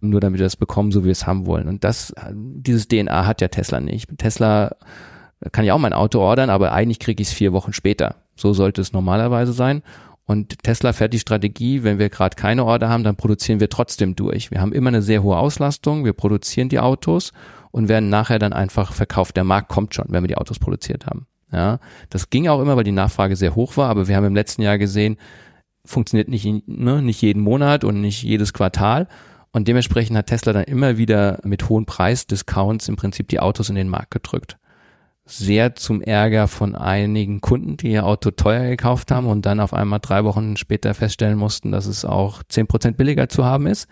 nur 0.00 0.20
damit 0.20 0.38
wir 0.38 0.46
das 0.46 0.56
bekommen, 0.56 0.92
so 0.92 1.02
wie 1.02 1.06
wir 1.06 1.12
es 1.12 1.26
haben 1.26 1.46
wollen. 1.46 1.68
Und 1.68 1.84
das, 1.84 2.14
dieses 2.32 2.88
DNA 2.88 3.26
hat 3.26 3.40
ja 3.40 3.48
Tesla 3.48 3.80
nicht. 3.80 4.08
Tesla 4.18 4.76
kann 5.52 5.64
ja 5.64 5.74
auch 5.74 5.78
mein 5.78 5.92
Auto 5.92 6.20
ordern, 6.20 6.50
aber 6.50 6.72
eigentlich 6.72 6.98
kriege 6.98 7.22
ich 7.22 7.28
es 7.28 7.34
vier 7.34 7.52
Wochen 7.52 7.72
später. 7.72 8.16
So 8.36 8.52
sollte 8.52 8.80
es 8.80 8.92
normalerweise 8.92 9.52
sein. 9.52 9.82
Und 10.26 10.62
Tesla 10.64 10.92
fährt 10.92 11.12
die 11.12 11.20
Strategie, 11.20 11.84
wenn 11.84 11.98
wir 11.98 12.10
gerade 12.10 12.34
keine 12.34 12.64
Order 12.64 12.88
haben, 12.88 13.04
dann 13.04 13.16
produzieren 13.16 13.60
wir 13.60 13.68
trotzdem 13.68 14.16
durch. 14.16 14.50
Wir 14.50 14.60
haben 14.60 14.72
immer 14.72 14.88
eine 14.88 15.02
sehr 15.02 15.22
hohe 15.22 15.36
Auslastung, 15.36 16.04
wir 16.04 16.14
produzieren 16.14 16.68
die 16.68 16.80
Autos 16.80 17.32
und 17.70 17.88
werden 17.88 18.08
nachher 18.08 18.40
dann 18.40 18.52
einfach 18.52 18.92
verkauft. 18.92 19.36
Der 19.36 19.44
Markt 19.44 19.68
kommt 19.68 19.94
schon, 19.94 20.06
wenn 20.08 20.24
wir 20.24 20.28
die 20.28 20.36
Autos 20.36 20.58
produziert 20.58 21.06
haben. 21.06 21.26
Ja, 21.52 21.78
das 22.10 22.28
ging 22.28 22.48
auch 22.48 22.60
immer, 22.60 22.76
weil 22.76 22.82
die 22.82 22.90
Nachfrage 22.90 23.36
sehr 23.36 23.54
hoch 23.54 23.76
war, 23.76 23.88
aber 23.88 24.08
wir 24.08 24.16
haben 24.16 24.24
im 24.24 24.34
letzten 24.34 24.62
Jahr 24.62 24.78
gesehen, 24.78 25.16
funktioniert 25.84 26.28
nicht, 26.28 26.44
ne, 26.66 27.02
nicht 27.02 27.22
jeden 27.22 27.40
Monat 27.40 27.84
und 27.84 28.00
nicht 28.00 28.22
jedes 28.24 28.52
Quartal. 28.52 29.06
Und 29.56 29.68
dementsprechend 29.68 30.18
hat 30.18 30.26
Tesla 30.26 30.52
dann 30.52 30.64
immer 30.64 30.98
wieder 30.98 31.40
mit 31.42 31.70
hohen 31.70 31.86
Preisdiscounts 31.86 32.88
im 32.88 32.96
Prinzip 32.96 33.28
die 33.28 33.40
Autos 33.40 33.70
in 33.70 33.74
den 33.74 33.88
Markt 33.88 34.10
gedrückt 34.10 34.58
sehr 35.26 35.74
zum 35.74 36.00
Ärger 36.00 36.46
von 36.46 36.76
einigen 36.76 37.40
Kunden, 37.40 37.76
die 37.76 37.90
ihr 37.90 38.06
Auto 38.06 38.30
teuer 38.30 38.68
gekauft 38.68 39.10
haben 39.10 39.26
und 39.26 39.44
dann 39.44 39.58
auf 39.58 39.74
einmal 39.74 39.98
drei 39.98 40.24
Wochen 40.24 40.56
später 40.56 40.94
feststellen 40.94 41.36
mussten, 41.36 41.72
dass 41.72 41.86
es 41.86 42.04
auch 42.04 42.44
zehn 42.48 42.68
Prozent 42.68 42.96
billiger 42.96 43.28
zu 43.28 43.44
haben 43.44 43.66
ist. 43.66 43.88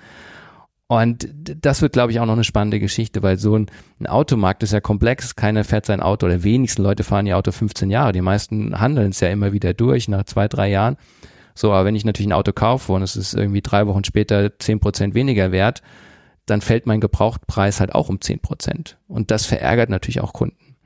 Und 0.87 1.29
das 1.35 1.83
wird, 1.83 1.95
glaube 1.95 2.13
ich, 2.13 2.21
auch 2.21 2.27
noch 2.27 2.35
eine 2.35 2.45
spannende 2.45 2.79
Geschichte, 2.79 3.23
weil 3.23 3.39
so 3.39 3.57
ein, 3.57 3.67
ein, 3.99 4.07
Automarkt 4.07 4.63
ist 4.63 4.73
ja 4.73 4.81
komplex. 4.81 5.35
Keiner 5.35 5.65
fährt 5.65 5.87
sein 5.87 6.01
Auto 6.01 6.27
oder 6.27 6.45
wenigsten 6.45 6.83
Leute 6.83 7.03
fahren 7.03 7.27
ihr 7.27 7.37
Auto 7.37 7.51
15 7.51 7.91
Jahre. 7.91 8.13
Die 8.13 8.21
meisten 8.21 8.79
handeln 8.79 9.11
es 9.11 9.21
ja 9.21 9.29
immer 9.29 9.53
wieder 9.53 9.75
durch 9.75 10.09
nach 10.09 10.25
zwei, 10.25 10.47
drei 10.47 10.71
Jahren. 10.71 10.97
So, 11.55 11.73
aber 11.73 11.85
wenn 11.85 11.97
ich 11.97 12.05
natürlich 12.05 12.29
ein 12.29 12.33
Auto 12.33 12.53
kaufe 12.53 12.93
und 12.93 13.03
es 13.03 13.17
ist 13.17 13.35
irgendwie 13.35 13.63
drei 13.63 13.87
Wochen 13.87 14.05
später 14.05 14.59
zehn 14.59 14.81
Prozent 14.81 15.15
weniger 15.15 15.53
wert, 15.53 15.83
dann 16.47 16.61
fällt 16.61 16.87
mein 16.87 17.01
Gebrauchtpreis 17.01 17.81
halt 17.81 17.95
auch 17.95 18.09
um 18.09 18.21
zehn 18.21 18.41
Prozent. 18.41 18.99
Und 19.09 19.31
das 19.31 19.47
verärgert 19.47 19.89
natürlich 19.89 20.21
auch 20.21 20.33
Kunden. 20.33 20.77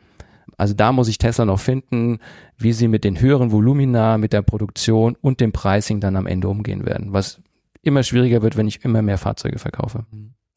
Also 0.57 0.74
da 0.74 0.92
muss 0.92 1.09
ich 1.09 1.18
Tesla 1.18 1.44
noch 1.44 1.61
finden, 1.61 2.18
wie 2.57 2.72
sie 2.72 2.88
mit 2.88 3.04
den 3.04 3.20
höheren 3.20 3.52
Volumina, 3.52 4.18
mit 4.18 4.33
der 4.33 4.42
Produktion 4.42 5.16
und 5.20 5.40
dem 5.40 5.52
Pricing 5.52 6.00
dann 6.00 6.16
am 6.16 6.26
Ende 6.26 6.48
umgehen 6.48 6.85
werden, 6.85 7.12
was 7.12 7.40
immer 7.83 8.02
schwieriger 8.02 8.42
wird, 8.42 8.57
wenn 8.57 8.68
ich 8.68 8.85
immer 8.85 9.02
mehr 9.02 9.18
Fahrzeuge 9.18 9.59
verkaufe. 9.59 10.04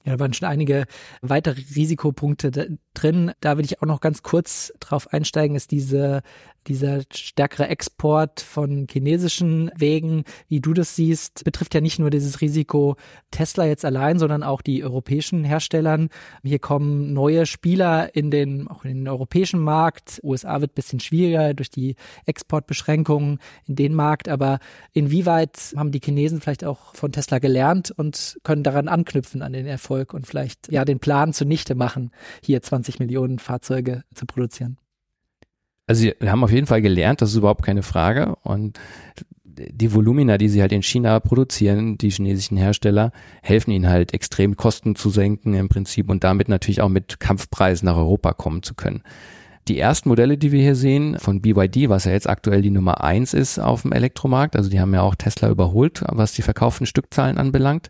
Ja, 0.03 0.13
da 0.13 0.19
waren 0.19 0.33
schon 0.33 0.47
einige 0.47 0.85
weitere 1.21 1.61
Risikopunkte 1.75 2.77
drin. 2.95 3.31
Da 3.39 3.57
will 3.57 3.65
ich 3.65 3.81
auch 3.81 3.85
noch 3.85 4.01
ganz 4.01 4.23
kurz 4.23 4.73
drauf 4.79 5.13
einsteigen, 5.13 5.55
ist 5.55 5.69
diese 5.69 6.23
dieser 6.67 7.01
stärkere 7.13 7.67
Export 7.67 8.41
von 8.41 8.87
chinesischen 8.89 9.71
Wegen, 9.75 10.23
wie 10.47 10.59
du 10.59 10.73
das 10.73 10.95
siehst, 10.95 11.43
betrifft 11.43 11.73
ja 11.73 11.81
nicht 11.81 11.99
nur 11.99 12.09
dieses 12.09 12.41
Risiko 12.41 12.95
Tesla 13.31 13.65
jetzt 13.65 13.85
allein, 13.85 14.19
sondern 14.19 14.43
auch 14.43 14.61
die 14.61 14.83
europäischen 14.83 15.43
Herstellern. 15.43 16.09
Hier 16.43 16.59
kommen 16.59 17.13
neue 17.13 17.45
Spieler 17.45 18.15
in 18.15 18.31
den, 18.31 18.67
auch 18.67 18.85
in 18.85 18.99
den 18.99 19.07
europäischen 19.07 19.61
Markt. 19.61 20.19
USA 20.23 20.61
wird 20.61 20.75
bisschen 20.75 20.99
schwieriger 20.99 21.53
durch 21.53 21.69
die 21.69 21.95
Exportbeschränkungen 22.25 23.39
in 23.65 23.75
den 23.75 23.93
Markt. 23.93 24.29
Aber 24.29 24.59
inwieweit 24.93 25.73
haben 25.75 25.91
die 25.91 26.01
Chinesen 26.03 26.41
vielleicht 26.41 26.63
auch 26.63 26.95
von 26.95 27.11
Tesla 27.11 27.39
gelernt 27.39 27.91
und 27.91 28.39
können 28.43 28.63
daran 28.63 28.87
anknüpfen 28.87 29.41
an 29.41 29.53
den 29.53 29.65
Erfolg 29.65 30.13
und 30.13 30.27
vielleicht 30.27 30.71
ja 30.71 30.85
den 30.85 30.99
Plan 30.99 31.33
zunichte 31.33 31.75
machen, 31.75 32.11
hier 32.43 32.61
20 32.61 32.99
Millionen 32.99 33.39
Fahrzeuge 33.39 34.03
zu 34.13 34.25
produzieren? 34.25 34.77
Also 35.87 36.09
wir 36.19 36.31
haben 36.31 36.43
auf 36.43 36.51
jeden 36.51 36.67
Fall 36.67 36.81
gelernt, 36.81 37.21
das 37.21 37.31
ist 37.31 37.37
überhaupt 37.37 37.63
keine 37.63 37.83
Frage. 37.83 38.35
Und 38.43 38.79
die 39.43 39.93
Volumina, 39.93 40.37
die 40.37 40.49
sie 40.49 40.61
halt 40.61 40.71
in 40.71 40.83
China 40.83 41.19
produzieren, 41.19 41.97
die 41.97 42.09
chinesischen 42.09 42.57
Hersteller, 42.57 43.11
helfen 43.41 43.71
ihnen 43.71 43.89
halt 43.89 44.13
extrem 44.13 44.55
Kosten 44.55 44.95
zu 44.95 45.09
senken 45.09 45.53
im 45.53 45.69
Prinzip 45.69 46.09
und 46.09 46.23
damit 46.23 46.49
natürlich 46.49 46.81
auch 46.81 46.89
mit 46.89 47.19
Kampfpreisen 47.19 47.85
nach 47.85 47.97
Europa 47.97 48.33
kommen 48.33 48.63
zu 48.63 48.73
können. 48.73 49.03
Die 49.67 49.77
ersten 49.77 50.09
Modelle, 50.09 50.37
die 50.37 50.51
wir 50.51 50.61
hier 50.61 50.75
sehen, 50.75 51.17
von 51.19 51.41
BYD, 51.41 51.89
was 51.89 52.05
ja 52.05 52.11
jetzt 52.11 52.27
aktuell 52.27 52.61
die 52.61 52.71
Nummer 52.71 53.03
eins 53.03 53.33
ist 53.33 53.59
auf 53.59 53.83
dem 53.83 53.91
Elektromarkt, 53.91 54.55
also 54.55 54.69
die 54.69 54.79
haben 54.79 54.93
ja 54.93 55.01
auch 55.01 55.15
Tesla 55.15 55.49
überholt, 55.49 56.03
was 56.07 56.33
die 56.33 56.41
verkauften 56.41 56.87
Stückzahlen 56.87 57.37
anbelangt. 57.37 57.89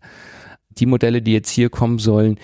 Die 0.70 0.86
Modelle, 0.86 1.22
die 1.22 1.34
jetzt 1.34 1.50
hier 1.50 1.70
kommen 1.70 2.00
sollen, 2.00 2.38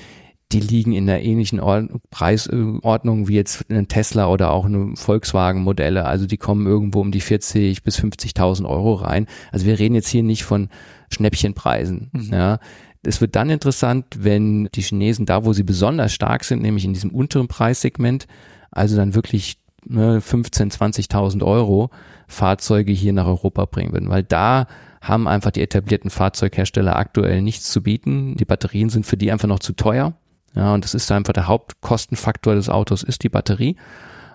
die 0.52 0.60
liegen 0.62 0.94
in 0.94 1.10
einer 1.10 1.22
ähnlichen 1.22 1.60
Ordnung, 1.60 2.02
Preisordnung 2.10 3.28
wie 3.28 3.36
jetzt 3.36 3.70
ein 3.70 3.88
Tesla 3.88 4.28
oder 4.28 4.52
auch 4.52 4.66
eine 4.66 4.96
Volkswagen-Modelle. 4.96 6.06
Also 6.06 6.26
die 6.26 6.38
kommen 6.38 6.66
irgendwo 6.66 7.02
um 7.02 7.12
die 7.12 7.20
40 7.20 7.84
bis 7.84 8.00
50.000 8.00 8.68
Euro 8.68 8.94
rein. 8.94 9.28
Also 9.52 9.66
wir 9.66 9.78
reden 9.78 9.96
jetzt 9.96 10.08
hier 10.08 10.24
nicht 10.24 10.46
von 10.46 10.70
Schnäppchenpreisen. 11.10 12.10
Mhm. 12.14 12.30
Ja. 12.32 12.60
Es 13.04 13.20
wird 13.20 13.36
dann 13.36 13.50
interessant, 13.50 14.06
wenn 14.20 14.70
die 14.74 14.82
Chinesen 14.82 15.26
da, 15.26 15.44
wo 15.46 15.54
sie 15.54 15.64
besonders 15.64 16.14
stark 16.14 16.44
sind, 16.44 16.62
nämlich 16.62 16.86
in 16.86 16.94
diesem 16.94 17.12
unteren 17.12 17.48
Preissegment, 17.48 18.28
also 18.72 18.96
dann 18.96 19.16
wirklich 19.16 19.60
ne, 19.86 20.22
15, 20.22 20.72
20.000 20.72 21.44
Euro 21.44 21.90
Fahrzeuge 22.28 22.92
hier 22.92 23.14
nach 23.14 23.28
Europa 23.28 23.66
bringen 23.66 23.92
würden, 23.94 24.10
weil 24.10 24.24
da 24.24 24.68
haben 25.02 25.28
einfach 25.28 25.52
die 25.52 25.62
etablierten 25.62 26.10
Fahrzeughersteller 26.10 26.96
aktuell 26.96 27.42
nichts 27.42 27.72
zu 27.72 27.84
bieten. 27.84 28.36
Die 28.36 28.46
Batterien 28.46 28.90
sind 28.90 29.06
für 29.06 29.18
die 29.18 29.32
einfach 29.32 29.48
noch 29.48 29.60
zu 29.60 29.74
teuer. 29.74 30.16
Ja, 30.58 30.74
und 30.74 30.84
das 30.84 30.96
ist 30.96 31.12
einfach 31.12 31.34
der 31.34 31.48
Hauptkostenfaktor 31.48 32.56
des 32.56 32.68
Autos, 32.68 33.04
ist 33.04 33.22
die 33.22 33.30
Batterie. 33.30 33.76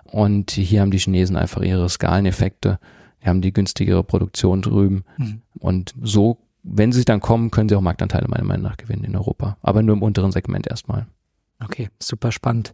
Und 0.05 0.51
hier 0.51 0.79
haben 0.79 0.91
die 0.91 0.97
Chinesen 0.97 1.35
einfach 1.35 1.61
ihre 1.61 1.89
Skaleneffekte. 1.89 2.79
Die 3.21 3.27
haben 3.27 3.41
die 3.41 3.51
günstigere 3.51 4.05
Produktion 4.05 4.61
drüben. 4.61 5.03
Mhm. 5.17 5.41
Und 5.59 5.93
so, 6.01 6.37
wenn 6.63 6.93
sie 6.93 7.03
dann 7.03 7.19
kommen, 7.19 7.51
können 7.51 7.67
sie 7.67 7.75
auch 7.75 7.81
Marktanteile 7.81 8.29
meiner 8.29 8.45
Meinung 8.45 8.63
nach 8.63 8.77
gewinnen 8.77 9.03
in 9.03 9.17
Europa. 9.17 9.57
Aber 9.61 9.81
nur 9.81 9.97
im 9.97 10.01
unteren 10.01 10.31
Segment 10.31 10.65
erstmal. 10.65 11.07
Okay, 11.61 11.89
super 11.99 12.31
spannend. 12.31 12.73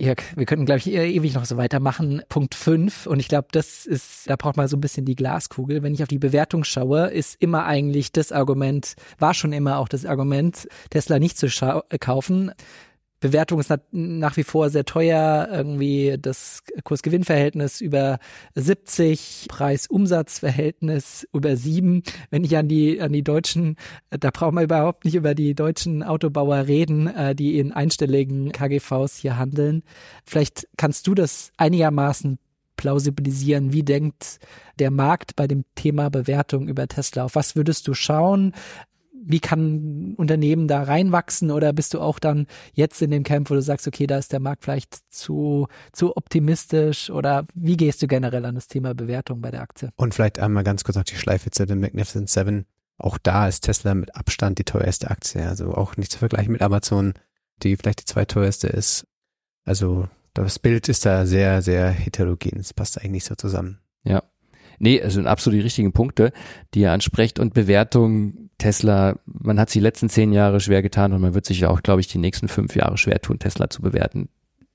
Ja, 0.00 0.14
wir 0.34 0.46
könnten, 0.46 0.64
glaube 0.64 0.78
ich, 0.78 0.90
ewig 0.90 1.34
noch 1.34 1.44
so 1.44 1.58
weitermachen. 1.58 2.22
Punkt 2.30 2.54
5. 2.54 3.06
Und 3.06 3.20
ich 3.20 3.28
glaube, 3.28 3.48
das 3.52 3.84
ist, 3.84 4.30
da 4.30 4.36
braucht 4.36 4.56
man 4.56 4.66
so 4.66 4.78
ein 4.78 4.80
bisschen 4.80 5.04
die 5.04 5.14
Glaskugel. 5.14 5.82
Wenn 5.82 5.92
ich 5.92 6.02
auf 6.02 6.08
die 6.08 6.18
Bewertung 6.18 6.64
schaue, 6.64 7.08
ist 7.08 7.36
immer 7.38 7.66
eigentlich 7.66 8.10
das 8.10 8.32
Argument, 8.32 8.94
war 9.18 9.34
schon 9.34 9.52
immer 9.52 9.76
auch 9.76 9.88
das 9.88 10.06
Argument, 10.06 10.66
Tesla 10.88 11.18
nicht 11.18 11.36
zu 11.36 11.48
kaufen. 12.00 12.50
Bewertung 13.20 13.60
ist 13.60 13.70
nach 13.92 14.36
wie 14.36 14.44
vor 14.44 14.70
sehr 14.70 14.84
teuer, 14.84 15.48
irgendwie 15.52 16.16
das 16.18 16.62
Kurs-Gewinn-Verhältnis 16.84 17.80
über 17.80 18.18
70, 18.54 19.46
Preis-Umsatz-Verhältnis 19.48 21.28
über 21.32 21.54
7. 21.56 22.02
Wenn 22.30 22.44
ich 22.44 22.56
an 22.56 22.68
die, 22.68 23.00
an 23.00 23.12
die 23.12 23.22
deutschen, 23.22 23.76
da 24.08 24.30
braucht 24.30 24.54
man 24.54 24.64
überhaupt 24.64 25.04
nicht 25.04 25.14
über 25.14 25.34
die 25.34 25.54
deutschen 25.54 26.02
Autobauer 26.02 26.66
reden, 26.66 27.08
äh, 27.08 27.34
die 27.34 27.58
in 27.58 27.72
einstelligen 27.72 28.52
KGVs 28.52 29.16
hier 29.16 29.36
handeln. 29.36 29.82
Vielleicht 30.24 30.66
kannst 30.78 31.06
du 31.06 31.14
das 31.14 31.52
einigermaßen 31.58 32.38
plausibilisieren. 32.80 33.74
Wie 33.74 33.82
denkt 33.82 34.38
der 34.78 34.90
Markt 34.90 35.36
bei 35.36 35.46
dem 35.46 35.64
Thema 35.74 36.08
Bewertung 36.08 36.66
über 36.66 36.88
Tesla? 36.88 37.24
Auf 37.24 37.34
was 37.34 37.54
würdest 37.54 37.86
du 37.86 37.92
schauen? 37.92 38.54
Wie 39.22 39.40
kann 39.40 40.12
ein 40.12 40.14
Unternehmen 40.16 40.68
da 40.68 40.82
reinwachsen 40.82 41.50
oder 41.50 41.72
bist 41.72 41.94
du 41.94 42.00
auch 42.00 42.18
dann 42.18 42.46
jetzt 42.72 43.02
in 43.02 43.10
dem 43.10 43.22
Camp, 43.22 43.50
wo 43.50 43.54
du 43.54 43.62
sagst, 43.62 43.86
okay, 43.86 44.06
da 44.06 44.18
ist 44.18 44.32
der 44.32 44.40
Markt 44.40 44.64
vielleicht 44.64 44.98
zu, 45.12 45.68
zu 45.92 46.16
optimistisch 46.16 47.10
oder 47.10 47.46
wie 47.54 47.76
gehst 47.76 48.02
du 48.02 48.06
generell 48.06 48.44
an 48.44 48.54
das 48.54 48.68
Thema 48.68 48.94
Bewertung 48.94 49.40
bei 49.40 49.50
der 49.50 49.62
Aktie? 49.62 49.90
Und 49.96 50.14
vielleicht 50.14 50.38
einmal 50.38 50.64
ganz 50.64 50.84
kurz 50.84 50.96
noch 50.96 51.04
die 51.04 51.16
Schleife 51.16 51.50
zu 51.50 51.66
dem 51.66 51.80
Magnificent 51.80 52.30
Seven. 52.30 52.66
Auch 52.98 53.18
da 53.18 53.48
ist 53.48 53.62
Tesla 53.62 53.94
mit 53.94 54.14
Abstand 54.14 54.58
die 54.58 54.64
teuerste 54.64 55.10
Aktie. 55.10 55.46
Also 55.46 55.74
auch 55.74 55.96
nicht 55.96 56.12
zu 56.12 56.18
vergleichen 56.18 56.52
mit 56.52 56.62
Amazon, 56.62 57.14
die 57.62 57.76
vielleicht 57.76 58.00
die 58.00 58.04
zweiteuerste 58.04 58.68
ist. 58.68 59.06
Also 59.64 60.08
das 60.34 60.58
Bild 60.58 60.88
ist 60.88 61.06
da 61.06 61.26
sehr, 61.26 61.62
sehr 61.62 61.90
heterogen. 61.90 62.58
Es 62.58 62.74
passt 62.74 62.98
eigentlich 62.98 63.10
nicht 63.10 63.24
so 63.26 63.34
zusammen. 63.34 63.80
Ja. 64.04 64.22
Nee, 64.82 64.98
es 64.98 65.12
sind 65.12 65.26
absolut 65.26 65.58
die 65.58 65.62
richtigen 65.62 65.92
Punkte, 65.92 66.32
die 66.72 66.80
ihr 66.80 66.92
ansprecht 66.92 67.38
und 67.38 67.52
Bewertung 67.52 68.48
Tesla, 68.56 69.18
man 69.26 69.60
hat 69.60 69.68
sich 69.68 69.80
die 69.80 69.84
letzten 69.84 70.08
zehn 70.08 70.32
Jahre 70.32 70.58
schwer 70.58 70.80
getan 70.80 71.12
und 71.12 71.20
man 71.20 71.34
wird 71.34 71.44
sich 71.44 71.66
auch, 71.66 71.82
glaube 71.82 72.00
ich, 72.00 72.08
die 72.08 72.16
nächsten 72.16 72.48
fünf 72.48 72.74
Jahre 72.74 72.96
schwer 72.96 73.20
tun, 73.20 73.38
Tesla 73.38 73.68
zu 73.68 73.82
bewerten. 73.82 74.30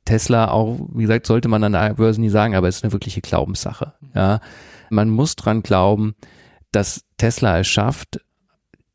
Tesla 0.05 0.51
auch, 0.51 0.79
wie 0.93 1.01
gesagt, 1.01 1.25
sollte 1.25 1.47
man 1.47 1.63
an 1.63 1.71
der 1.71 1.95
Börse 1.95 2.21
nie 2.21 2.29
sagen, 2.29 2.53
aber 2.53 2.67
es 2.67 2.77
ist 2.77 2.83
eine 2.83 2.93
wirkliche 2.93 3.21
Glaubenssache. 3.21 3.93
Ja, 4.13 4.41
man 4.91 5.09
muss 5.09 5.35
dran 5.35 5.63
glauben, 5.63 6.13
dass 6.71 7.05
Tesla 7.17 7.59
es 7.59 7.67
schafft, 7.67 8.23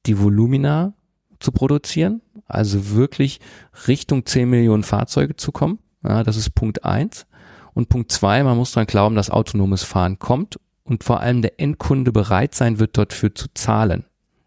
die 0.07 0.17
Volumina 0.17 0.95
zu 1.41 1.51
produzieren, 1.51 2.23
also 2.47 2.91
wirklich 2.91 3.41
Richtung 3.89 4.27
10 4.27 4.49
Millionen 4.49 4.85
Fahrzeuge 4.85 5.35
zu 5.35 5.51
kommen. 5.51 5.81
Ja, 6.05 6.23
das 6.23 6.37
ist 6.37 6.55
Punkt 6.55 6.85
eins. 6.85 7.27
Und 7.75 7.89
Punkt 7.89 8.13
zwei, 8.13 8.45
man 8.45 8.57
muss 8.57 8.73
dran 8.73 8.87
glauben, 8.87 9.17
dass 9.17 9.31
autonomes 9.31 9.83
Fahren 9.83 10.21
kommt 10.21 10.59
und 10.91 11.05
vor 11.05 11.21
allem 11.21 11.41
der 11.41 11.59
Endkunde 11.61 12.11
bereit 12.11 12.55
sein 12.55 12.81
wird, 12.81 12.99
dafür 12.99 13.33
zu 13.33 13.47
zahlen. 13.55 14.05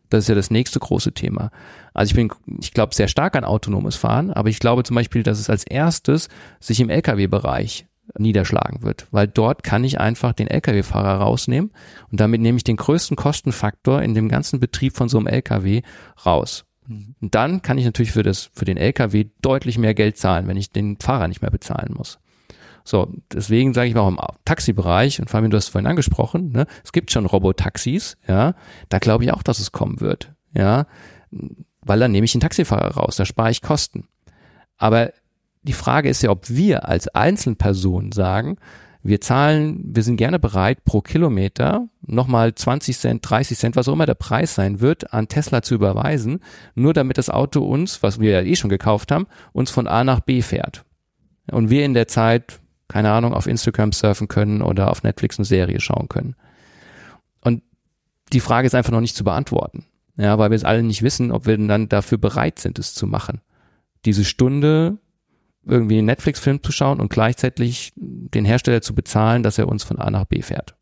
Das 0.10 0.26
ist 0.26 0.28
ja 0.28 0.36
das 0.36 0.52
nächste 0.52 0.78
große 0.78 1.14
Thema. 1.14 1.50
Also 1.94 2.12
ich 2.12 2.16
bin, 2.16 2.32
ich 2.62 2.74
glaube 2.74 2.94
sehr 2.94 3.08
stark 3.08 3.36
an 3.36 3.46
autonomes 3.46 3.96
Fahren, 3.96 4.30
aber 4.30 4.50
ich 4.50 4.60
glaube 4.60 4.84
zum 4.84 4.96
Beispiel, 4.96 5.24
dass 5.24 5.40
es 5.40 5.50
als 5.50 5.64
erstes 5.64 6.28
sich 6.60 6.82
im 6.82 6.90
Lkw-Bereich 6.90 7.88
niederschlagen 8.18 8.84
wird, 8.84 9.08
weil 9.12 9.28
dort 9.28 9.64
kann 9.64 9.86
ich 9.86 10.02
einfach 10.02 10.34
den 10.34 10.50
Lkw-Fahrer 10.50 11.22
rausnehmen 11.22 11.72
und 12.12 12.20
damit 12.20 12.42
nehme 12.42 12.58
ich 12.58 12.66
den 12.66 12.76
größten 12.76 13.16
Kostenfaktor 13.16 14.02
in 14.02 14.14
dem 14.14 14.28
ganzen 14.28 14.60
Betrieb 14.60 14.98
von 14.98 15.08
so 15.08 15.18
einem 15.18 15.28
Lkw 15.28 15.82
raus. 16.26 16.66
Mhm. 16.88 17.16
Und 17.22 17.34
dann 17.34 17.62
kann 17.62 17.78
ich 17.78 17.86
natürlich 17.86 18.12
für 18.12 18.24
das, 18.24 18.52
für 18.54 18.66
den 18.66 18.78
Lkw 18.78 19.30
deutlich 19.42 19.78
mehr 19.78 19.94
Geld 19.94 20.18
zahlen, 20.18 20.48
wenn 20.48 20.58
ich 20.58 20.72
den 20.72 20.98
Fahrer 20.98 21.30
nicht 21.30 21.42
mehr 21.42 21.52
bezahlen 21.52 21.94
muss. 21.96 22.20
So, 22.84 23.14
deswegen 23.32 23.74
sage 23.74 23.88
ich 23.88 23.96
mal 23.96 24.02
auch 24.02 24.10
im 24.10 24.20
Taxibereich, 24.46 25.20
und 25.20 25.30
Fabian, 25.30 25.52
du 25.52 25.58
hast 25.58 25.66
es 25.66 25.70
vorhin 25.70 25.88
angesprochen, 25.88 26.52
ne, 26.52 26.66
es 26.84 26.92
gibt 26.92 27.12
schon 27.12 27.26
Robotaxis, 27.26 28.18
ja, 28.28 28.56
da 28.90 29.00
glaube 29.00 29.24
ich 29.24 29.32
auch, 29.32 29.44
dass 29.44 29.60
es 29.60 29.72
kommen 29.72 30.02
wird, 30.02 30.34
ja, 30.54 30.86
weil 31.82 32.00
dann 32.00 32.12
nehme 32.12 32.26
ich 32.26 32.34
den 32.34 32.42
Taxifahrer 32.42 32.96
raus, 32.96 33.16
da 33.16 33.26
spare 33.26 33.52
ich 33.52 33.62
Kosten. 33.62 34.08
Aber 34.78 35.12
die 35.64 35.74
Frage 35.74 36.10
ist 36.10 36.22
ja, 36.24 36.30
ob 36.30 36.50
wir 36.50 36.88
als 36.88 37.08
Einzelperson 37.08 38.12
sagen, 38.12 38.58
wir 39.06 39.20
zahlen, 39.20 39.82
wir 39.86 40.02
sind 40.02 40.16
gerne 40.16 40.40
bereit, 40.40 40.86
pro 40.86 41.02
Kilometer 41.02 41.90
nochmal 42.02 42.56
20 42.56 42.98
Cent, 42.98 43.30
30 43.30 43.58
Cent, 43.58 43.76
was 43.76 43.90
auch 43.90 43.94
immer 43.94 44.06
der 44.06 44.14
Preis 44.14 44.56
sein 44.56 44.80
wird, 44.80 45.14
an 45.14 45.28
Tesla 45.28 45.62
zu 45.62 45.76
überweisen, 45.76 46.40
nur 46.74 46.94
damit 46.94 47.18
das 47.18 47.30
Auto 47.30 47.66
uns, 47.66 48.02
was 48.02 48.22
wir 48.22 48.32
ja 48.32 48.42
eh 48.42 48.56
schon 48.56 48.70
gekauft 48.70 49.12
haben, 49.12 49.28
uns 49.52 49.72
von 49.72 49.88
A 49.88 50.06
nach 50.06 50.22
B 50.22 50.42
fährt. 50.42 50.86
Und 51.52 51.70
wir 51.70 51.84
in 51.84 51.94
der 51.94 52.08
Zeit 52.08 52.62
keine 52.88 53.12
Ahnung, 53.12 53.34
auf 53.34 53.48
Instagram 53.48 53.92
surfen 53.92 54.28
können 54.28 54.62
oder 54.62 54.92
auf 54.92 55.04
Netflix 55.04 55.40
eine 55.40 55.46
Serie 55.46 55.80
schauen 55.80 56.10
können. 56.10 56.36
Und 57.42 57.64
die 58.32 58.40
Frage 58.40 58.68
ist 58.68 58.76
einfach 58.76 58.92
noch 58.92 59.02
nicht 59.02 59.16
zu 59.16 59.24
beantworten. 59.24 59.86
Ja, 60.16 60.38
weil 60.38 60.52
wir 60.52 60.56
es 60.56 60.64
alle 60.64 60.84
nicht 60.84 61.02
wissen, 61.02 61.32
ob 61.32 61.48
wir 61.48 61.58
dann 61.58 61.90
dafür 61.90 62.18
bereit 62.18 62.60
sind, 62.60 62.78
es 62.78 62.94
zu 62.94 63.08
machen. 63.08 63.42
Diese 64.06 64.26
Stunde 64.26 65.00
irgendwie 65.66 65.98
einen 65.98 66.08
Netflix-Film 66.08 66.62
zu 66.62 66.72
schauen 66.72 67.00
und 67.00 67.10
gleichzeitig 67.10 67.94
den 67.96 68.46
Hersteller 68.46 68.82
zu 68.82 68.94
bezahlen, 68.94 69.44
dass 69.44 69.58
er 69.58 69.68
uns 69.68 69.84
von 69.84 69.98
A 69.98 70.12
nach 70.12 70.26
B 70.26 70.42
fährt. 70.42 70.76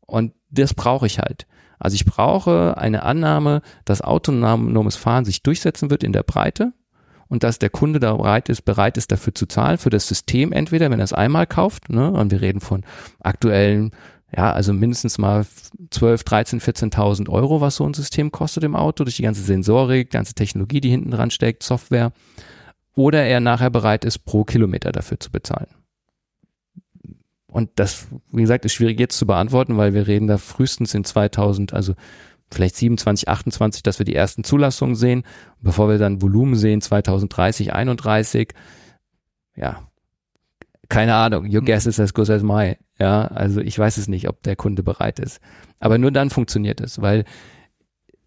Und 0.00 0.32
das 0.50 0.74
brauche 0.74 1.06
ich 1.06 1.18
halt. 1.18 1.46
Also 1.78 1.94
ich 1.94 2.06
brauche 2.06 2.78
eine 2.78 3.02
Annahme, 3.02 3.60
dass 3.84 4.00
autonomes 4.00 4.96
Fahren 4.96 5.24
sich 5.24 5.42
durchsetzen 5.42 5.90
wird 5.90 6.02
in 6.02 6.12
der 6.12 6.22
Breite 6.22 6.72
und 7.28 7.42
dass 7.42 7.58
der 7.58 7.70
Kunde 7.70 8.00
da 8.00 8.14
bereit 8.14 8.48
ist, 8.48 8.62
bereit 8.62 8.96
ist, 8.96 9.12
dafür 9.12 9.34
zu 9.34 9.46
zahlen, 9.46 9.78
für 9.78 9.90
das 9.90 10.08
System 10.08 10.52
entweder, 10.52 10.90
wenn 10.90 11.00
er 11.00 11.04
es 11.04 11.12
einmal 11.12 11.46
kauft, 11.46 11.88
ne, 11.90 12.10
und 12.10 12.30
wir 12.30 12.40
reden 12.40 12.60
von 12.60 12.84
aktuellen, 13.20 13.90
ja, 14.36 14.52
also 14.52 14.72
mindestens 14.72 15.18
mal 15.18 15.46
12, 15.90 16.24
13, 16.24 16.60
14.000 16.60 17.28
Euro, 17.28 17.60
was 17.60 17.76
so 17.76 17.86
ein 17.86 17.94
System 17.94 18.32
kostet 18.32 18.64
im 18.64 18.76
Auto, 18.76 19.04
durch 19.04 19.16
die 19.16 19.22
ganze 19.22 19.42
Sensorik, 19.42 20.10
ganze 20.10 20.34
Technologie, 20.34 20.80
die 20.80 20.90
hinten 20.90 21.10
dran 21.10 21.30
steckt, 21.30 21.62
Software, 21.62 22.12
oder 22.94 23.24
er 23.24 23.40
nachher 23.40 23.70
bereit 23.70 24.04
ist, 24.04 24.20
pro 24.20 24.44
Kilometer 24.44 24.90
dafür 24.92 25.20
zu 25.20 25.30
bezahlen. 25.30 25.68
Und 27.46 27.70
das, 27.76 28.08
wie 28.32 28.42
gesagt, 28.42 28.64
ist 28.64 28.74
schwierig 28.74 29.00
jetzt 29.00 29.16
zu 29.16 29.26
beantworten, 29.26 29.76
weil 29.78 29.94
wir 29.94 30.06
reden 30.06 30.26
da 30.26 30.36
frühestens 30.36 30.92
in 30.92 31.04
2000, 31.04 31.72
also 31.72 31.94
vielleicht 32.50 32.76
27, 32.76 33.28
28, 33.28 33.82
dass 33.82 33.98
wir 33.98 34.06
die 34.06 34.14
ersten 34.14 34.44
Zulassungen 34.44 34.94
sehen, 34.94 35.24
bevor 35.60 35.88
wir 35.88 35.98
dann 35.98 36.22
Volumen 36.22 36.54
sehen 36.54 36.80
2030, 36.80 37.72
31. 37.72 38.52
Ja, 39.56 39.86
keine 40.88 41.14
Ahnung. 41.14 41.48
Your 41.52 41.62
guess 41.62 41.86
is 41.86 41.98
as 41.98 42.14
good 42.14 42.30
as 42.30 42.42
mine. 42.42 42.76
Ja, 42.98 43.26
also 43.26 43.60
ich 43.60 43.78
weiß 43.78 43.96
es 43.98 44.08
nicht, 44.08 44.28
ob 44.28 44.42
der 44.42 44.56
Kunde 44.56 44.82
bereit 44.82 45.18
ist. 45.18 45.40
Aber 45.80 45.98
nur 45.98 46.10
dann 46.10 46.30
funktioniert 46.30 46.80
es, 46.80 47.02
weil 47.02 47.24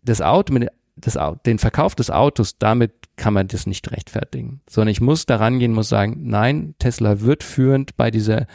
das 0.04 0.22
Auto 0.22 0.54
mit 0.54 0.70
das, 0.96 1.18
den 1.46 1.60
Verkauf 1.60 1.96
des 1.96 2.12
Autos, 2.12 2.58
damit 2.58 2.92
kann 3.16 3.34
man 3.34 3.48
das 3.48 3.66
nicht 3.66 3.92
rechtfertigen, 3.92 4.62
sondern 4.70 4.92
ich 4.92 5.02
muss 5.02 5.26
daran 5.26 5.60
gehen, 5.60 5.74
muss 5.74 5.90
sagen, 5.90 6.18
nein, 6.24 6.76
Tesla 6.80 7.22
wird 7.22 7.44
führend 7.44 7.96
bei 7.96 8.12
dieser 8.12 8.48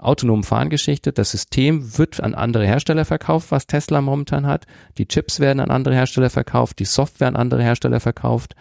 autonomen 0.00 0.42
Fahrengeschichte. 0.42 1.12
Das 1.12 1.30
System 1.30 1.98
wird 1.98 2.20
an 2.20 2.34
andere 2.34 2.66
Hersteller 2.66 3.04
verkauft, 3.04 3.50
was 3.50 3.66
Tesla 3.66 4.00
momentan 4.00 4.46
hat. 4.46 4.66
Die 4.98 5.06
Chips 5.06 5.40
werden 5.40 5.60
an 5.60 5.70
andere 5.70 5.94
Hersteller 5.94 6.30
verkauft, 6.30 6.78
die 6.78 6.84
Software 6.84 7.28
an 7.28 7.36
andere 7.36 7.62
Hersteller 7.62 8.00
verkauft. 8.00 8.54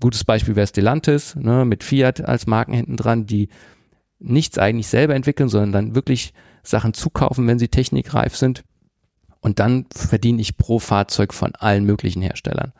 Gutes 0.00 0.24
Beispiel 0.24 0.56
wäre 0.56 0.66
Stellantis, 0.66 1.36
ne, 1.36 1.64
mit 1.64 1.84
Fiat 1.84 2.24
als 2.24 2.46
Marken 2.46 2.72
hinten 2.72 2.96
dran, 2.96 3.26
die 3.26 3.48
nichts 4.18 4.58
eigentlich 4.58 4.88
selber 4.88 5.14
entwickeln, 5.14 5.48
sondern 5.48 5.72
dann 5.72 5.94
wirklich 5.94 6.32
Sachen 6.62 6.94
zukaufen, 6.94 7.46
wenn 7.46 7.58
sie 7.58 7.68
technikreif 7.68 8.36
sind. 8.36 8.64
Und 9.40 9.60
dann 9.60 9.86
verdiene 9.94 10.40
ich 10.40 10.56
pro 10.56 10.80
Fahrzeug 10.80 11.32
von 11.32 11.54
allen 11.54 11.84
möglichen 11.84 12.22
Herstellern 12.22 12.72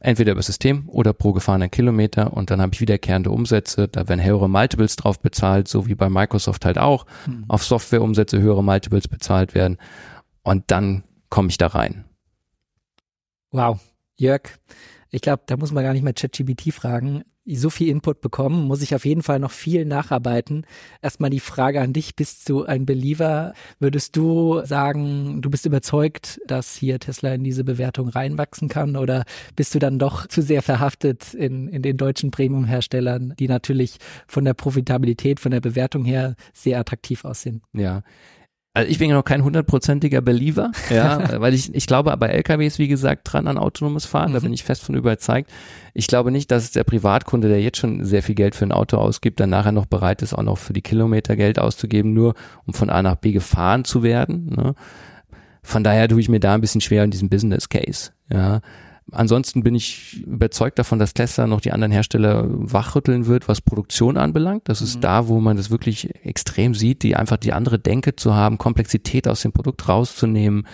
entweder 0.00 0.32
über 0.32 0.42
System 0.42 0.88
oder 0.88 1.12
pro 1.12 1.32
gefahrenen 1.32 1.70
Kilometer 1.70 2.32
und 2.32 2.50
dann 2.50 2.60
habe 2.60 2.72
ich 2.74 2.80
wiederkehrende 2.80 3.30
Umsätze, 3.30 3.86
da 3.86 4.08
werden 4.08 4.24
höhere 4.24 4.48
Multiples 4.48 4.96
drauf 4.96 5.20
bezahlt, 5.20 5.68
so 5.68 5.86
wie 5.86 5.94
bei 5.94 6.08
Microsoft 6.08 6.64
halt 6.64 6.78
auch, 6.78 7.06
mhm. 7.26 7.44
auf 7.48 7.62
Softwareumsätze 7.62 8.40
höhere 8.40 8.64
Multiples 8.64 9.08
bezahlt 9.08 9.54
werden 9.54 9.78
und 10.42 10.64
dann 10.70 11.04
komme 11.28 11.48
ich 11.48 11.58
da 11.58 11.68
rein. 11.68 12.04
Wow, 13.52 13.78
Jörg, 14.16 14.42
ich 15.10 15.20
glaube, 15.20 15.42
da 15.46 15.56
muss 15.56 15.72
man 15.72 15.84
gar 15.84 15.92
nicht 15.92 16.02
mehr 16.02 16.14
ChatGBT 16.14 16.72
fragen 16.72 17.24
so 17.56 17.70
viel 17.70 17.88
Input 17.88 18.20
bekommen, 18.20 18.66
muss 18.66 18.82
ich 18.82 18.94
auf 18.94 19.04
jeden 19.04 19.22
Fall 19.22 19.38
noch 19.38 19.50
viel 19.50 19.84
nacharbeiten. 19.84 20.66
Erstmal 21.02 21.30
die 21.30 21.40
Frage 21.40 21.80
an 21.80 21.92
dich, 21.92 22.16
bist 22.16 22.48
du 22.48 22.64
ein 22.64 22.86
Believer? 22.86 23.54
Würdest 23.78 24.16
du 24.16 24.60
sagen, 24.64 25.42
du 25.42 25.50
bist 25.50 25.66
überzeugt, 25.66 26.40
dass 26.46 26.74
hier 26.74 26.98
Tesla 26.98 27.34
in 27.34 27.44
diese 27.44 27.64
Bewertung 27.64 28.08
reinwachsen 28.08 28.68
kann 28.68 28.96
oder 28.96 29.24
bist 29.56 29.74
du 29.74 29.78
dann 29.78 29.98
doch 29.98 30.26
zu 30.26 30.42
sehr 30.42 30.62
verhaftet 30.62 31.34
in, 31.34 31.68
in 31.68 31.82
den 31.82 31.96
deutschen 31.96 32.30
Premium-Herstellern, 32.30 33.34
die 33.38 33.48
natürlich 33.48 33.98
von 34.26 34.44
der 34.44 34.54
Profitabilität, 34.54 35.40
von 35.40 35.52
der 35.52 35.60
Bewertung 35.60 36.04
her 36.04 36.34
sehr 36.52 36.78
attraktiv 36.78 37.24
aussehen? 37.24 37.62
Ja, 37.72 38.02
also 38.72 38.88
ich 38.88 38.98
bin 38.98 39.10
ja 39.10 39.16
noch 39.16 39.24
kein 39.24 39.42
hundertprozentiger 39.42 40.20
Believer, 40.20 40.70
ja, 40.90 41.40
weil 41.40 41.54
ich, 41.54 41.74
ich 41.74 41.86
glaube 41.86 42.16
bei 42.16 42.28
LKWs, 42.28 42.78
wie 42.78 42.86
gesagt, 42.86 43.22
dran 43.24 43.48
an 43.48 43.58
autonomes 43.58 44.06
Fahren, 44.06 44.30
mhm. 44.30 44.34
da 44.34 44.40
bin 44.40 44.52
ich 44.52 44.62
fest 44.62 44.84
von 44.84 44.94
überzeugt. 44.94 45.50
Ich 45.92 46.06
glaube 46.06 46.30
nicht, 46.30 46.52
dass 46.52 46.70
der 46.70 46.84
Privatkunde, 46.84 47.48
der 47.48 47.60
jetzt 47.60 47.78
schon 47.78 48.04
sehr 48.04 48.22
viel 48.22 48.36
Geld 48.36 48.54
für 48.54 48.64
ein 48.64 48.72
Auto 48.72 48.96
ausgibt, 48.96 49.40
dann 49.40 49.50
nachher 49.50 49.72
noch 49.72 49.86
bereit 49.86 50.22
ist, 50.22 50.34
auch 50.34 50.44
noch 50.44 50.58
für 50.58 50.72
die 50.72 50.82
Kilometer 50.82 51.34
Geld 51.34 51.58
auszugeben, 51.58 52.12
nur 52.12 52.34
um 52.64 52.72
von 52.72 52.90
A 52.90 53.02
nach 53.02 53.16
B 53.16 53.32
gefahren 53.32 53.84
zu 53.84 54.04
werden. 54.04 54.54
Ne? 54.56 54.74
Von 55.62 55.82
daher 55.82 56.08
tue 56.08 56.20
ich 56.20 56.28
mir 56.28 56.40
da 56.40 56.54
ein 56.54 56.60
bisschen 56.60 56.80
schwer 56.80 57.02
in 57.02 57.10
diesem 57.10 57.28
Business 57.28 57.68
Case, 57.68 58.12
ja. 58.32 58.60
Ansonsten 59.12 59.62
bin 59.62 59.74
ich 59.74 60.22
überzeugt 60.24 60.78
davon, 60.78 60.98
dass 60.98 61.14
Tesla 61.14 61.46
noch 61.46 61.60
die 61.60 61.72
anderen 61.72 61.92
Hersteller 61.92 62.46
wachrütteln 62.48 63.26
wird, 63.26 63.48
was 63.48 63.60
Produktion 63.60 64.16
anbelangt. 64.16 64.68
Das 64.68 64.82
ist 64.82 64.96
mhm. 64.96 65.00
da, 65.02 65.28
wo 65.28 65.40
man 65.40 65.56
das 65.56 65.70
wirklich 65.70 66.14
extrem 66.24 66.74
sieht, 66.74 67.02
die 67.02 67.16
einfach 67.16 67.36
die 67.36 67.52
andere 67.52 67.78
Denke 67.78 68.16
zu 68.16 68.34
haben, 68.34 68.58
Komplexität 68.58 69.28
aus 69.28 69.42
dem 69.42 69.52
Produkt 69.52 69.88
rauszunehmen, 69.88 70.66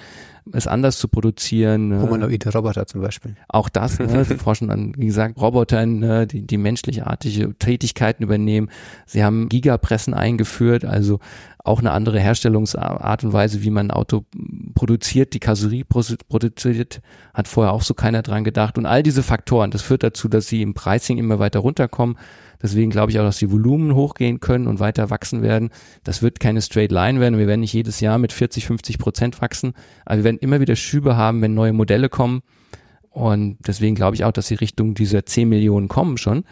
es 0.52 0.66
anders 0.66 0.98
zu 0.98 1.08
produzieren. 1.08 1.88
Ne? 1.88 2.02
Humanoide 2.02 2.52
Roboter 2.52 2.86
zum 2.86 3.00
Beispiel. 3.00 3.34
Auch 3.48 3.68
das, 3.68 3.98
ne? 3.98 4.24
sie 4.28 4.36
forschen 4.36 4.70
an, 4.70 4.92
wie 4.96 5.06
gesagt, 5.06 5.40
Robotern, 5.40 5.98
ne? 5.98 6.26
die, 6.26 6.46
die 6.46 6.56
menschlichartige 6.56 7.54
Tätigkeiten 7.58 8.22
übernehmen. 8.22 8.70
Sie 9.06 9.24
haben 9.24 9.48
Gigapressen 9.48 10.14
eingeführt, 10.14 10.84
also 10.84 11.18
auch 11.66 11.80
eine 11.80 11.92
andere 11.92 12.20
Herstellungsart 12.20 13.24
und 13.24 13.32
Weise, 13.32 13.62
wie 13.62 13.70
man 13.70 13.88
ein 13.88 13.90
Auto 13.90 14.24
produziert, 14.74 15.34
die 15.34 15.40
Kasserie 15.40 15.84
produziert, 15.84 17.00
hat 17.34 17.48
vorher 17.48 17.72
auch 17.72 17.82
so 17.82 17.94
keiner 17.94 18.22
dran 18.22 18.44
gedacht. 18.44 18.78
Und 18.78 18.86
all 18.86 19.02
diese 19.02 19.22
Faktoren, 19.22 19.70
das 19.70 19.82
führt 19.82 20.02
dazu, 20.02 20.28
dass 20.28 20.46
sie 20.46 20.62
im 20.62 20.74
Pricing 20.74 21.18
immer 21.18 21.38
weiter 21.38 21.60
runterkommen. 21.60 22.16
Deswegen 22.62 22.90
glaube 22.90 23.10
ich 23.10 23.18
auch, 23.18 23.24
dass 23.24 23.38
die 23.38 23.50
Volumen 23.50 23.94
hochgehen 23.94 24.40
können 24.40 24.66
und 24.66 24.80
weiter 24.80 25.10
wachsen 25.10 25.42
werden. 25.42 25.70
Das 26.04 26.22
wird 26.22 26.40
keine 26.40 26.62
Straight 26.62 26.92
Line 26.92 27.20
werden. 27.20 27.38
Wir 27.38 27.46
werden 27.46 27.60
nicht 27.60 27.72
jedes 27.72 28.00
Jahr 28.00 28.18
mit 28.18 28.32
40, 28.32 28.66
50 28.66 28.98
Prozent 28.98 29.40
wachsen, 29.42 29.74
aber 30.04 30.18
wir 30.18 30.24
werden 30.24 30.38
immer 30.38 30.60
wieder 30.60 30.76
Schübe 30.76 31.16
haben, 31.16 31.42
wenn 31.42 31.54
neue 31.54 31.72
Modelle 31.72 32.08
kommen. 32.08 32.42
Und 33.10 33.58
deswegen 33.66 33.94
glaube 33.94 34.14
ich 34.14 34.24
auch, 34.24 34.32
dass 34.32 34.46
sie 34.48 34.54
Richtung 34.54 34.94
dieser 34.94 35.24
10 35.24 35.48
Millionen 35.48 35.88
kommen 35.88 36.18
schon. 36.18 36.44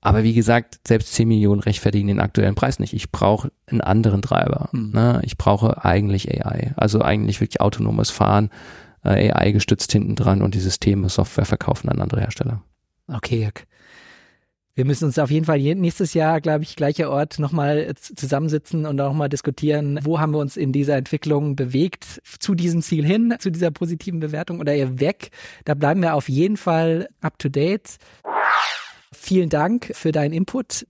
Aber 0.00 0.22
wie 0.22 0.32
gesagt, 0.32 0.80
selbst 0.86 1.12
10 1.12 1.28
Millionen 1.28 1.60
rechtfertigen 1.60 2.08
den 2.08 2.20
aktuellen 2.20 2.54
Preis 2.54 2.78
nicht. 2.78 2.94
Ich 2.94 3.10
brauche 3.10 3.52
einen 3.66 3.82
anderen 3.82 4.22
Treiber. 4.22 4.70
Hm. 4.72 4.92
Ne? 4.92 5.20
Ich 5.24 5.36
brauche 5.36 5.84
eigentlich 5.84 6.30
AI. 6.30 6.72
Also 6.76 7.02
eigentlich 7.02 7.40
wirklich 7.40 7.60
autonomes 7.60 8.10
Fahren, 8.10 8.50
äh, 9.04 9.30
AI 9.30 9.52
gestützt 9.52 9.92
hinten 9.92 10.16
dran 10.16 10.42
und 10.42 10.54
die 10.54 10.60
Systeme, 10.60 11.08
Software 11.08 11.44
verkaufen 11.44 11.88
an 11.88 12.00
andere 12.00 12.20
Hersteller. 12.20 12.62
Okay, 13.08 13.50
wir 14.80 14.86
müssen 14.86 15.04
uns 15.04 15.18
auf 15.18 15.30
jeden 15.30 15.44
Fall 15.44 15.58
nächstes 15.58 16.14
Jahr, 16.14 16.40
glaube 16.40 16.62
ich, 16.62 16.74
gleicher 16.74 17.10
Ort 17.10 17.38
nochmal 17.38 17.92
zusammensitzen 17.96 18.86
und 18.86 18.96
nochmal 18.96 19.28
diskutieren, 19.28 19.98
wo 20.04 20.20
haben 20.20 20.32
wir 20.32 20.38
uns 20.38 20.56
in 20.56 20.72
dieser 20.72 20.96
Entwicklung 20.96 21.54
bewegt, 21.54 22.22
zu 22.38 22.54
diesem 22.54 22.80
Ziel 22.80 23.04
hin, 23.04 23.34
zu 23.40 23.50
dieser 23.50 23.72
positiven 23.72 24.20
Bewertung 24.20 24.58
oder 24.60 24.72
eher 24.72 24.98
weg. 24.98 25.32
Da 25.66 25.74
bleiben 25.74 26.00
wir 26.00 26.14
auf 26.14 26.30
jeden 26.30 26.56
Fall 26.56 27.08
up 27.20 27.38
to 27.38 27.50
date. 27.50 27.98
Vielen 29.12 29.48
Dank 29.48 29.90
für 29.94 30.12
deinen 30.12 30.32
Input. 30.32 30.86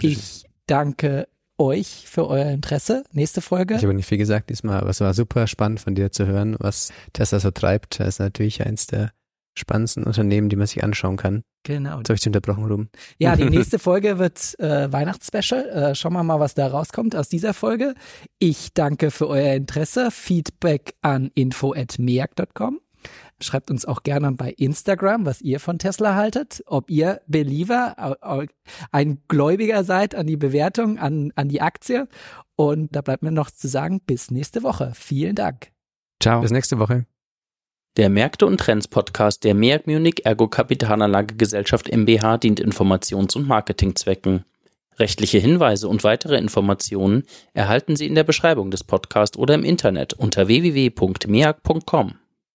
Ich 0.00 0.44
danke 0.66 1.28
euch 1.58 2.04
für 2.06 2.28
euer 2.28 2.50
Interesse. 2.50 3.02
Nächste 3.12 3.40
Folge. 3.40 3.74
Ich 3.74 3.82
habe 3.82 3.94
nicht 3.94 4.06
viel 4.06 4.18
gesagt 4.18 4.48
diesmal, 4.50 4.80
aber 4.80 4.90
es 4.90 5.00
war 5.00 5.12
super 5.12 5.46
spannend 5.46 5.80
von 5.80 5.94
dir 5.94 6.12
zu 6.12 6.26
hören, 6.26 6.56
was 6.60 6.92
Tesla 7.12 7.40
so 7.40 7.50
treibt. 7.50 7.98
Das 8.00 8.08
ist 8.08 8.18
natürlich 8.20 8.64
eins 8.64 8.86
der 8.86 9.10
spannendsten 9.58 10.04
Unternehmen, 10.04 10.48
die 10.48 10.56
man 10.56 10.68
sich 10.68 10.84
anschauen 10.84 11.16
kann. 11.16 11.42
Genau. 11.64 11.98
Jetzt 11.98 12.08
habe 12.08 12.14
ich 12.14 12.20
dich 12.20 12.28
unterbrochen, 12.28 12.64
Ruben. 12.66 12.90
Ja, 13.18 13.34
die 13.34 13.44
nächste 13.50 13.80
Folge 13.80 14.18
wird 14.18 14.58
äh, 14.60 14.90
Weihnachtsspecial. 14.92 15.68
Äh, 15.68 15.94
schauen 15.96 16.12
wir 16.12 16.22
mal, 16.22 16.38
was 16.38 16.54
da 16.54 16.68
rauskommt 16.68 17.16
aus 17.16 17.28
dieser 17.28 17.54
Folge. 17.54 17.94
Ich 18.38 18.72
danke 18.72 19.10
für 19.10 19.26
euer 19.26 19.54
Interesse. 19.54 20.10
Feedback 20.12 20.94
an 21.02 21.30
info@merk.com. 21.34 22.80
Schreibt 23.40 23.70
uns 23.70 23.84
auch 23.84 24.02
gerne 24.02 24.32
bei 24.32 24.50
Instagram, 24.50 25.24
was 25.24 25.40
ihr 25.40 25.60
von 25.60 25.78
Tesla 25.78 26.16
haltet, 26.16 26.62
ob 26.66 26.90
ihr 26.90 27.20
Believer, 27.28 28.16
ein 28.90 29.22
Gläubiger 29.28 29.84
seid 29.84 30.16
an 30.16 30.26
die 30.26 30.36
Bewertung, 30.36 30.98
an, 30.98 31.32
an 31.36 31.48
die 31.48 31.60
Aktie. 31.60 32.08
Und 32.56 32.96
da 32.96 33.00
bleibt 33.00 33.22
mir 33.22 33.30
noch 33.30 33.52
zu 33.52 33.68
sagen, 33.68 34.00
bis 34.00 34.32
nächste 34.32 34.64
Woche. 34.64 34.92
Vielen 34.94 35.36
Dank. 35.36 35.70
Ciao. 36.20 36.40
Bis 36.40 36.50
nächste 36.50 36.80
Woche. 36.80 37.06
Der 37.96 38.10
Märkte 38.10 38.46
und 38.46 38.58
Trends 38.58 38.88
Podcast 38.88 39.44
der 39.44 39.54
MEAG 39.54 39.86
Munich 39.86 40.24
Ergo 40.24 40.48
Kapitalanlage 40.48 41.36
Gesellschaft 41.36 41.88
MBH 41.92 42.38
dient 42.38 42.60
Informations- 42.60 43.36
und 43.36 43.46
Marketingzwecken. 43.46 44.44
Rechtliche 44.98 45.38
Hinweise 45.38 45.88
und 45.88 46.02
weitere 46.02 46.38
Informationen 46.38 47.22
erhalten 47.54 47.94
Sie 47.94 48.06
in 48.06 48.16
der 48.16 48.24
Beschreibung 48.24 48.72
des 48.72 48.82
Podcasts 48.82 49.38
oder 49.38 49.54
im 49.54 49.64
Internet 49.64 50.14
unter 50.14 50.48
www.meag.com. 50.48 52.14